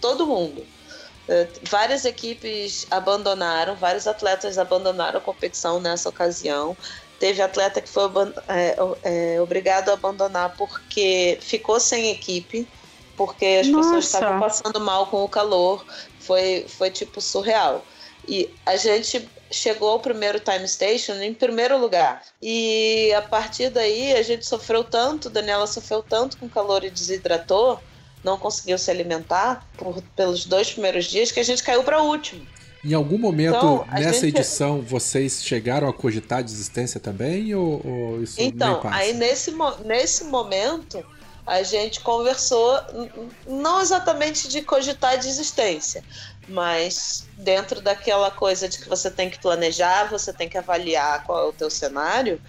todo 0.00 0.26
mundo. 0.26 0.66
É, 1.28 1.48
várias 1.68 2.04
equipes 2.04 2.86
abandonaram, 2.90 3.74
vários 3.74 4.06
atletas 4.06 4.58
abandonaram 4.58 5.18
a 5.18 5.22
competição 5.22 5.80
nessa 5.80 6.08
ocasião. 6.08 6.76
Teve 7.18 7.42
atleta 7.42 7.80
que 7.80 7.88
foi 7.88 8.04
é, 8.48 8.76
é, 9.02 9.40
obrigado 9.40 9.88
a 9.88 9.94
abandonar 9.94 10.54
porque 10.56 11.38
ficou 11.40 11.80
sem 11.80 12.10
equipe, 12.10 12.68
porque 13.16 13.60
as 13.62 13.66
Nossa. 13.68 13.88
pessoas 13.88 14.04
estavam 14.04 14.40
passando 14.40 14.80
mal 14.80 15.06
com 15.06 15.24
o 15.24 15.28
calor. 15.28 15.84
Foi, 16.20 16.66
foi 16.68 16.90
tipo 16.90 17.20
surreal. 17.20 17.84
E 18.28 18.52
a 18.64 18.76
gente 18.76 19.28
chegou 19.50 19.90
ao 19.90 20.00
primeiro 20.00 20.40
time 20.40 20.66
station 20.66 21.14
em 21.14 21.32
primeiro 21.32 21.78
lugar. 21.78 22.22
E 22.42 23.12
a 23.14 23.22
partir 23.22 23.70
daí 23.70 24.12
a 24.12 24.22
gente 24.22 24.44
sofreu 24.44 24.84
tanto, 24.84 25.30
Daniela 25.30 25.66
sofreu 25.66 26.02
tanto 26.02 26.36
com 26.36 26.48
calor 26.48 26.84
e 26.84 26.90
desidratou, 26.90 27.80
não 28.26 28.36
conseguiu 28.36 28.76
se 28.76 28.90
alimentar 28.90 29.64
por, 29.78 30.02
pelos 30.16 30.44
dois 30.44 30.72
primeiros 30.72 31.04
dias 31.04 31.30
que 31.30 31.38
a 31.38 31.44
gente 31.44 31.62
caiu 31.62 31.84
para 31.84 32.02
último. 32.02 32.44
Em 32.84 32.92
algum 32.92 33.16
momento 33.16 33.56
então, 33.56 33.86
nessa 33.92 34.26
gente... 34.26 34.36
edição 34.36 34.82
vocês 34.82 35.42
chegaram 35.42 35.88
a 35.88 35.92
cogitar 35.92 36.40
a 36.40 36.42
desistência 36.42 36.98
também 36.98 37.54
ou, 37.54 37.80
ou 37.86 38.22
isso 38.22 38.34
Então, 38.40 38.80
aí 38.84 39.12
nesse, 39.12 39.54
nesse 39.84 40.24
momento 40.24 41.04
a 41.46 41.62
gente 41.62 42.00
conversou 42.00 42.76
não 43.46 43.80
exatamente 43.80 44.48
de 44.48 44.62
cogitar 44.62 45.12
a 45.12 45.16
desistência, 45.16 46.02
mas 46.48 47.28
dentro 47.38 47.80
daquela 47.80 48.32
coisa 48.32 48.68
de 48.68 48.78
que 48.78 48.88
você 48.88 49.08
tem 49.08 49.30
que 49.30 49.38
planejar, 49.38 50.10
você 50.10 50.32
tem 50.32 50.48
que 50.48 50.58
avaliar 50.58 51.22
qual 51.22 51.46
é 51.46 51.48
o 51.48 51.52
teu 51.52 51.70
cenário, 51.70 52.40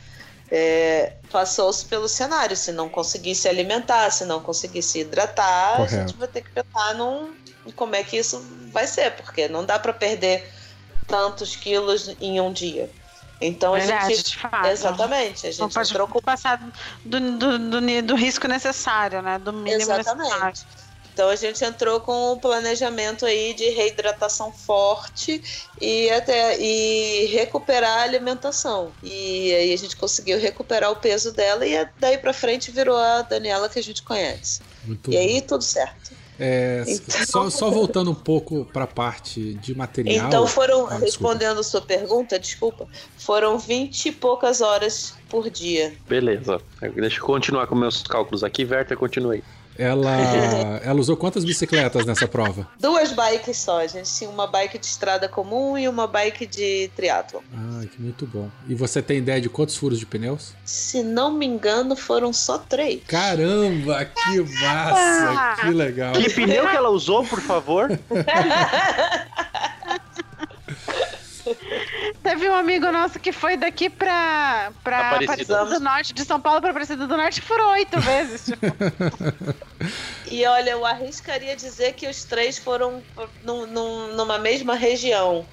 é, 0.52 1.14
passou-se 1.32 1.86
pelo 1.86 2.08
cenário. 2.08 2.56
Se 2.56 2.72
não 2.72 2.90
conseguir 2.90 3.36
se 3.36 3.48
alimentar, 3.48 4.10
se 4.12 4.26
não 4.26 4.40
conseguir 4.40 4.82
se 4.82 5.00
hidratar, 5.00 5.78
Correto. 5.78 5.96
a 5.96 6.00
gente 6.00 6.18
vai 6.18 6.28
ter 6.28 6.42
que 6.42 6.52
pensar 6.52 6.96
num, 6.96 7.34
como 7.76 7.96
é 7.96 8.04
que 8.04 8.18
isso 8.18 8.44
vai 8.72 8.88
ser, 8.88 9.12
porque 9.16 9.48
não 9.48 9.66
dá 9.66 9.78
para 9.80 9.94
perder 9.94 10.52
tantos 11.08 11.56
quilos 11.56 12.16
em 12.20 12.40
um 12.40 12.52
dia. 12.52 12.90
Então 13.40 13.74
a 13.74 13.78
Verdade, 13.78 14.16
gente. 14.16 14.40
Exatamente. 14.72 15.48
A 15.48 15.52
gente 15.52 15.60
não 15.60 15.70
pode 15.70 15.94
com... 15.94 16.22
passar 16.22 16.60
do, 17.06 17.20
do, 17.20 17.60
do, 17.60 18.02
do, 18.02 18.16
risco 18.16 18.48
necessário, 18.48 19.22
né? 19.22 19.38
Do 19.38 19.54
mínimo 19.54 19.92
exatamente. 19.92 20.30
necessário. 20.30 20.58
Então 21.18 21.30
a 21.30 21.36
gente 21.36 21.66
entrou 21.66 22.00
com 22.00 22.34
um 22.34 22.38
planejamento 22.38 23.26
aí 23.26 23.52
de 23.56 23.72
reidratação 23.72 24.52
forte 24.52 25.42
e 25.82 26.12
até 26.12 26.62
e 26.62 27.26
recuperar 27.26 28.02
a 28.02 28.04
alimentação. 28.04 28.92
E 29.02 29.52
aí 29.52 29.74
a 29.74 29.78
gente 29.78 29.96
conseguiu 29.96 30.40
recuperar 30.40 30.92
o 30.92 30.96
peso 30.96 31.34
dela 31.34 31.66
e 31.66 31.90
daí 32.00 32.20
para 32.20 32.32
frente 32.34 32.70
virou 32.70 32.96
a 32.96 33.24
Daniela 33.24 33.68
que 33.68 33.80
a 33.80 33.82
gente 33.82 34.04
conhece. 34.04 34.62
Muito 34.84 35.10
e 35.10 35.16
bom. 35.16 35.20
aí 35.20 35.42
tudo 35.42 35.64
certo. 35.64 36.12
É, 36.40 36.84
então, 36.88 37.26
só, 37.26 37.50
só, 37.50 37.72
voltando 37.72 38.12
um 38.12 38.16
pouco 38.16 38.64
para 38.66 38.84
a 38.84 38.88
parte 38.88 39.56
de 39.56 39.74
material. 39.74 40.28
Então 40.28 40.46
foram, 40.46 40.86
ah, 40.86 41.00
respondendo 41.00 41.60
a 41.60 41.64
sua 41.64 41.82
pergunta, 41.82 42.38
desculpa, 42.38 42.88
foram 43.18 43.58
20 43.58 44.06
e 44.06 44.12
poucas 44.12 44.62
horas 44.62 45.16
por 45.28 45.50
dia. 45.50 45.96
Beleza. 46.08 46.62
Deixa 46.94 47.18
eu 47.18 47.26
continuar 47.26 47.66
com 47.66 47.74
meus 47.74 48.04
cálculos 48.04 48.44
aqui. 48.44 48.64
Werther, 48.64 48.96
continue. 48.96 49.44
Ela, 49.78 50.82
ela 50.84 51.00
usou 51.00 51.16
quantas 51.16 51.46
bicicletas 51.46 52.06
nessa 52.06 52.28
prova? 52.28 52.68
Duas 52.80 53.12
bikes 53.12 53.58
só. 53.58 53.80
A 53.82 53.88
gente 53.88 54.12
tinha 54.12 54.30
uma 54.30 54.48
bike 54.48 54.78
de 54.78 54.86
estrada 54.86 55.30
comum 55.30 55.78
e 55.78 55.88
uma 55.88 56.08
bike 56.08 56.46
de 56.48 56.90
triatlo. 56.96 57.44
Ah, 57.54 57.86
que 57.86 58.02
muito 58.02 58.26
bom. 58.26 58.50
E 58.68 58.74
você 58.74 59.02
tem 59.02 59.20
ideia 59.20 59.40
de 59.40 59.50
quantos 59.50 59.76
furos 59.78 60.00
de 60.00 60.06
pneus? 60.06 60.54
Se 60.66 61.04
não 61.04 61.32
me 61.32 61.46
engano, 61.46 61.96
foram 61.96 62.34
só 62.34 62.58
três. 62.58 63.02
Caramba, 63.08 64.06
que 64.06 64.40
massa! 64.62 65.62
que 65.62 65.70
legal. 65.70 66.14
Que 66.14 66.30
pneu 66.30 66.68
que 66.68 66.76
ela 66.76 66.90
usou, 66.90 67.24
por 67.24 67.42
favor? 67.42 67.90
Teve 72.24 72.50
um 72.50 72.54
amigo 72.56 72.92
nosso 72.92 73.20
que 73.20 73.32
foi 73.32 73.58
daqui 73.58 73.90
pra, 73.90 74.72
pra 74.84 75.08
Aparecida. 75.10 75.56
Aparecida 75.56 75.66
do 75.66 75.84
Norte, 75.84 76.14
de 76.14 76.26
São 76.26 76.40
Paulo 76.40 76.62
pra 76.62 76.72
Aparecida 76.72 77.08
do 77.08 77.18
Norte, 77.18 77.40
e 77.40 77.42
furou 77.42 77.70
oito 77.72 78.00
vezes. 78.02 78.46
tipo. 78.46 78.66
E 80.30 80.46
olha, 80.46 80.72
eu 80.72 80.86
arriscaria 80.86 81.56
dizer 81.56 81.94
que 81.94 82.08
os 82.08 82.26
três 82.26 82.58
foram 82.58 83.02
num- 83.44 83.66
num- 83.68 84.14
numa 84.16 84.38
mesma 84.38 84.76
região. 84.76 85.48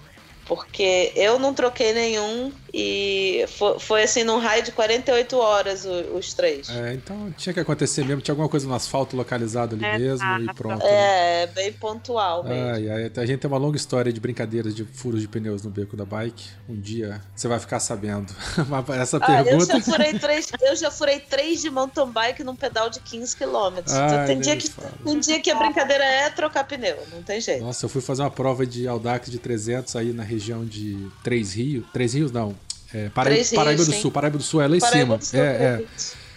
Porque 0.47 1.13
eu 1.15 1.39
não 1.39 1.55
troquei 1.55 1.93
nenhum 1.93 2.53
e 2.77 3.45
foi, 3.57 3.79
foi 3.79 4.03
assim 4.03 4.25
num 4.25 4.39
raio 4.39 4.63
de 4.65 4.73
48 4.73 5.37
horas 5.37 5.85
o- 5.85 6.17
os 6.17 6.35
três. 6.35 6.69
É, 6.69 6.93
então 6.95 7.33
tinha 7.39 7.53
que 7.55 7.61
acontecer 7.61 8.05
mesmo. 8.05 8.21
Tinha 8.21 8.33
alguma 8.33 8.49
coisa 8.49 8.67
no 8.67 8.75
asfalto 8.75 9.17
localizado 9.17 9.77
ali 9.77 9.85
É, 9.85 9.97
mesmo 9.99 10.27
e 10.27 10.43
exato. 10.43 10.55
pronto. 10.57 10.83
né? 10.85 11.43
É, 11.43 11.47
bem 11.47 11.73
pontual 11.73 12.43
mesmo. 12.43 12.69
Ai, 12.75 12.89
ai, 12.91 13.13
a 13.17 13.27
gente 13.27 13.39
tem 13.39 13.49
uma 13.49 13.59
longa 13.59 13.77
história 13.77 14.13
de 14.13 14.19
brincadeiras 14.21 14.75
de 14.75 14.85
furos 14.85 15.21
de 15.21 15.29
pneus 15.29 15.63
no 15.63 15.71
beco 15.71 15.97
da 15.97 16.05
bike. 16.05 16.45
Um 16.69 16.75
dia 16.81 17.21
você 17.37 17.47
vai 17.47 17.61
ficar 17.61 17.79
sabendo. 17.79 18.35
Mas 18.69 18.89
Essa 18.99 19.19
Ah, 19.23 19.39
eu 19.41 19.45
pergunta. 19.45 19.67
já 19.67 19.81
furei 19.81 20.19
três, 20.19 20.49
eu 20.61 20.75
já 20.77 20.91
furei 20.91 21.21
três 21.21 21.63
de 21.63 21.71
mountain 21.71 22.11
bike 22.11 22.43
num 22.43 22.57
pedal 22.57 22.91
de 22.91 22.99
15 22.99 23.37
km. 23.37 23.79
Ai, 23.89 24.27
tem, 24.27 24.41
dia 24.41 24.57
que, 24.57 24.69
tem 25.05 25.21
dia 25.21 25.41
que 25.41 25.51
a 25.51 25.55
brincadeira 25.55 26.03
é 26.05 26.29
trocar 26.31 26.65
pneu, 26.65 26.97
não 27.13 27.23
tem 27.23 27.41
jeito. 27.41 27.63
Nossa, 27.65 27.85
eu 27.85 27.89
fui 27.89 28.01
fazer 28.03 28.23
uma 28.23 28.31
prova 28.31 28.67
de 28.67 28.89
Audax 28.89 29.31
de 29.31 29.39
300 29.39 29.95
aí 29.95 30.13
na 30.13 30.23
região 30.25 30.65
de 30.65 31.09
Três 31.23 31.53
Rios. 31.55 31.85
Três 31.93 32.15
Rios 32.15 32.33
não. 32.33 32.55
É, 32.95 33.09
Paraíba, 33.09 33.35
Três 33.35 33.51
Rios, 33.51 33.63
Paraíba 33.63 33.85
do 33.85 33.93
sim. 33.93 34.01
Sul. 34.01 34.11
Paraíba 34.13 34.39
do 34.39 34.45
Sul 34.45 34.61
é 34.63 34.69
lá 34.69 34.77
em 34.77 34.81
Paraíba 34.81 35.21
cima. 35.21 35.21
Sul, 35.21 35.41
é, 35.41 35.53
é. 35.65 35.85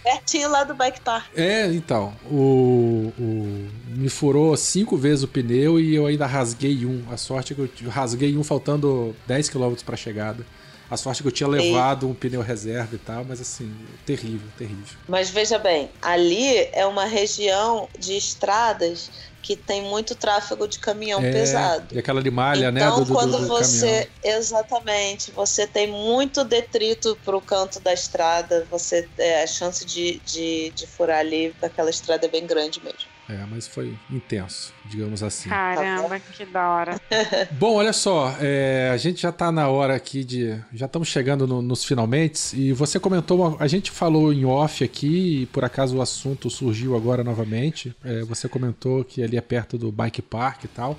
Pertinho 0.02 0.50
lá 0.50 0.64
do 0.64 0.74
bike 0.74 1.00
park. 1.02 1.26
É, 1.36 1.66
então, 1.72 2.14
o, 2.30 3.12
o- 3.18 3.68
me 3.94 4.08
furou 4.08 4.56
cinco 4.56 4.96
vezes 4.96 5.22
o 5.22 5.28
pneu 5.28 5.78
e 5.78 5.94
eu 5.94 6.06
ainda 6.06 6.24
rasguei 6.26 6.84
um. 6.86 7.02
A 7.10 7.16
sorte 7.16 7.52
é 7.52 7.56
que 7.56 7.84
eu 7.84 7.90
rasguei 7.90 8.36
um 8.36 8.42
faltando 8.42 9.14
10 9.26 9.48
km 9.50 9.74
pra 9.84 9.96
chegada. 9.96 10.44
A 10.90 10.96
sorte 10.96 11.20
é 11.20 11.22
que 11.22 11.28
eu 11.28 11.32
tinha 11.32 11.48
levado 11.48 12.08
um 12.08 12.14
pneu 12.14 12.40
reserva 12.40 12.94
e 12.94 12.98
tal, 12.98 13.24
mas 13.24 13.40
assim, 13.40 13.70
terrível, 14.06 14.48
terrível. 14.56 14.98
Mas 15.06 15.28
veja 15.28 15.58
bem, 15.58 15.90
ali 16.00 16.68
é 16.72 16.86
uma 16.86 17.04
região 17.04 17.88
de 17.98 18.16
estradas 18.16 19.10
que 19.42 19.54
tem 19.54 19.82
muito 19.82 20.14
tráfego 20.14 20.66
de 20.66 20.78
caminhão 20.78 21.22
É, 21.22 21.30
pesado. 21.30 21.94
E 21.94 21.98
aquela 21.98 22.22
de 22.22 22.30
malha, 22.30 22.70
né, 22.70 22.80
então, 22.80 23.00
do, 23.00 23.04
do, 23.06 23.12
quando 23.14 23.38
do 23.38 23.46
você. 23.46 24.08
caminhão. 24.22 24.38
Exatamente, 24.38 25.30
você 25.30 25.66
tem 25.66 25.86
muito 25.86 26.42
detrito 26.44 27.18
pro 27.24 27.40
canto 27.40 27.80
da 27.80 27.92
estrada, 27.92 28.66
você 28.70 29.08
é, 29.18 29.42
a 29.42 29.46
chance 29.46 29.84
de, 29.84 30.20
de, 30.24 30.70
de 30.74 30.86
furar 30.86 31.20
ali 31.20 31.54
daquela 31.60 31.90
estrada 31.90 32.26
é 32.26 32.30
bem 32.30 32.46
grande 32.46 32.82
mesmo. 32.82 33.17
É, 33.30 33.44
mas 33.50 33.66
foi 33.68 33.94
intenso, 34.10 34.72
digamos 34.86 35.22
assim. 35.22 35.50
Caramba, 35.50 36.18
que 36.18 36.46
da 36.46 36.70
hora. 36.70 36.98
Bom, 37.52 37.74
olha 37.74 37.92
só, 37.92 38.34
é, 38.40 38.90
a 38.90 38.96
gente 38.96 39.20
já 39.20 39.30
tá 39.30 39.52
na 39.52 39.68
hora 39.68 39.94
aqui 39.94 40.24
de. 40.24 40.58
Já 40.72 40.86
estamos 40.86 41.08
chegando 41.08 41.46
no- 41.46 41.60
nos 41.60 41.84
finalmente. 41.84 42.56
E 42.58 42.72
você 42.72 42.98
comentou, 42.98 43.46
uma- 43.46 43.56
a 43.62 43.66
gente 43.66 43.90
falou 43.90 44.32
em 44.32 44.46
off 44.46 44.82
aqui, 44.82 45.42
e 45.42 45.46
por 45.46 45.62
acaso 45.62 45.98
o 45.98 46.00
assunto 46.00 46.48
surgiu 46.48 46.96
agora 46.96 47.22
novamente. 47.22 47.94
É, 48.02 48.22
você 48.22 48.48
comentou 48.48 49.04
que 49.04 49.22
ali 49.22 49.36
é 49.36 49.42
perto 49.42 49.76
do 49.76 49.92
bike 49.92 50.22
park 50.22 50.64
e 50.64 50.68
tal. 50.68 50.98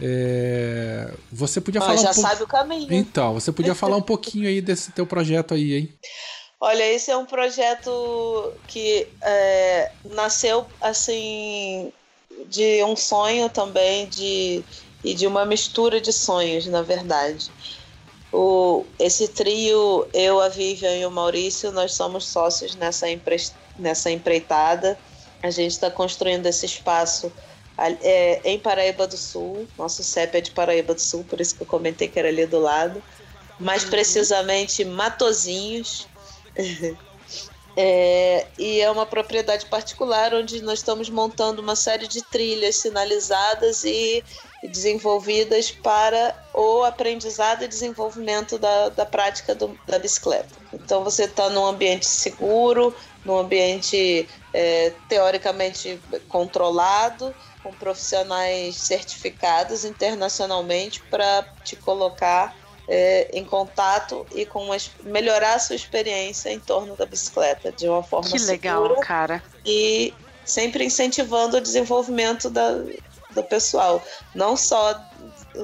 É, 0.00 1.12
você 1.30 1.60
podia 1.60 1.80
Mas 1.80 1.88
falar 1.88 2.02
já 2.02 2.10
um 2.10 2.14
pouco. 2.14 2.28
sabe 2.30 2.42
o 2.42 2.46
caminho. 2.46 2.92
Então, 2.92 3.34
você 3.34 3.52
podia 3.52 3.74
falar 3.74 3.96
um 3.96 4.02
pouquinho 4.02 4.48
aí 4.48 4.60
desse 4.60 4.90
teu 4.92 5.06
projeto 5.06 5.54
aí, 5.54 5.74
hein? 5.74 5.88
Olha, 6.60 6.84
esse 6.84 7.10
é 7.10 7.16
um 7.16 7.26
projeto 7.26 8.52
que 8.66 9.06
é, 9.22 9.90
nasceu 10.04 10.66
assim 10.80 11.92
de 12.46 12.82
um 12.84 12.96
sonho 12.96 13.48
também 13.48 14.06
de 14.06 14.64
e 15.04 15.12
de 15.12 15.26
uma 15.26 15.44
mistura 15.44 16.00
de 16.00 16.12
sonhos, 16.12 16.66
na 16.66 16.80
verdade. 16.80 17.50
O, 18.32 18.84
esse 18.98 19.28
trio, 19.28 20.08
eu, 20.14 20.40
a 20.40 20.48
Vivian 20.48 20.96
e 20.96 21.06
o 21.06 21.10
Maurício, 21.10 21.70
nós 21.70 21.92
somos 21.92 22.26
sócios 22.26 22.74
nessa, 22.74 23.08
empre, 23.08 23.36
nessa 23.78 24.10
empreitada. 24.10 24.98
A 25.42 25.50
gente 25.50 25.72
está 25.72 25.90
construindo 25.90 26.46
esse 26.46 26.64
espaço 26.64 27.30
é, 27.78 28.40
em 28.44 28.58
Paraíba 28.58 29.06
do 29.06 29.16
Sul. 29.16 29.68
Nosso 29.76 30.02
CEP 30.02 30.38
é 30.38 30.40
de 30.40 30.50
Paraíba 30.52 30.94
do 30.94 31.00
Sul, 31.00 31.22
por 31.24 31.40
isso 31.40 31.54
que 31.54 31.62
eu 31.62 31.66
comentei 31.66 32.08
que 32.08 32.18
era 32.18 32.28
ali 32.28 32.46
do 32.46 32.58
lado. 32.58 33.02
Mais 33.60 33.84
precisamente, 33.84 34.84
Matozinhos. 34.84 36.08
É, 37.76 38.52
e 38.56 38.80
é 38.80 38.88
uma 38.88 39.04
propriedade 39.04 39.66
particular 39.66 40.32
onde 40.32 40.62
nós 40.62 40.78
estamos 40.78 41.10
montando 41.10 41.60
uma 41.60 41.74
série 41.74 42.06
de 42.06 42.22
trilhas 42.22 42.76
sinalizadas 42.76 43.82
e 43.82 44.24
desenvolvidas 44.62 45.72
para 45.72 46.40
o 46.52 46.84
aprendizado 46.84 47.64
e 47.64 47.68
desenvolvimento 47.68 48.58
da, 48.60 48.90
da 48.90 49.04
prática 49.04 49.56
do- 49.56 49.80
da 49.84 49.98
bicicleta. 49.98 50.56
Então 50.72 51.02
você 51.02 51.24
está 51.24 51.50
num 51.50 51.66
ambiente 51.66 52.06
seguro, 52.06 52.94
num 53.24 53.36
ambiente 53.36 54.28
é, 54.52 54.90
teoricamente 55.08 56.00
controlado, 56.28 57.34
com 57.60 57.74
profissionais 57.74 58.82
certificados 58.82 59.84
internacionalmente 59.84 61.02
para 61.10 61.42
te 61.64 61.74
colocar 61.74 62.56
é, 62.88 63.30
em 63.32 63.44
contato 63.44 64.26
e 64.34 64.44
com 64.44 64.64
uma, 64.64 64.76
melhorar 65.02 65.54
a 65.54 65.58
sua 65.58 65.76
experiência 65.76 66.50
em 66.50 66.60
torno 66.60 66.96
da 66.96 67.06
bicicleta 67.06 67.72
de 67.72 67.88
uma 67.88 68.02
forma 68.02 68.30
Que 68.30 68.38
legal, 68.38 68.82
segura 68.82 69.00
cara. 69.00 69.42
e 69.64 70.12
sempre 70.44 70.84
incentivando 70.84 71.56
o 71.56 71.60
desenvolvimento 71.60 72.50
da, 72.50 72.82
do 73.30 73.42
pessoal, 73.42 74.02
não 74.34 74.56
só 74.56 74.92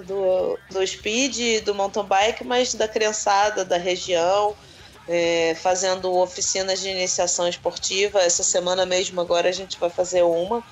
do, 0.06 0.58
do 0.70 0.86
speed, 0.86 1.64
do 1.64 1.74
mountain 1.74 2.04
bike, 2.04 2.44
mas 2.44 2.74
da 2.74 2.88
criançada 2.88 3.64
da 3.64 3.76
região, 3.76 4.56
é, 5.08 5.56
fazendo 5.60 6.14
oficinas 6.16 6.80
de 6.80 6.88
iniciação 6.88 7.48
esportiva. 7.48 8.20
Essa 8.20 8.42
semana 8.42 8.86
mesmo 8.86 9.20
agora 9.20 9.48
a 9.48 9.52
gente 9.52 9.78
vai 9.78 9.90
fazer 9.90 10.22
uma. 10.22 10.62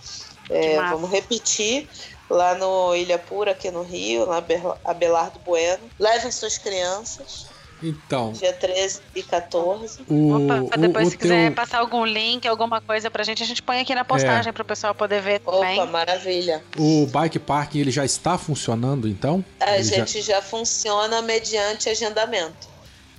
É, 0.49 0.77
vamos 0.77 1.11
repetir 1.11 1.89
lá 2.29 2.55
no 2.55 2.95
Ilha 2.95 3.19
Pura, 3.19 3.53
aqui 3.53 3.71
no 3.71 3.83
Rio, 3.83 4.27
na 4.27 4.37
Abe- 4.39 4.61
Abelardo 4.85 5.39
Bueno. 5.45 5.83
Levem 5.99 6.31
suas 6.31 6.59
crianças, 6.59 7.47
Então, 7.83 8.33
dia 8.33 8.53
13 8.53 9.01
e 9.15 9.23
14. 9.23 10.01
o. 10.09 10.33
Opa, 10.65 10.77
depois 10.77 11.07
o, 11.07 11.11
se 11.11 11.17
o 11.17 11.19
quiser 11.19 11.47
teu- 11.47 11.55
passar 11.55 11.79
algum 11.79 12.05
link, 12.05 12.47
alguma 12.49 12.81
coisa 12.81 13.09
pra 13.11 13.23
gente, 13.23 13.43
a 13.43 13.47
gente 13.47 13.63
põe 13.63 13.81
aqui 13.81 13.95
na 13.95 14.05
postagem 14.05 14.53
pro 14.53 14.65
pessoal 14.65 14.95
poder 14.95 15.21
ver 15.23 15.41
Opa, 15.45 15.53
também. 15.59 15.87
maravilha. 15.87 16.63
O 16.77 17.07
bike 17.07 17.39
parking 17.39 17.79
ele 17.81 17.91
já 17.93 18.05
está 18.05 18.37
funcionando, 18.37 19.07
então? 19.09 19.45
A 19.61 19.75
Ele 19.77 19.85
já- 19.85 19.97
gente 20.05 20.23
já... 20.23 20.43
funciona 20.43 21.23
mediante 21.23 21.89
agendamento. 21.89 22.69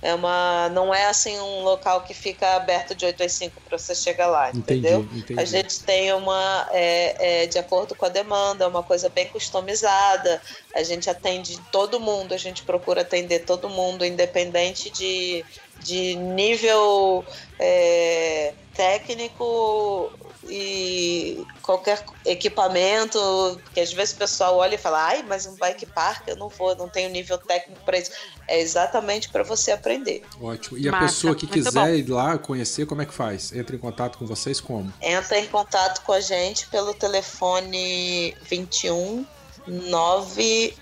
É 0.02 0.14
uma, 0.14 0.70
não 0.70 0.94
é 0.94 1.06
assim 1.06 1.38
um 1.38 1.62
local 1.62 2.02
que 2.02 2.14
fica 2.14 2.56
aberto 2.56 2.94
de 2.94 3.04
8 3.04 3.22
às 3.22 3.32
5 3.32 3.60
para 3.68 3.76
você 3.76 3.94
chegar 3.94 4.28
lá, 4.28 4.48
Entendi, 4.48 4.80
entendeu? 4.80 5.08
entendi. 5.14 5.38
A 5.38 5.44
gente 5.44 5.80
tem 5.80 6.12
uma, 6.14 6.66
é, 6.72 7.42
é, 7.42 7.46
de 7.46 7.58
acordo 7.58 7.94
com 7.94 8.06
a 8.06 8.08
demanda, 8.08 8.66
uma 8.66 8.82
coisa 8.82 9.10
bem 9.10 9.26
customizada. 9.26 10.40
A 10.74 10.82
gente 10.82 11.10
atende 11.10 11.60
todo 11.70 12.00
mundo, 12.00 12.32
a 12.32 12.38
gente 12.38 12.62
procura 12.62 13.02
atender 13.02 13.40
todo 13.40 13.68
mundo, 13.68 14.04
independente 14.04 14.88
de, 14.88 15.44
de 15.80 16.16
nível 16.16 17.22
é, 17.58 18.54
técnico 18.74 20.10
e 20.48 21.44
qualquer 21.62 22.04
equipamento, 22.24 23.18
porque 23.64 23.80
às 23.80 23.92
vezes 23.92 24.14
o 24.14 24.18
pessoal 24.18 24.56
olha 24.56 24.74
e 24.74 24.78
fala, 24.78 25.04
ai, 25.04 25.22
mas 25.22 25.46
um 25.46 25.54
bike 25.56 25.86
park 25.86 26.28
eu 26.28 26.36
não 26.36 26.48
vou, 26.48 26.74
não 26.76 26.88
tenho 26.88 27.10
nível 27.10 27.38
técnico 27.38 27.82
para 27.84 27.98
isso. 27.98 28.10
É 28.48 28.60
exatamente 28.60 29.28
para 29.28 29.42
você 29.42 29.70
aprender. 29.72 30.22
Ótimo. 30.40 30.78
E 30.78 30.88
a 30.88 30.92
Massa, 30.92 31.06
pessoa 31.06 31.34
que 31.34 31.46
muito 31.46 31.54
quiser 31.54 31.72
bom. 31.72 31.94
ir 31.94 32.08
lá 32.08 32.38
conhecer, 32.38 32.86
como 32.86 33.02
é 33.02 33.06
que 33.06 33.14
faz? 33.14 33.52
Entra 33.52 33.76
em 33.76 33.78
contato 33.78 34.18
com 34.18 34.26
vocês 34.26 34.60
como? 34.60 34.92
Entra 35.00 35.38
em 35.38 35.46
contato 35.46 36.02
com 36.02 36.12
a 36.12 36.20
gente 36.20 36.66
pelo 36.68 36.94
telefone 36.94 38.34
21 38.42 39.26
9 39.66 40.74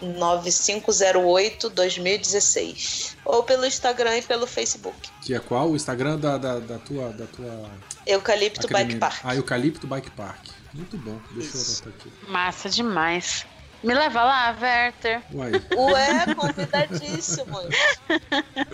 9508 0.00 1.70
2016 1.70 3.16
ou 3.24 3.42
pelo 3.42 3.64
Instagram 3.64 4.18
e 4.18 4.22
pelo 4.22 4.46
Facebook. 4.46 4.96
Que 5.22 5.34
é 5.34 5.38
qual? 5.38 5.70
O 5.70 5.76
Instagram 5.76 6.18
da, 6.18 6.38
da, 6.38 6.58
da 6.58 6.78
tua. 6.78 7.10
Da 7.12 7.26
tua 7.26 7.70
Eucalipto 8.06 8.62
Bike 8.68 8.74
academia. 8.74 8.98
Park. 8.98 9.20
Ah, 9.24 9.34
Eucalipto 9.34 9.86
Bike 9.86 10.10
Park. 10.10 10.46
Muito 10.72 10.96
bom. 10.98 11.18
Deixa 11.32 11.56
eu 11.56 11.62
anotar 11.62 11.88
aqui. 11.88 12.12
Massa 12.28 12.68
demais. 12.68 13.46
Me 13.82 13.94
leva 13.94 14.24
lá, 14.24 14.56
Werther. 14.60 15.22
Uai, 15.32 15.52
Ué, 15.76 16.34
convidadíssimo. 16.34 17.58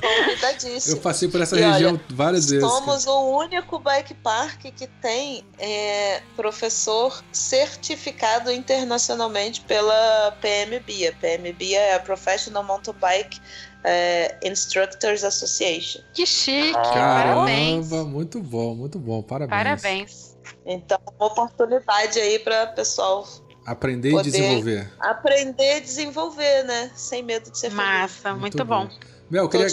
Convidadíssimo. 0.01 0.97
eu 0.97 1.01
passei 1.01 1.29
por 1.29 1.41
essa 1.41 1.59
E 1.59 1.63
olha, 1.63 1.73
região 1.73 2.01
várias 2.11 2.49
vezes. 2.49 2.69
Somos 2.69 3.07
o 3.07 3.39
único 3.39 3.79
bike 3.79 4.15
park 4.15 4.61
que 4.75 4.87
tem 4.87 5.45
é, 5.59 6.23
professor 6.37 7.23
certificado 7.33 8.51
internacionalmente 8.51 9.61
pela 9.63 10.37
PMBia. 10.41 11.11
A 11.11 11.15
PMBia 11.15 11.81
é 11.81 11.95
a 11.97 12.01
Professional 12.01 12.65
Mountain 12.65 12.95
Bike 12.95 13.41
é, 13.85 14.39
Instructors 14.45 15.25
Association. 15.25 16.01
Que 16.15 16.25
chique, 16.25 16.73
Caramba, 16.73 17.45
parabéns. 17.45 17.91
muito 17.91 18.41
bom, 18.41 18.75
muito 18.75 18.99
bom. 18.99 19.23
Parabéns. 19.23 19.63
Parabéns. 19.63 20.37
Então, 20.65 20.99
uma 21.19 21.27
oportunidade 21.27 22.19
aí 22.21 22.39
para 22.39 22.65
o 22.65 22.75
pessoal 22.75 23.27
Aprender 23.65 24.13
e 24.13 24.23
desenvolver. 24.23 24.93
Aprender 24.99 25.79
e 25.79 25.81
desenvolver, 25.81 26.65
né? 26.65 26.91
Sem 26.95 27.23
medo 27.23 27.51
de 27.51 27.59
ser 27.59 27.71
Massa, 27.71 28.31
feliz. 28.31 28.41
muito, 28.41 28.57
muito 28.57 28.65
bom. 28.65 28.87
bom. 28.87 29.13
Mel, 29.33 29.45
eu 29.45 29.49
queria, 29.49 29.67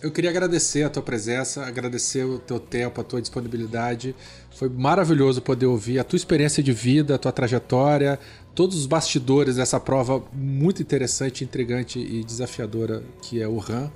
eu 0.00 0.12
queria 0.12 0.30
agradecer 0.30 0.84
a 0.84 0.88
tua 0.88 1.02
presença, 1.02 1.66
agradecer 1.66 2.22
o 2.22 2.38
teu 2.38 2.60
tempo, 2.60 3.00
a 3.00 3.04
tua 3.04 3.20
disponibilidade. 3.20 4.14
Foi 4.54 4.68
maravilhoso 4.68 5.42
poder 5.42 5.66
ouvir 5.66 5.98
a 5.98 6.04
tua 6.04 6.16
experiência 6.16 6.62
de 6.62 6.72
vida, 6.72 7.16
a 7.16 7.18
tua 7.18 7.32
trajetória, 7.32 8.16
todos 8.54 8.76
os 8.76 8.86
bastidores 8.86 9.56
dessa 9.56 9.80
prova 9.80 10.22
muito 10.32 10.80
interessante, 10.80 11.42
intrigante 11.42 11.98
e 11.98 12.22
desafiadora 12.22 13.02
que 13.20 13.42
é 13.42 13.48
o 13.48 13.58
RAM. 13.58 13.90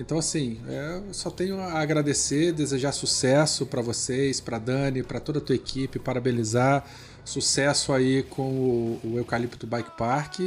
Então, 0.00 0.18
assim, 0.18 0.58
é, 0.66 1.02
eu 1.06 1.12
só 1.12 1.30
tenho 1.30 1.60
a 1.60 1.80
agradecer, 1.80 2.52
desejar 2.52 2.92
sucesso 2.92 3.66
para 3.66 3.82
vocês, 3.82 4.40
para 4.40 4.58
Dani, 4.58 5.02
para 5.02 5.20
toda 5.20 5.40
a 5.40 5.42
tua 5.42 5.54
equipe, 5.54 5.98
parabenizar. 5.98 6.84
Sucesso 7.24 7.92
aí 7.92 8.22
com 8.22 8.42
o, 8.42 9.00
o 9.04 9.18
Eucalipto 9.18 9.66
Bike 9.66 9.96
Park. 9.96 10.40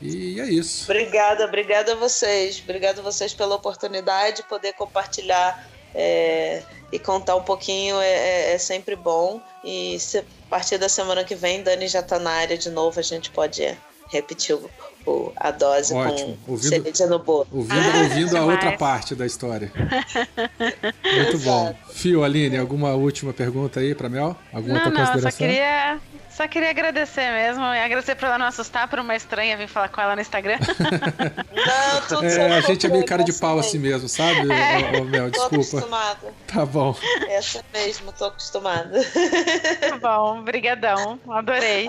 E 0.00 0.40
é 0.40 0.44
isso. 0.44 0.84
Obrigada, 0.90 1.44
obrigada 1.44 1.92
a 1.92 1.96
vocês. 1.96 2.60
Obrigada 2.62 3.00
a 3.00 3.04
vocês 3.04 3.32
pela 3.32 3.54
oportunidade 3.54 4.38
de 4.38 4.42
poder 4.44 4.74
compartilhar 4.74 5.68
é, 5.94 6.62
e 6.92 6.98
contar 6.98 7.36
um 7.36 7.42
pouquinho 7.42 7.98
é, 8.00 8.08
é, 8.08 8.52
é 8.52 8.58
sempre 8.58 8.96
bom. 8.96 9.40
E 9.62 9.98
se, 9.98 10.18
a 10.18 10.24
partir 10.50 10.78
da 10.78 10.88
semana 10.88 11.24
que 11.24 11.34
vem, 11.34 11.62
Dani 11.62 11.88
já 11.88 12.00
está 12.00 12.18
na 12.18 12.30
área 12.30 12.58
de 12.58 12.68
novo, 12.70 12.98
a 13.00 13.02
gente 13.02 13.30
pode 13.30 13.76
repetir 14.08 14.56
o, 14.56 14.70
o, 15.06 15.32
a 15.36 15.50
dose 15.50 15.94
Ótimo. 15.94 16.38
com 16.44 16.52
ouvindo, 16.52 16.68
cereja 16.68 17.06
no 17.06 17.18
bolo. 17.18 17.46
Ouvindo, 17.52 17.98
ouvindo 18.02 18.36
a 18.36 18.44
outra 18.44 18.72
parte 18.76 19.14
da 19.14 19.26
história. 19.26 19.70
Muito 21.16 21.38
bom. 21.40 21.74
Fio, 21.92 22.24
Aline, 22.24 22.56
alguma 22.56 22.94
última 22.94 23.32
pergunta 23.32 23.80
aí 23.80 23.94
para 23.94 24.08
Mel? 24.08 24.36
Alguma 24.52 24.74
não, 24.74 24.84
outra 24.84 24.90
não, 24.90 25.06
consideração? 25.06 25.30
só 25.30 25.36
queria, 25.36 25.98
só 26.30 26.48
queria 26.48 26.70
agradecer 26.70 27.30
mesmo. 27.30 27.62
E 27.62 27.78
agradecer 27.78 28.14
por 28.14 28.26
ela 28.26 28.38
não 28.38 28.46
assustar 28.46 28.88
por 28.88 28.98
uma 28.98 29.14
estranha 29.14 29.56
vir 29.56 29.68
falar 29.68 29.88
com 29.88 30.00
ela 30.00 30.14
no 30.14 30.22
Instagram. 30.22 30.58
Não, 31.54 32.00
tudo 32.08 32.24
É, 32.24 32.56
a 32.56 32.60
gente 32.60 32.86
é 32.86 32.88
meio 32.88 33.04
cara 33.06 33.22
de 33.22 33.32
pau 33.32 33.58
assim 33.58 33.78
mesmo, 33.78 34.08
sabe, 34.08 34.40
ô, 34.40 35.04
Mel? 35.04 35.30
Tô 35.30 35.48
Desculpa. 35.48 35.56
acostumada. 35.56 36.34
Tá 36.46 36.66
bom. 36.66 36.96
Essa 37.28 37.64
mesmo, 37.72 38.12
tô 38.12 38.26
acostumada. 38.26 39.00
Tá 39.80 39.98
bom, 39.98 40.42
brigadão. 40.42 41.18
Adorei. 41.28 41.86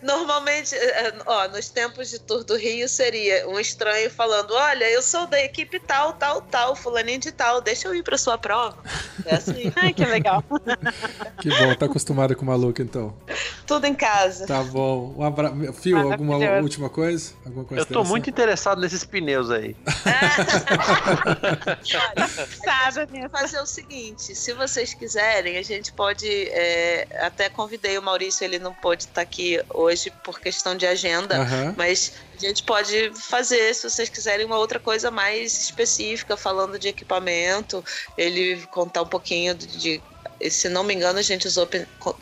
Normalmente, 0.00 0.74
eh, 0.74 1.14
ó, 1.26 1.48
nos 1.48 1.68
tempos 1.70 2.08
de 2.08 2.20
Tour 2.20 2.44
do 2.44 2.56
Rio 2.56 2.88
seria 2.88 3.48
um 3.48 3.58
estranho 3.58 4.08
falando: 4.10 4.52
Olha, 4.52 4.88
eu 4.90 5.02
sou 5.02 5.26
da 5.26 5.40
equipe 5.40 5.80
tal, 5.80 6.12
tal, 6.12 6.40
tal, 6.40 6.76
fulaninho 6.76 7.18
de 7.18 7.32
tal, 7.32 7.60
deixa 7.60 7.88
eu 7.88 7.94
ir 7.94 8.02
pra 8.04 8.16
sua 8.16 8.38
prova. 8.38 8.82
É 9.24 9.34
assim, 9.34 9.72
Ai, 9.76 9.92
que 9.92 10.04
legal. 10.04 10.42
Que 11.40 11.50
bom, 11.50 11.72
tá 11.74 11.86
acostumada 11.86 12.34
com 12.34 12.42
o 12.42 12.46
maluco 12.46 12.82
então. 12.82 13.16
Tudo 13.68 13.86
em 13.86 13.94
casa. 13.94 14.46
Tá 14.46 14.62
bom. 14.64 15.14
Um 15.16 15.22
abra... 15.22 15.52
Fio, 15.74 15.98
alguma 16.10 16.38
última 16.60 16.88
coisa? 16.88 17.34
Alguma 17.44 17.66
Eu 17.78 17.84
tô 17.84 18.02
muito 18.02 18.30
interessado 18.30 18.80
nesses 18.80 19.04
pneus 19.04 19.50
aí. 19.50 19.76
Sabe 22.64 23.28
fazer 23.30 23.60
o 23.60 23.66
seguinte: 23.66 24.34
se 24.34 24.54
vocês 24.54 24.94
quiserem, 24.94 25.58
a 25.58 25.62
gente 25.62 25.92
pode. 25.92 26.26
é, 26.26 27.06
até 27.20 27.50
convidei 27.50 27.98
o 27.98 28.02
Maurício, 28.02 28.42
ele 28.42 28.58
não 28.58 28.72
pôde 28.72 29.02
estar 29.02 29.20
aqui 29.20 29.60
hoje 29.68 30.10
por 30.24 30.40
questão 30.40 30.74
de 30.74 30.86
agenda, 30.86 31.46
mas 31.76 32.14
a 32.36 32.40
gente 32.46 32.62
pode 32.62 33.12
fazer, 33.14 33.74
se 33.74 33.88
vocês 33.90 34.08
quiserem, 34.08 34.46
uma 34.46 34.56
outra 34.56 34.78
coisa 34.78 35.10
mais 35.10 35.60
específica, 35.60 36.36
falando 36.36 36.78
de 36.78 36.88
equipamento, 36.88 37.84
ele 38.16 38.62
contar 38.70 39.02
um 39.02 39.08
pouquinho 39.08 39.54
de. 39.54 40.00
De- 40.40 40.50
se 40.50 40.68
não 40.68 40.84
me 40.84 40.94
engano, 40.94 41.18
a 41.18 41.22
gente 41.22 41.46
usou 41.46 41.68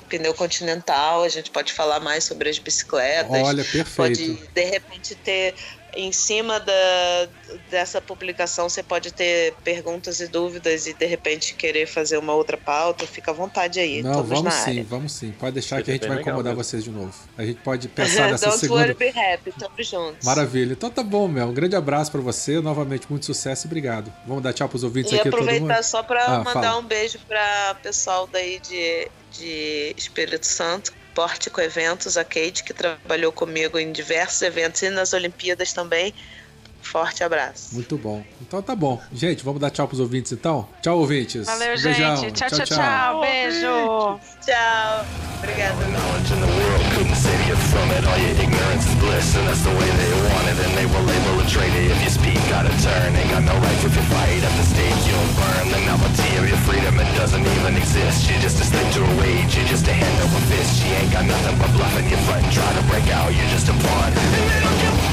pneu 0.09 0.35
continental, 0.35 1.23
a 1.23 1.29
gente 1.29 1.51
pode 1.51 1.73
falar 1.73 2.01
mais 2.01 2.25
sobre 2.25 2.49
as 2.49 2.59
bicicletas. 2.59 3.31
Olha, 3.31 3.65
perfeito. 3.65 3.95
Pode, 3.97 4.51
de 4.55 4.65
repente, 4.65 5.15
ter 5.17 5.55
em 5.97 6.13
cima 6.13 6.61
da, 6.61 7.29
dessa 7.71 8.01
publicação, 8.01 8.69
você 8.69 8.83
pode 8.83 9.13
ter 9.13 9.55
perguntas 9.65 10.21
e 10.21 10.29
dúvidas 10.29 10.87
e, 10.87 10.93
de 10.93 11.07
repente, 11.07 11.55
querer 11.55 11.87
fazer 11.87 12.19
uma 12.19 12.35
outra 12.35 12.57
pauta. 12.57 13.07
Fica 13.07 13.31
à 13.31 13.35
vontade 13.35 13.81
aí. 13.81 14.03
Não, 14.03 14.13
todos 14.13 14.29
vamos 14.29 14.45
na 14.45 14.51
sim, 14.51 14.71
área. 14.71 14.85
vamos 14.85 15.13
sim. 15.13 15.33
Pode 15.33 15.55
deixar 15.55 15.83
que 15.83 15.91
a 15.91 15.95
gente 15.95 16.03
vai 16.07 16.19
legal 16.19 16.23
incomodar 16.23 16.53
mesmo. 16.53 16.63
vocês 16.65 16.85
de 16.85 16.91
novo. 16.91 17.15
A 17.39 17.45
gente 17.45 17.61
pode 17.63 17.89
pensar 17.89 18.29
nessa 18.31 18.47
Don't 18.47 18.61
segunda. 18.61 18.83
worry, 18.83 18.95
be 18.95 19.09
happy. 19.09 19.53
Tamo 19.53 19.75
juntos. 19.83 20.25
Maravilha. 20.25 20.73
Então 20.75 20.91
tá 20.91 21.03
bom, 21.03 21.27
Mel. 21.27 21.49
Um 21.49 21.55
grande 21.55 21.75
abraço 21.75 22.13
pra 22.13 22.21
você. 22.21 22.61
Novamente, 22.61 23.07
muito 23.09 23.25
sucesso 23.27 23.67
e 23.67 23.69
obrigado. 23.69 24.13
Vamos 24.27 24.43
dar 24.43 24.53
tchau 24.53 24.69
pros 24.69 24.85
ouvintes 24.85 25.13
E 25.13 25.15
aqui, 25.17 25.31
todo 25.31 25.41
aproveitar 25.41 25.75
mundo. 25.77 25.83
só 25.83 26.03
para 26.03 26.25
Ah, 26.27 26.39
mandar 26.39 26.53
fala. 26.53 26.79
um 26.79 26.85
beijo 26.85 27.19
para 27.27 27.75
pessoal 27.83 28.29
daí 28.31 28.59
de, 28.61 29.09
de 29.33 29.95
Espírito 29.97 30.45
Santo, 30.47 30.93
Pórtico 31.17 31.63
Eventos, 31.63 32.19
a 32.19 32.25
Kate, 32.25 32.63
que 32.63 32.75
trabalhou 32.75 33.33
comigo 33.33 33.79
em 33.79 33.91
diversos 33.91 34.43
eventos 34.43 34.83
e 34.83 34.91
nas 34.91 35.15
Olimpíadas 35.15 35.73
também. 35.73 36.15
Forte 36.91 37.25
abraço. 37.25 37.75
Muito 37.75 37.97
bom. 37.99 38.25
Então 38.41 38.63
tá 38.63 38.75
bom. 38.75 39.01
Gente, 39.13 39.45
vamos 39.45 39.61
dar 39.61 39.71
tchau 39.71 39.87
pros 39.89 40.01
ouvintes 40.01 40.33
então? 40.33 40.69
Tchau, 40.83 40.99
ouvintes. 40.99 41.47
Valeu, 41.47 41.69
Beijão. 41.69 42.17
gente. 42.17 42.33
Tchau, 42.33 42.49
tchau, 42.49 42.67
tchau. 42.67 42.77
tchau. 42.77 43.21
Beijo. 43.21 44.21
Tchau. 44.45 45.07
Obrigada. 45.39 45.77